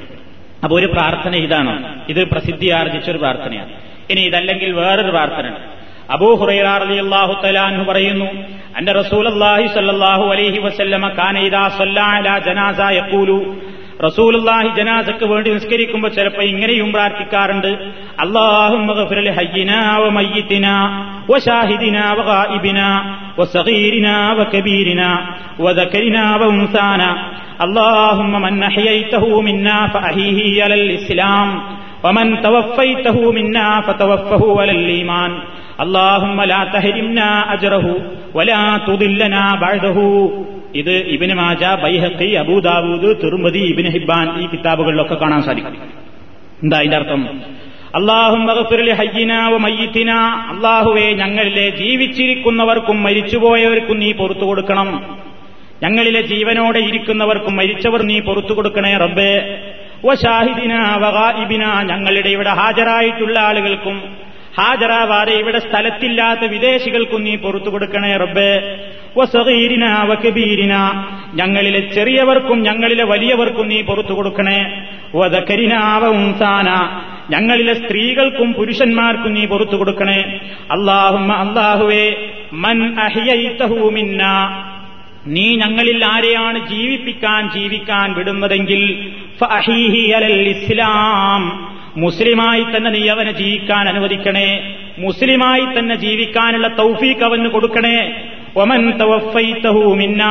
അപ്പൊ 0.63 0.79
ഒരു 0.79 0.85
പ്രാർത്ഥന 0.85 1.35
ഇതാണ്. 1.35 2.01
ഇത് 2.09 2.29
പ്രസിദ്ധിയാർജിച്ച 2.29 3.09
ഒരു 3.09 3.17
പ്രാർത്ഥനയാണ്. 3.17 3.69
ഇനി 4.09 4.21
ഇതല്ലെങ്കിൽ 4.21 4.71
വേറൊരു 4.71 5.09
പ്രാർത്ഥന 5.09 5.53
അബൂ 6.14 6.30
ഹുറൈറാഹു 6.40 7.34
തലാൻഹു 7.44 7.84
പറയുന്നു 7.90 8.28
അന്റെ 8.78 8.92
റസൂൽ 9.00 9.24
അള്ളാഹി 9.34 9.66
സല്ലാഹു 9.76 10.24
അലൈഹി 10.34 10.58
വസല്ലമ 10.66 11.08
കാനൈദാ 11.20 11.62
സല്ലാ 11.78 12.34
ജനാസ 12.48 12.90
യക്കൂലു 12.98 13.38
റസൂലുള്ളാഹി 14.06 14.68
ജനാസക്ക് 14.78 15.26
വേണ്ടി 15.32 15.50
നിസ്കരിക്കുമ്പോൾ 15.56 16.10
ചിലപ്പോൾ 16.16 16.44
ഇങ്ങനെയും 16.52 16.90
പ്രാർത്ഥിക്കാറുണ്ട് 16.96 17.72
അള്ളാഹും 18.24 18.82
وشاهدنا 21.30 22.04
وغائبنا 22.12 22.88
وصغيرنا 23.38 24.16
وكبيرنا 24.32 25.10
وذكرنا 25.58 26.24
وانثانا 26.36 27.10
اللهم 27.60 28.32
من 28.42 28.62
احييته 28.62 29.24
منا 29.40 29.78
فاحيه 29.86 30.38
على 30.64 30.74
الاسلام 30.76 31.48
ومن 32.04 32.26
توفيته 32.42 33.16
منا 33.32 33.68
فتوفه 33.80 34.60
على 34.60 34.72
الايمان 34.72 35.30
അള്ളാഹുമ്മ 35.79 36.43
ലാ 36.43 36.63
വലാ 38.35 39.53
ബഅദഹു. 39.53 40.45
ഇത് 40.75 40.91
ഇബിന് 40.91 41.33
മാജ 41.33 41.59
ബൈഹഖി 41.59 42.31
അബൂദാവൂദ് 42.31 43.23
തിർമതി 43.23 43.57
ഇബിന് 43.57 43.89
ഹിബാൻ 43.89 44.43
ഈ 44.43 44.47
കിതാബുകളിലൊക്കെ 44.47 45.15
കാണാൻ 45.15 45.43
സാധിക്കും. 45.43 45.77
എന്താ 46.63 46.77
അതിന്റെ 46.77 46.97
അർത്ഥം? 46.97 47.41
അള്ളാഹുംബിന 47.95 50.11
അള്ളാഹുവെ 50.49 51.01
ഞങ്ങളിലെ 51.01 51.69
ജീവിച്ചിരിക്കുന്നവർക്കും 51.69 53.03
മരിച്ചുപോയവർക്കും 53.03 53.99
നീ 53.99 54.11
പുറത്തു 54.11 54.39
കൊടുക്കണം. 54.39 55.17
ഞങ്ങളിലെ 55.83 56.21
ജീവനോടെ 56.21 56.79
ഇരിക്കുന്നവർക്കും 56.79 57.55
മരിച്ചവർ 57.55 58.01
നീ 58.01 58.19
പുറത്തു 58.19 58.53
കൊടുക്കണേ 58.53 58.97
റബ്ബേ. 58.97 59.57
വ 60.05 60.15
ഷാഹിദിന 60.15 60.75
വഗാഇബിന 60.75 61.65
ഞങ്ങളുടെ 61.65 62.29
ഇവിടെ 62.29 62.49
ഹാജരായിട്ടുള്ള 62.49 63.39
ആളുകൾക്കും 63.39 64.28
ഹാജരാവാതെ 64.59 65.33
ഇവിടെ 65.33 65.59
സ്ഥലത്തില്ലാത്ത 65.59 66.39
വിദേശികൾക്കും 66.39 67.23
നീ 67.23 67.35
പുറത്തു 67.35 67.69
കൊടുക്കണേ 67.69 68.17
റബ്ബേ. 68.17 68.77
വസീരിന 69.17 69.85
ഞങ്ങളിലെ 71.33 71.93
ചെറിയവർക്കും 71.93 72.63
ഞങ്ങളിലെ 72.63 73.03
വലിയവർക്കും 73.03 73.67
നീ 73.67 73.81
പുറത്തു 73.81 74.13
കൊടുക്കണേ. 74.13 74.87
വദക്കരിനാവ 75.15 76.07
ഉൻസാന 76.07 77.01
ഞങ്ങളിലെ 77.29 77.73
സ്ത്രീകൾക്കും 77.73 78.53
പുരുഷന്മാർക്കും 78.53 79.33
നീ 79.33 79.45
പുറത്തു 79.45 79.75
കൊടുക്കണേ. 79.75 80.39
അള്ളാഹുമ്മ 80.71 81.33
അള്ളാഹുവേ 81.33 82.15
മൻ 82.53 82.99
അഹിയൂമിന്ന 82.99 83.91
മിന്ന. 83.91 84.23
നീ 85.27 85.55
ഞങ്ങളിൽ 85.55 86.05
ആരെയാണ് 86.05 86.69
ജീവിപ്പിക്കാൻ 86.69 87.49
ജീവിക്കാൻ 87.51 88.13
വിടുന്നതെങ്കിൽ 88.13 89.11
ഇസ്ലാം. 90.47 91.69
മുസ്ലിമായി 91.97 92.63
തന്നെ 92.63 92.91
നീ 92.91 93.07
അവനെ 93.07 93.31
ജീവിക്കാൻ 93.31 93.89
അനുവദിക്കണേ. 93.89 94.75
മുസ്ലിമായി 94.97 95.79
തന്നെ 95.79 95.95
ജീവിക്കാനുള്ള 95.95 96.67
തൗഫീഖ് 96.67 97.23
അവന് 97.23 97.47
കൊടുക്കണേ. 97.47 98.27
ഒമൻ 98.55 98.91
തവഫൈത്തഹു 98.91 99.93
മിന്ന. 99.93 100.23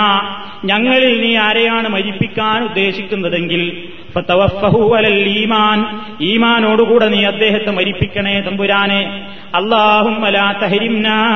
ഞങ്ങളിൽ 0.64 1.20
നീ 1.20 1.36
ആരെയാണ് 1.36 1.88
മരിപ്പിക്കാൻ 1.88 2.64
ഉദ്ദേശിക്കുന്നതെങ്കിൽ 2.64 3.88
ഈമാൻ. 5.08 6.00
ഈമാനോടുകൂടെ 6.20 7.08
നീ 7.08 7.24
അദ്ദേഹത്തെ 7.24 7.70
മരിപ്പിക്കണേ 7.70 8.40
തമ്പുരാനെ. 8.40 9.26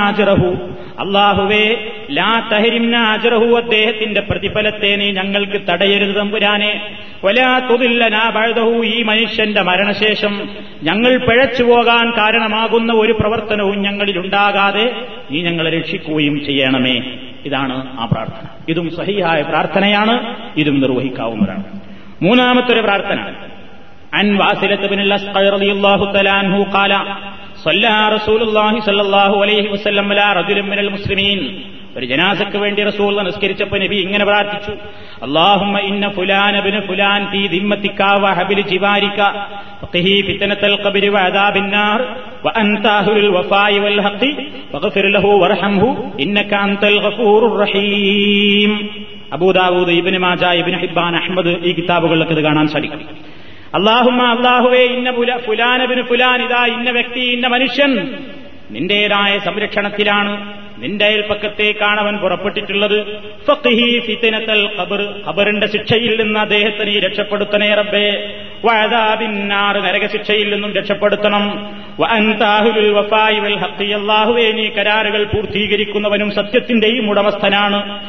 അജ്റഹു. 0.06 0.56
അള്ളാഹുവേ 1.00 1.90
ലാ 2.10 2.48
തഹരിംന 2.52 2.96
അജ്റഹു 2.96 3.56
അദ്ദേഹത്തിന്റെ 3.56 4.20
പ്രതിഫലത്തെ 4.20 4.96
നീ 4.96 5.12
ഞങ്ങൾക്ക് 5.12 5.62
തടയരുത് 5.68 6.16
തമ്പുരാനെ. 6.16 6.96
വലാ 7.24 7.58
തുതില്ലനാ 7.58 8.30
ബഅദഹു 8.30 8.82
ഈ 8.84 9.02
മനുഷ്യന്റെ 9.02 9.62
മരണശേഷം. 9.62 10.48
ഞങ്ങൾ 10.82 11.16
പിഴച്ചു 11.16 11.62
പോകാൻ 11.62 12.10
കാരണമാകുന്ന 12.10 12.92
ഒരു 12.92 13.12
പ്രവർത്തനവും 13.12 13.82
ഞങ്ങളിൽ 13.82 14.18
ഉണ്ടാകാതെ 14.18 14.92
നീ 15.30 15.42
ഞങ്ങളെ 15.42 15.70
രക്ഷിക്കുകയും 15.70 16.44
ചെയ്യണമേ. 16.44 17.00
ഇതാണ് 17.46 18.00
ആ 18.00 18.04
പ്രാർത്ഥന. 18.04 18.46
ഇതും 18.68 18.96
സഹിയായ 18.96 19.42
പ്രാർത്ഥനയാണ്. 19.42 20.36
ഇതും 20.56 20.80
നിർവഹിക്കാവുന്നതാണ്. 20.80 21.81
മൂന്നാമത്തെ 22.25 22.71
ഒരു 22.75 22.83
പ്രാർത്ഥന 22.87 23.19
അൻ 24.19 24.27
വാസിലത്ത് 24.41 24.87
ബിൻ 24.91 24.99
അസ്ഖർ 25.17 25.45
റളിയല്ലാഹു 25.55 26.05
തആല 26.15 26.29
അൻഹു 26.41 26.61
ഖാല 26.75 26.93
صلى 27.65 27.85
رسول 28.15 28.41
الله 28.47 28.73
صلى 28.87 29.01
الله 29.07 29.31
عليه 29.43 29.65
وسلم 29.73 30.07
على 30.13 30.27
رجل 30.39 30.57
من 30.71 30.77
المسلمين 30.83 31.39
ഒരു 31.97 32.05
ജനാസക്ക് 32.11 32.57
വേണ്ടി 32.63 32.81
റസൂൽ 32.89 33.13
നിസ്കരിച്ചപ്പോൾ 33.27 33.77
നബി 33.83 33.97
ഇങ്ങനെ 34.05 34.25
പ്രാർത്ഥിച്ചു 34.29 34.73
അള്ളാഹുമ്മ 35.25 35.75
ഇന്ന 35.89 36.05
ഫുലാൻ 36.17 36.55
ബിൻ 36.65 36.75
ഫുലാൻ 36.87 37.21
ഫീ 37.31 37.41
ദിമ്മത്തിക 37.53 38.01
വഹബിൽ 38.23 38.59
ജിവാരിക 38.71 39.19
ഫഖിഹി 39.81 40.13
ഫിത്നത്തൽ 40.27 40.75
ഖബരി 40.83 41.09
വഅദാബിൻ 41.15 41.65
നാർ 41.75 41.99
വഅൻത 42.45 42.85
അഹ്ലുൽ 42.99 43.29
വഫായി 43.37 43.79
വൽ 43.85 43.99
ഹഖി 44.07 44.31
വഗ്ഫിർ 44.73 45.07
ലഹു 45.15 45.31
വർഹംഹു 45.43 45.89
ഇന്നക 46.25 46.53
അൻതൽ 46.65 46.97
ഗഫൂറുർ 47.05 47.55
റഹീം 47.63 48.73
അബൂ 49.32 49.52
ഇബിന് 49.90 50.18
മാജ 50.18 50.44
ഇബ്നു 50.44 50.78
ഹിബ്ബാൻ 50.78 51.16
അഹമ്മദ് 51.16 51.48
ഈ 51.48 51.72
കിതാബുകളിലൊക്കെ 51.72 52.32
ഇത് 52.32 52.40
കാണാൻ 52.40 52.68
സാധിക്കും. 52.68 53.00
അള്ളാഹുമ്മ 53.74 54.22
അള്ളാഹുവേ 54.22 54.78
ഇന്ന 54.78 55.38
ഫുലാനബിന് 55.38 56.02
ഫുലാൻ 56.02 56.42
ഇതാ 56.42 56.66
ഇന്ന 56.66 56.90
വ്യക്തി 56.90 57.20
ഇന്ന 57.20 57.46
മനുഷ്യൻ. 57.46 58.14
നിന്റേതായ 58.70 59.38
സംരക്ഷണത്തിലാണ് 59.38 60.52
നിന്റെ 60.78 61.04
അയൽപ്പക്കത്തേക്കാണ് 61.04 62.00
അവൻ 62.00 62.16
പുറപ്പെട്ടിട്ടുള്ളത്. 62.16 63.06
ഖബറിന്റെ 65.28 65.66
ശിക്ഷയിൽ 65.66 66.22
നിന്ന് 66.22 66.40
അദ്ദേഹത്തെ 66.40 66.84
നീ 66.84 67.00
രക്ഷപ്പെടുത്തണേ 67.00 67.74
റബ്ബേ. 67.74 68.36
വഴതാബിന്നാറ് 68.64 69.76
നരകശിക്ഷയിൽ 69.76 70.52
നിന്നും 70.52 70.74
രക്ഷപ്പെടുത്തണം. 70.74 71.68
അള്ളാഹുവേ 73.94 74.52
നീ 74.52 74.68
കരാറുകൾ 74.68 75.24
പൂർത്തീകരിക്കുന്നവനും 75.24 76.30
സത്യത്തിന്റെയും 76.30 77.10
ഉടമസ്ഥനാണ്. 77.10 78.00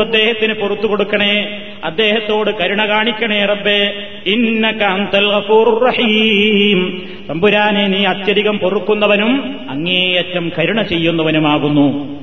അദ്ദേഹത്തിന് 0.00 0.54
പുറത്തു 0.54 0.86
കൊടുക്കണേ. 0.86 1.62
അദ്ദേഹത്തോട് 1.84 2.50
കരുണ 2.50 2.88
കാണിക്കണേ 2.88 3.44
റബ്ബേ. 3.44 4.06
ഇന്നക 4.26 4.82
അൻതൽ 4.82 5.38
ഗഫൂറുർ 5.38 5.86
റഹീം. 5.86 7.08
തമ്പുരാനെ 7.30 7.86
നീ 7.86 8.04
അത്യധികം 8.04 8.58
പൊറുക്കുന്നവനും 8.58 9.60
അങ്ങേയറ്റം 9.70 10.52
കരുണ 10.58 10.82
ചെയ്യുന്നവനുമാകുന്നു. 10.82 12.14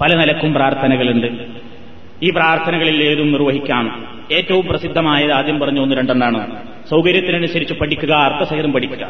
പല 0.00 0.16
നിലക്കും 0.16 0.52
പ്രാർത്ഥനകളുണ്ട്. 0.52 1.26
ഈ 2.22 2.30
പ്രാർത്ഥനകളിൽ 2.30 3.02
ഏതും 3.02 3.32
നിർവഹിക്കാം. 3.32 4.06
ഏറ്റവും 4.32 4.66
പ്രസിദ്ധമായത് 4.66 5.32
ആദ്യം 5.32 5.60
പറഞ്ഞു 5.60 5.80
ഒന്ന് 5.80 5.96
രണ്ടെണ്ണാണ് 5.96 6.56
സൗകര്യത്തിനനുസരിച്ച് 6.90 7.74
പഠിക്കുക 7.74 8.12
അർത്ഥസഹിതം 8.12 8.72
പഠിക്കുക. 8.72 9.08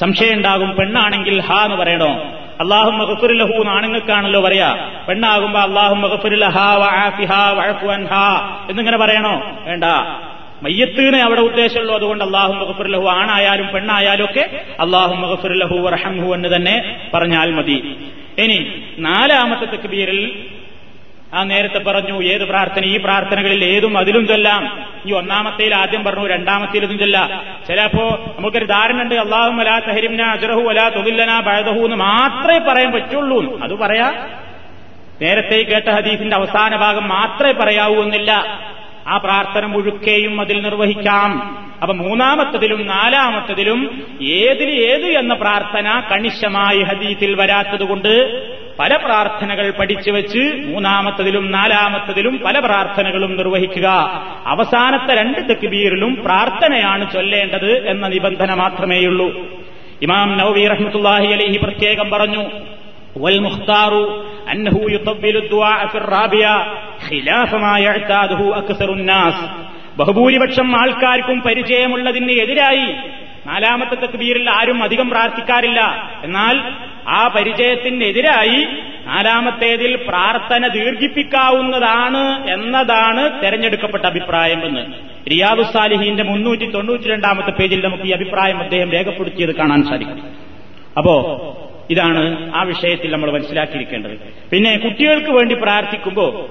സംശയം 0.00 0.34
ഉണ്ടാകും 0.34 0.76
പെണ്ണാണെങ്കിൽ 0.76 1.40
ഹാ 1.40 1.64
എന്ന് 1.64 1.76
പറയണോ? 1.76 2.39
അള്ളാഹു 2.60 2.90
മഹഫുരുലഹു 2.90 3.64
ആണുങ്ങൾക്കാണല്ലോ 3.68 4.40
പറയാ. 4.40 4.90
പെണ്ണാകുമ്പോ 5.08 5.60
അള്ളാഹു 5.60 5.94
മഹഫുരുലഹ 5.94 6.58
എന്നിങ്ങനെ 8.70 8.96
പറയണോ? 8.96 9.58
വേണ്ട. 9.60 9.84
മയ്യത്തിന് 10.62 11.16
അവിടെ 11.16 11.40
ഉദ്ദേശമുള്ളൂ. 11.40 11.94
അതുകൊണ്ട് 11.94 12.24
അള്ളാഹു 12.24 12.52
മഹഫുരിലഹു 12.52 13.08
ആണായാലും 13.08 13.68
പെണ്ണായാലും 13.68 14.24
ഒക്കെ 14.24 14.60
അള്ളാഹു 14.80 15.14
മഹഫുരിലഹു 15.14 15.88
റഹംഹു 15.88 16.34
എന്ന് 16.34 16.56
തന്നെ 16.56 17.00
പറഞ്ഞാൽ 17.14 17.52
മതി. 17.52 17.96
ഇനി 18.38 18.82
നാലാമത്തെ 18.98 19.64
തക്ബീറിൽ 19.64 20.49
ആ 21.34 21.42
നേരത്തെ 21.42 21.78
പറഞ്ഞു 21.78 22.22
ഏത് 22.22 22.44
പ്രാർത്ഥന 22.44 22.84
ഈ 22.84 22.96
പ്രാർത്ഥനകളിൽ 22.96 23.64
ഏതും 23.64 23.98
അതിലും 23.98 24.26
ചൊല്ലാം. 24.26 24.86
ഈ 25.06 25.12
ഒന്നാമത്തേൽ 25.12 25.74
ആദ്യം 25.74 26.04
പറഞ്ഞു 26.04 26.26
രണ്ടാമത്തേൽ 26.26 26.82
ഇതും 26.82 26.98
ചൊല്ല. 26.98 27.42
ചിലപ്പോ 27.68 28.34
നമുക്കൊരു 28.38 28.64
ധാരണ 28.64 29.02
ഉണ്ട് 29.02 29.14
അള്ളാഹു 29.14 29.50
അലാ 29.50 29.78
തഹരിംന 29.78 30.22
അജറഹു 30.22 30.60
അലാ 30.60 30.88
തൊതില്ലന 30.88 31.40
ബഴതഹു 31.40 31.84
എന്ന് 31.84 31.96
മാത്രമേ 31.96 32.58
പറയാൻ 32.58 32.92
പറ്റുള്ളൂ 32.92 33.60
അത് 33.62 33.78
പറയാ. 33.78 34.28
നേരത്തെ 35.22 35.62
കേട്ട 35.62 35.90
ഹദീസിന്റെ 35.90 36.36
അവസാന 36.36 36.76
ഭാഗം 36.76 37.08
മാത്രമേ 37.08 37.52
പറയാവൂ 37.52 38.02
എന്നില്ല. 38.02 38.60
ആ 39.08 39.16
പ്രാർത്ഥന 39.16 39.66
മുഴുക്കെയും 39.66 40.40
അതിൽ 40.40 40.62
നിർവഹിക്കാം. 40.62 41.58
അപ്പൊ 41.82 41.94
മൂന്നാമത്തതിലും 41.94 42.86
നാലാമത്തതിലും 42.86 44.06
ഏതിൽ 44.22 44.70
ഏത് 44.70 45.18
എന്ന 45.18 45.34
പ്രാർത്ഥന 45.34 46.02
കണിശമായി 46.12 46.82
ഹദീസിൽ 46.82 47.34
വരാത്തതുകൊണ്ട് 47.34 48.10
പല 48.79 48.91
പ്രാർത്ഥനകൾ 49.03 49.65
പഠിച്ചു 49.77 50.11
വെച്ച് 50.11 50.43
മൂന്നാമത്തതിലും 50.65 51.45
നാലാമത്തതിലും 51.51 52.35
പല 52.45 52.55
പ്രാർത്ഥനകളും 52.59 53.31
നിർവഹിക്കുക 53.39 53.87
അവസാനത്തെ 54.53 55.13
രണ്ട് 55.21 55.41
തെക്കുബീറിലും 55.49 56.13
പ്രാർത്ഥനയാണ് 56.25 57.05
ചൊല്ലേണ്ടത് 57.13 57.71
എന്ന 57.91 58.07
നിബന്ധന 58.07 58.53
മാത്രമേയുള്ളൂ 58.63 59.27
ഇമാം 60.01 60.29
നവവി 60.39 60.65
റഹ്മത്തുല്ലാഹി 60.73 61.29
അലൈഹി 61.35 61.59
പ്രത്യേകം 61.65 62.09
പറഞ്ഞു 62.15 62.45
والمختار 63.17 63.93
أنه 64.53 64.75
يطبل 64.87 65.35
الدعاء 65.37 65.81
في 65.87 65.97
الرابعة 65.97 66.57
خلاف 67.01 67.49
ما 67.57 67.73
يعتاده 67.79 68.41
أكثر 68.61 68.89
الناس 68.91 69.37
ബഹുഭൂരിപക്ഷം 69.99 70.67
ആൾക്കാർക്കും 70.75 71.37
പരിചയമുള്ളതിന് 71.41 72.33
എതിരായി 72.43 72.87
നാലാമത്തെ 73.45 73.95
തക്ബീറിൽ 73.97 74.47
ആരും 74.51 74.79
അധികം 74.83 75.07
പ്രാർത്ഥിക്കാറില്ല 75.09 75.79
എന്നാൽ 76.23 76.55
ആ 77.10 77.28
പരിചയത്തിനെതിരായി 77.28 78.64
നാലാമത്തേതിൽ 79.06 79.96
പ്രാർത്ഥന 79.96 80.66
ദീർഘിപ്പിക്കാവുന്നതാണ് 80.66 82.50
എന്നതാണ് 82.50 83.42
തെരഞ്ഞെടുക്കപ്പെട്ട 83.42 84.04
അഭിപ്രായം 84.04 84.66
എന്ന്. 84.66 84.86
റിയാദു 85.30 85.62
സാലിഹീന്റെ 85.62 86.22
മുന്നൂറ്റി 86.22 86.70
തൊണ്ണൂറ്റി 86.70 87.04
രണ്ടാമത്തെ 87.04 87.50
പേജിൽ 87.50 87.84
നമുക്ക് 87.84 88.02
ഈ 88.02 88.10
അഭിപ്രായം 88.10 88.58
അദ്ദേഹം 88.58 88.92
രേഖപ്പെടുത്തിയത് 88.92 89.54
കാണാൻ 89.54 89.84
സാധിക്കും. 89.84 90.22
അപ്പോ 90.98 91.14
ഇതാണ് 91.90 92.54
ആ 92.54 92.62
വിഷയത്തിൽ 92.62 93.12
നമ്മൾ 93.12 93.30
മനസ്സിലാക്കിയിരിക്കേണ്ടത്. 93.30 94.18
പിന്നെ 94.50 94.76
കുട്ടികൾക്ക് 94.76 95.30
വേണ്ടി 95.30 95.54
പ്രാർത്ഥിക്കുമ്പോൾ 95.54 96.46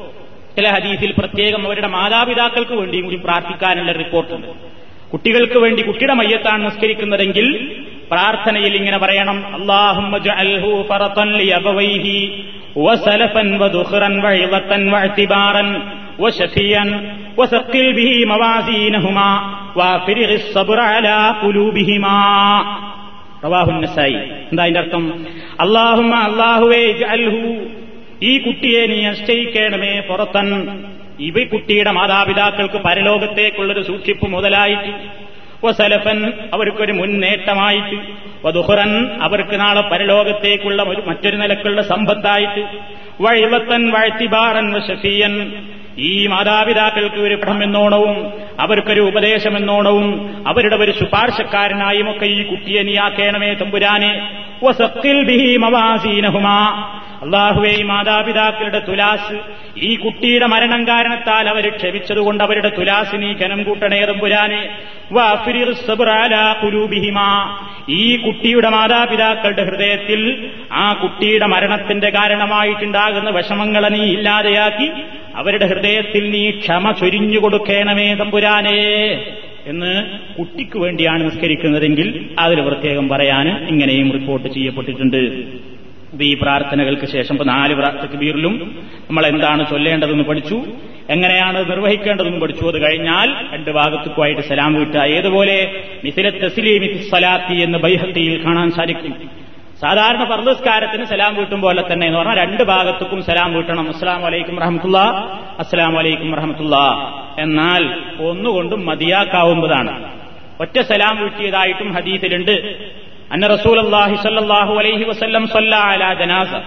ചില 0.56 0.68
ഹദീസിൽ 0.68 1.14
പ്രത്യേകം 1.18 1.66
അവരുടെ 1.66 1.88
മാതാപിതാക്കൾക്ക് 1.88 2.72
വേണ്ടിയും 2.72 3.06
കൂടി 3.06 3.16
പ്രാർത്ഥിക്കാനുള്ള 3.16 3.92
റിപ്പോർട്ടുണ്ട്. 3.92 4.48
കുട്ടികൾക്ക് 5.12 5.58
വേണ്ടി 5.58 5.82
കുട്ടിയുടെ 5.82 6.14
മയ്യത്താണ് 6.14 6.66
നിസ്കരിക്കുന്നതെങ്കിൽ 6.66 7.79
പ്രാർത്ഥനയിൽ 8.12 8.76
ഇങ്ങനെ 8.76 8.98
പറയണം. 8.98 9.38
എന്താ 9.58 10.08
ഈ 28.24 28.38
കുട്ടിയെ 28.38 28.88
നീ 28.88 29.08
നിശ്ചയിക്കണമേ 29.08 30.00
പുറത്തൻ 30.00 30.80
ഇവ 31.20 31.44
കുട്ടിയുടെ 31.44 31.92
മാതാപിതാക്കൾക്ക് 31.92 32.78
പരലോകത്തേക്കുള്ളൊരു 32.78 33.82
സൂക്ഷിപ്പ് 33.82 34.28
മുതലായിട്ട് 34.28 34.92
വസലഫൻ 35.64 36.34
അവർക്കൊരു 36.54 36.92
മുന്നേറ്റമായിട്ട് 36.92 37.98
വധുഹുറൻ 38.46 39.08
അവർക്ക് 39.22 39.60
നാളെ 39.60 39.82
പരലോകത്തേക്കുള്ള 39.82 40.84
മറ്റൊരു 40.84 41.38
നിലക്കുള്ള 41.38 41.82
സമ്പത്തായിട്ട് 41.82 42.68
വഴിവത്തൻ 43.22 43.92
വഴത്തിബാറൻ 43.92 44.74
വശഫിയൻ 44.74 45.34
ഈ 45.98 46.28
മാതാപിതാക്കൾക്ക് 46.28 47.16
ഒരു 47.16 47.36
പഠമെന്നോണവും 47.36 48.34
അവർക്കൊരു 48.60 49.02
ഉപദേശമെന്നോണവും 49.02 50.08
അവരുടെ 50.48 50.76
ഒരു 50.76 50.92
ശുപാർശക്കാരനായും 50.92 52.12
ഒക്കെ 52.12 52.26
ഈ 52.26 52.44
കുട്ടിയെ 52.44 52.84
നീയാക്കേണമേ 52.84 53.54
തമ്പുരാനെ. 53.54 54.12
അള്ളാഹുവെ 57.24 57.72
മാതാപിതാക്കളുടെ 57.84 58.80
തുലാസ് 58.80 59.38
ഈ 59.82 59.90
കുട്ടിയുടെ 59.96 60.48
മരണം 60.48 60.82
കാരണത്താൽ 60.88 61.46
അവർ 61.50 61.66
ക്ഷമിച്ചതുകൊണ്ട് 61.78 62.44
അവരുടെ 62.44 62.70
തുലാസ് 62.70 63.16
നീ 63.16 63.30
കൂട്ടണേ 63.64 64.00
തമ്പുരാനെ 64.06 64.62
ഈ 67.98 68.06
കുട്ടിയുടെ 68.18 68.70
മാതാപിതാക്കളുടെ 68.70 69.64
ഹൃദയത്തിൽ 69.64 70.22
ആ 70.76 70.88
കുട്ടിയുടെ 70.94 71.48
മരണത്തിന്റെ 71.48 72.10
കാരണമായിട്ടുണ്ടാകുന്ന 72.10 73.30
വിഷമങ്ങളെ 73.30 73.90
നീ 73.90 74.04
ഇല്ലാതെയാക്കി 74.08 74.90
അവരുടെ 75.36 75.68
ഹൃദയത്തിൽ 75.68 76.26
നീ 76.32 76.44
ക്ഷമ 76.62 76.92
ചൊരിഞ്ഞു 76.92 77.40
കൊടുക്കണമേ 77.40 78.10
തമ്പുരാനേ 78.14 78.80
എന്ന് 79.70 80.04
കുട്ടിക്ക് 80.40 80.78
വേണ്ടിയാണ് 80.78 81.26
നിസ്കരിക്കുന്നതെങ്കിൽ 81.26 82.30
അതിൽ 82.40 82.62
പ്രത്യേകം 82.62 83.10
പറയാൻ 83.10 83.68
ഇങ്ങനെയും 83.68 84.12
റിപ്പോർട്ട് 84.12 84.48
ചെയ്യപ്പെട്ടിട്ടുണ്ട്. 84.48 85.18
അപ്പൊ 86.12 86.24
ഈ 86.24 86.34
പ്രാർത്ഥനകൾക്ക് 86.34 87.06
ശേഷം 87.06 87.34
ഇപ്പൊ 87.34 87.46
നാല് 87.46 87.76
തക്ബീറിലും 88.04 88.86
നമ്മൾ 89.10 89.26
എന്താണ് 89.28 89.70
ചൊല്ലേണ്ടതെന്ന് 89.70 90.24
പഠിച്ചു. 90.24 90.64
എങ്ങനെയാണ് 91.10 91.72
നിർവഹിക്കേണ്ടതെന്ന് 91.72 92.42
പഠിച്ചു. 92.42 92.66
അത് 92.66 92.82
കഴിഞ്ഞാൽ 92.82 93.54
രണ്ട് 93.54 93.72
ഭാഗത്തുക്കുമായിട്ട് 93.72 94.42
സലാം 94.42 94.74
വിട്ട 94.74 94.96
ഏതുപോലെ? 94.96 95.84
മിസിലെ 96.04 96.30
തസ്ലീമി 96.30 97.10
സലാത്തി 97.12 97.56
എന്ന് 97.56 97.78
ബൈഹത്തിയിൽ 97.78 98.46
കാണാൻ 98.46 98.72
സാധിക്കും. 98.72 99.49
സാധാരണ 99.83 100.23
പർദസ്കാരത്തിന് 100.31 101.05
സലാം 101.13 101.33
വീട്ടും 101.39 101.61
പോലെ 101.65 101.83
തന്നെ 101.89 102.05
എന്ന് 102.09 102.19
പറഞ്ഞാൽ 102.19 102.39
രണ്ട് 102.43 102.63
ഭാഗത്തേക്കും 102.71 103.21
സലാം 103.29 103.51
വീട്ടണം 103.57 103.87
അസ്സാം 103.93 104.21
വലൈക്കും 104.27 104.57
റഹമത്തുള്ള 104.63 104.99
അസ്സാം 105.63 105.95
വലൈക്കും 105.99 106.31
റഹമത്തുള്ള 106.39 106.77
എന്നാൽ 107.45 107.83
ഒന്നുകൊണ്ടും 108.29 108.81
മതിയാക്കാവുന്നതാണ് 108.91 109.95
ഒറ്റ 110.65 110.77
സലാം 110.91 111.17
വീട്ടിയതായിട്ടും 111.23 111.91
ഹദീസിലുണ്ട് 111.97 112.55
أن 113.35 113.43
رسول 113.47 113.79
الله 113.79 114.11
صلى 114.17 114.41
الله 114.41 114.69
عليه 114.79 115.01
وسلم 115.07 115.43
صلى 115.49 115.79
على 115.91 116.09
جنازة 116.17 116.59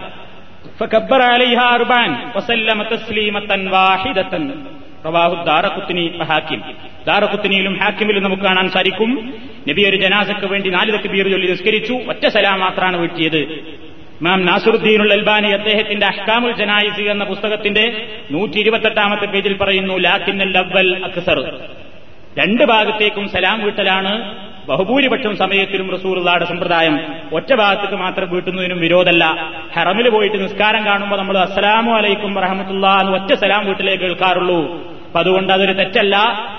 فكبر 0.79 1.21
عليها 1.23 1.65
أربعا 1.75 2.07
وسلم 2.35 2.77
تسليمة 2.85 3.51
واحدة 3.71 4.33
റവാഹു 5.07 5.44
ദാറക്കുത്തിനി 5.44 6.12
ഹാക്കിം. 6.22 6.62
ദാറക്കുത്തിനിയിലും 7.07 7.78
ഹാക്കിമിലും 7.78 8.22
നമുക്ക് 8.22 8.42
കാണാൻ 8.42 8.70
സാധിക്കും. 8.70 9.34
നബി 9.68 9.88
ഒരു 9.88 9.96
ജനാസക്ക് 9.96 10.46
വേണ്ടി 10.46 10.70
നാല് 10.70 10.92
തക്ബീർ 10.92 11.30
ചൊല്ലി 11.30 11.50
നിസ്കരിച്ചു. 11.50 11.92
ഒറ്റ 11.92 12.26
സലാം 12.26 12.61
മാത്രമാണ് 12.61 12.96
വീട്ടിയത് 12.96 13.38
ഇമാം 14.22 14.46
നാസുറുദ്ദീനുൽ 14.46 15.12
അൽബാനി 15.12 15.48
അദ്ദേഹത്തിന്റെ 15.48 16.07
അഹ്കാമുൽ 16.07 16.53
ജനായിസ് 16.53 17.00
എന്ന 17.00 17.24
പുസ്തകത്തിന്റെ 17.24 18.07
നൂറ്റി 18.30 18.59
ഇരുപത്തെട്ടാമത്തെ 18.59 19.26
പേജിൽ 19.26 19.57
പറയുന്നു 19.57 19.98
ലാക്കിന്നൽ 19.98 20.59
അവൽ 20.59 21.05
അക്സർ. 21.05 21.59
രണ്ട് 22.38 22.64
ഭാഗത്തേക്കും 22.64 23.28
സലാം 23.28 23.62
വീട്ടലാണ്. 23.62 24.38
ബഹുഭൂരിപക്ഷം 24.68 25.36
സമയത്തിലും 25.36 25.90
റസൂറുള്ളാടെ 25.90 26.44
സമ്പ്രദായം 26.44 27.00
ഒറ്റ 27.32 27.55
ഭാഗത്തേക്ക് 27.55 27.94
മാത്രം 27.94 28.30
വീട്ടുന്നതിനും 28.30 28.80
വിരോധമല്ല. 28.80 29.53
ഹറമിൽ 29.76 30.11
പോയിട്ട് 30.11 30.42
നിസ്കാരം 30.42 30.86
കാണുമ്പോൾ 30.86 31.16
നമ്മൾ 31.16 31.38
അസ്സലാമു 31.38 31.92
അലൈക്കും 31.92 32.38
റഹമത്തുള്ള 32.38 32.98
എന്ന് 33.00 33.12
ഒറ്റ 33.12 33.34
സലാം 33.34 33.66
വീട്ടിലേക്ക് 33.66 34.05
കേൾക്കാറുള്ളൂ. 34.05 34.91
അപ്പൊ 35.12 35.20
അതുകൊണ്ട് 35.20 35.52
അതൊരു 35.52 35.72
തെറ്റല്ല. 35.72 36.16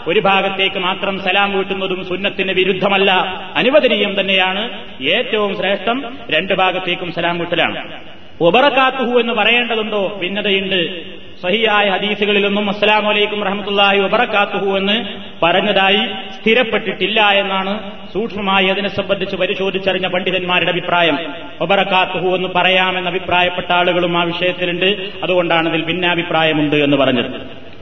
ഒരു 0.08 0.20
ഭാഗത്തേക്ക് 0.20 0.80
മാത്രം 0.80 1.20
സലാം 1.20 1.54
വീട്ടുന്നതും 1.54 2.06
സുന്നത്തിന് 2.06 2.52
വിരുദ്ധമല്ല. 2.52 3.12
അനുവദനീയം 3.56 4.20
തന്നെയാണ്. 4.20 4.70
ഏറ്റവും 5.04 5.58
ശ്രേഷ്ഠം 5.58 6.18
രണ്ട് 6.30 6.54
ഭാഗത്തേക്കും 6.54 7.12
സലാം 7.12 7.38
കൂട്ടലാണ് 7.38 8.00
ഒബറക്കാത്തുഹു 8.42 9.20
എന്ന് 9.20 9.34
പറയേണ്ടതുണ്ടോ? 9.34 10.20
ഭിന്നതയുണ്ട്. 10.22 11.04
സഹിയായ 11.42 11.90
ഹദീസുകളിലൊന്നും 11.90 12.70
അസ്സലാം 12.70 13.06
വലൈക്കും 13.06 13.44
റഹമത്തുല്ലാഹി 13.44 14.00
ഒബറക്കാത്തുഹു 14.00 14.78
എന്ന് 14.78 15.06
പറഞ്ഞതായി 15.44 16.08
സ്ഥിരപ്പെട്ടിട്ടില്ല 16.42 17.22
എന്നാണ് 17.22 17.92
സൂക്ഷ്മമായി 18.14 18.68
അതിനെ 18.68 18.90
സംബന്ധിച്ച് 18.90 19.36
പരിശോധിച്ചറിഞ്ഞ 19.36 20.08
പണ്ഡിതന്മാരുടെ 20.08 20.72
അഭിപ്രായം. 20.72 21.18
ഒബറക്കാത്തുഹു 21.62 22.36
എന്ന് 22.36 22.50
പറയാമെന്ന് 22.56 23.10
അഭിപ്രായപ്പെട്ട 23.10 23.72
ആളുകളും 23.72 24.18
ആ 24.18 24.24
വിഷയത്തിലുണ്ട്. 24.24 25.12
അതുകൊണ്ടാണ് 25.24 25.70
ഇതിൽ 25.70 25.84
ഭിന്നാഭിപ്രായമുണ്ട് 25.84 26.76
എന്ന് 26.76 26.98
പറഞ്ഞത്. 26.98 27.42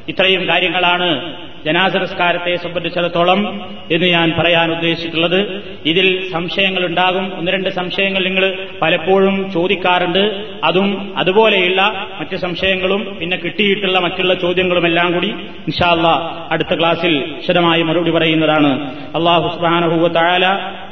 ഇത്രയും 0.10 0.48
കാര്യങ്ങളാണ് 0.48 1.36
ജനാസംസ്കാരത്തെ 1.66 2.56
സംബന്ധിച്ചിടത്തോളം 2.56 3.62
എന്ന് 3.92 4.08
ഞാൻ 4.08 4.34
പറയാൻ 4.40 4.72
ഉദ്ദേശിച്ചിട്ടുള്ളത്. 4.72 5.64
ഇതിൽ 5.86 6.32
സംശയങ്ങൾ 6.32 6.86
ഉണ്ടാകും 6.86 7.38
ഒന്ന് 7.38 7.52
രണ്ട് 7.52 7.70
സംശയങ്ങൾ 7.70 8.24
നിങ്ങൾ 8.24 8.68
പലപ്പോഴും 8.82 9.52
ചോദിക്കാറുണ്ട്. 9.52 10.46
അതും 10.64 11.18
അതുപോലെയുള്ള 11.18 12.10
മറ്റ് 12.20 12.36
സംശയങ്ങളും 12.36 13.18
പിന്നെ 13.20 13.38
കിട്ടിയിട്ടുള്ള 13.38 14.00
മറ്റുള്ള 14.00 14.34
ചോദ്യങ്ങളും 14.34 14.86
എല്ലാം 14.86 15.14
കൂടി 15.14 15.28
ഇൻഷാല്ല 15.68 16.08
അടുത്ത 16.52 16.80
ക്ലാസ്സിൽ 16.80 17.20
വിശദമായി 17.38 17.84
മറുപടി 17.84 18.12
പറയുന്നതാണ്. 18.12 18.92
അള്ളാഹു 19.16 19.56
സുബാനഹുവ 19.56 20.08
തായാല 20.08 20.46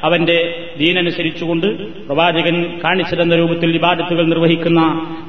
അവന്റെ 0.03 0.67
ദീനനുസരിച്ചുകൊണ്ട് 0.77 1.67
പ്രവാചകൻ 2.05 2.79
കാണിച്ചു 2.83 3.15
തന്ന 3.15 3.35
രൂപത്തിൽ 3.35 3.71
വിവാദത്തുകൾ 3.71 4.25
നിർവഹിക്കുന്ന 4.25 4.81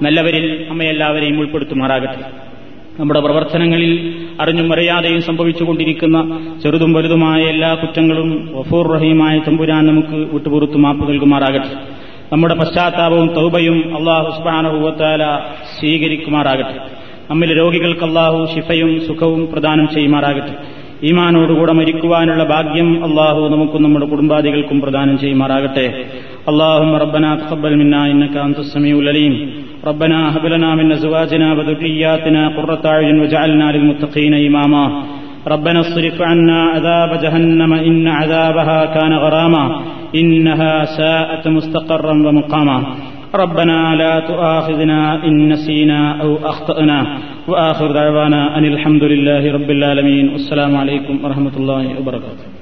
നല്ലവരിൽ 0.03 0.67
നമ്മയെല്ലാവരെയും 0.69 1.41
ഉൾപ്പെടുത്തുമാറാകട്ടെ. 1.41 2.51
നമ്മുടെ 2.99 3.21
പ്രവർത്തനങ്ങളിൽ 3.21 4.15
അറിഞ്ഞും 4.41 4.69
മറിയാതെയും 4.69 5.23
സംഭവിച്ചുകൊണ്ടിരിക്കുന്ന 5.23 6.19
ചെറുതും 6.63 6.93
വലുതുമായ 6.93 7.43
എല്ലാ 7.43 7.75
കുറ്റങ്ങളും 7.75 8.51
വഫൂർ 8.55 8.93
റഹീമായ 8.93 9.39
തമ്പുരാൻ 9.39 9.87
നമുക്ക് 9.87 10.33
വിട്ടുപുറത്ത് 10.35 10.77
മാപ്പ് 10.77 11.09
നൽകുമാറാകട്ടെ. 11.09 11.71
നമ്മുടെ 12.33 12.55
പശ്ചാത്താപവും 12.55 13.35
തൗബയും 13.35 13.97
അള്ളാഹു 13.97 14.39
സുബാനുഭവത്താല 14.39 15.39
സ്വീകരിക്കുമാറാകട്ടെ. 15.81 16.79
നമ്മിലെ 17.31 17.55
രോഗികൾക്ക് 17.55 18.05
അള്ളാഹു 18.05 18.47
ശിഫയും 18.55 19.07
സുഖവും 19.07 19.53
പ്രദാനം 19.53 19.89
ചെയ്യുമാറാകട്ടെ. 19.89 20.55
ഈമാനോടുകൂടെ 21.03 21.73
മരിക്കുവാനുള്ള 21.73 22.45
ഭാഗ്യം 22.45 23.05
അള്ളാഹു 23.05 23.49
നമുക്കും 23.49 23.83
നമ്മുടെ 23.83 24.07
കുടുംബാദികൾക്കും 24.07 24.81
പ്രദാനം 24.81 25.19
ചെയ്യുമാറാകട്ടെ. 25.19 26.05
അള്ളാഹു 26.49 26.99
റബ്ബന 26.99 27.35
തഖബ്ബൽ 27.35 27.75
മിന്ന 27.75 28.07
ഇന്നക 28.07 28.39
അൻതസ് 28.39 28.75
സമീഉൽ 28.75 29.09
ربنا 29.87 30.37
هب 30.37 30.47
لنا 30.47 30.75
من 30.75 30.93
أزواجنا 30.93 31.53
وذرياتنا 31.53 32.49
قرة 32.49 32.81
أعين 32.87 33.21
واجعلنا 33.21 33.73
للمتقين 33.73 34.35
إماما. 34.35 35.03
ربنا 35.49 35.81
اصرف 35.81 36.23
عنا 36.23 36.63
عذاب 36.65 37.21
جهنم 37.23 37.73
إن 37.73 38.09
عذابها 38.09 38.87
كان 38.87 39.13
غراما. 39.13 39.81
إنها 40.15 40.85
ساءت 40.85 41.49
مستقرا 41.49 42.13
ومقاما. 42.13 42.85
ربنا 43.35 43.97
لا 43.97 44.21
تؤاخذنا 44.21 45.25
إن 45.25 45.49
نسينا 45.49 46.23
أو 46.23 46.37
أخطأنا. 46.37 47.19
وآخر 47.49 47.93
دعوانا 47.93 48.59
أن 48.59 48.65
الحمد 48.65 49.05
لله 49.05 49.53
رب 49.53 49.71
العالمين. 49.71 50.29
والسلام 50.29 50.77
عليكم 50.77 51.25
ورحمة 51.25 51.57
الله 51.57 52.01
وبركاته. 52.01 52.60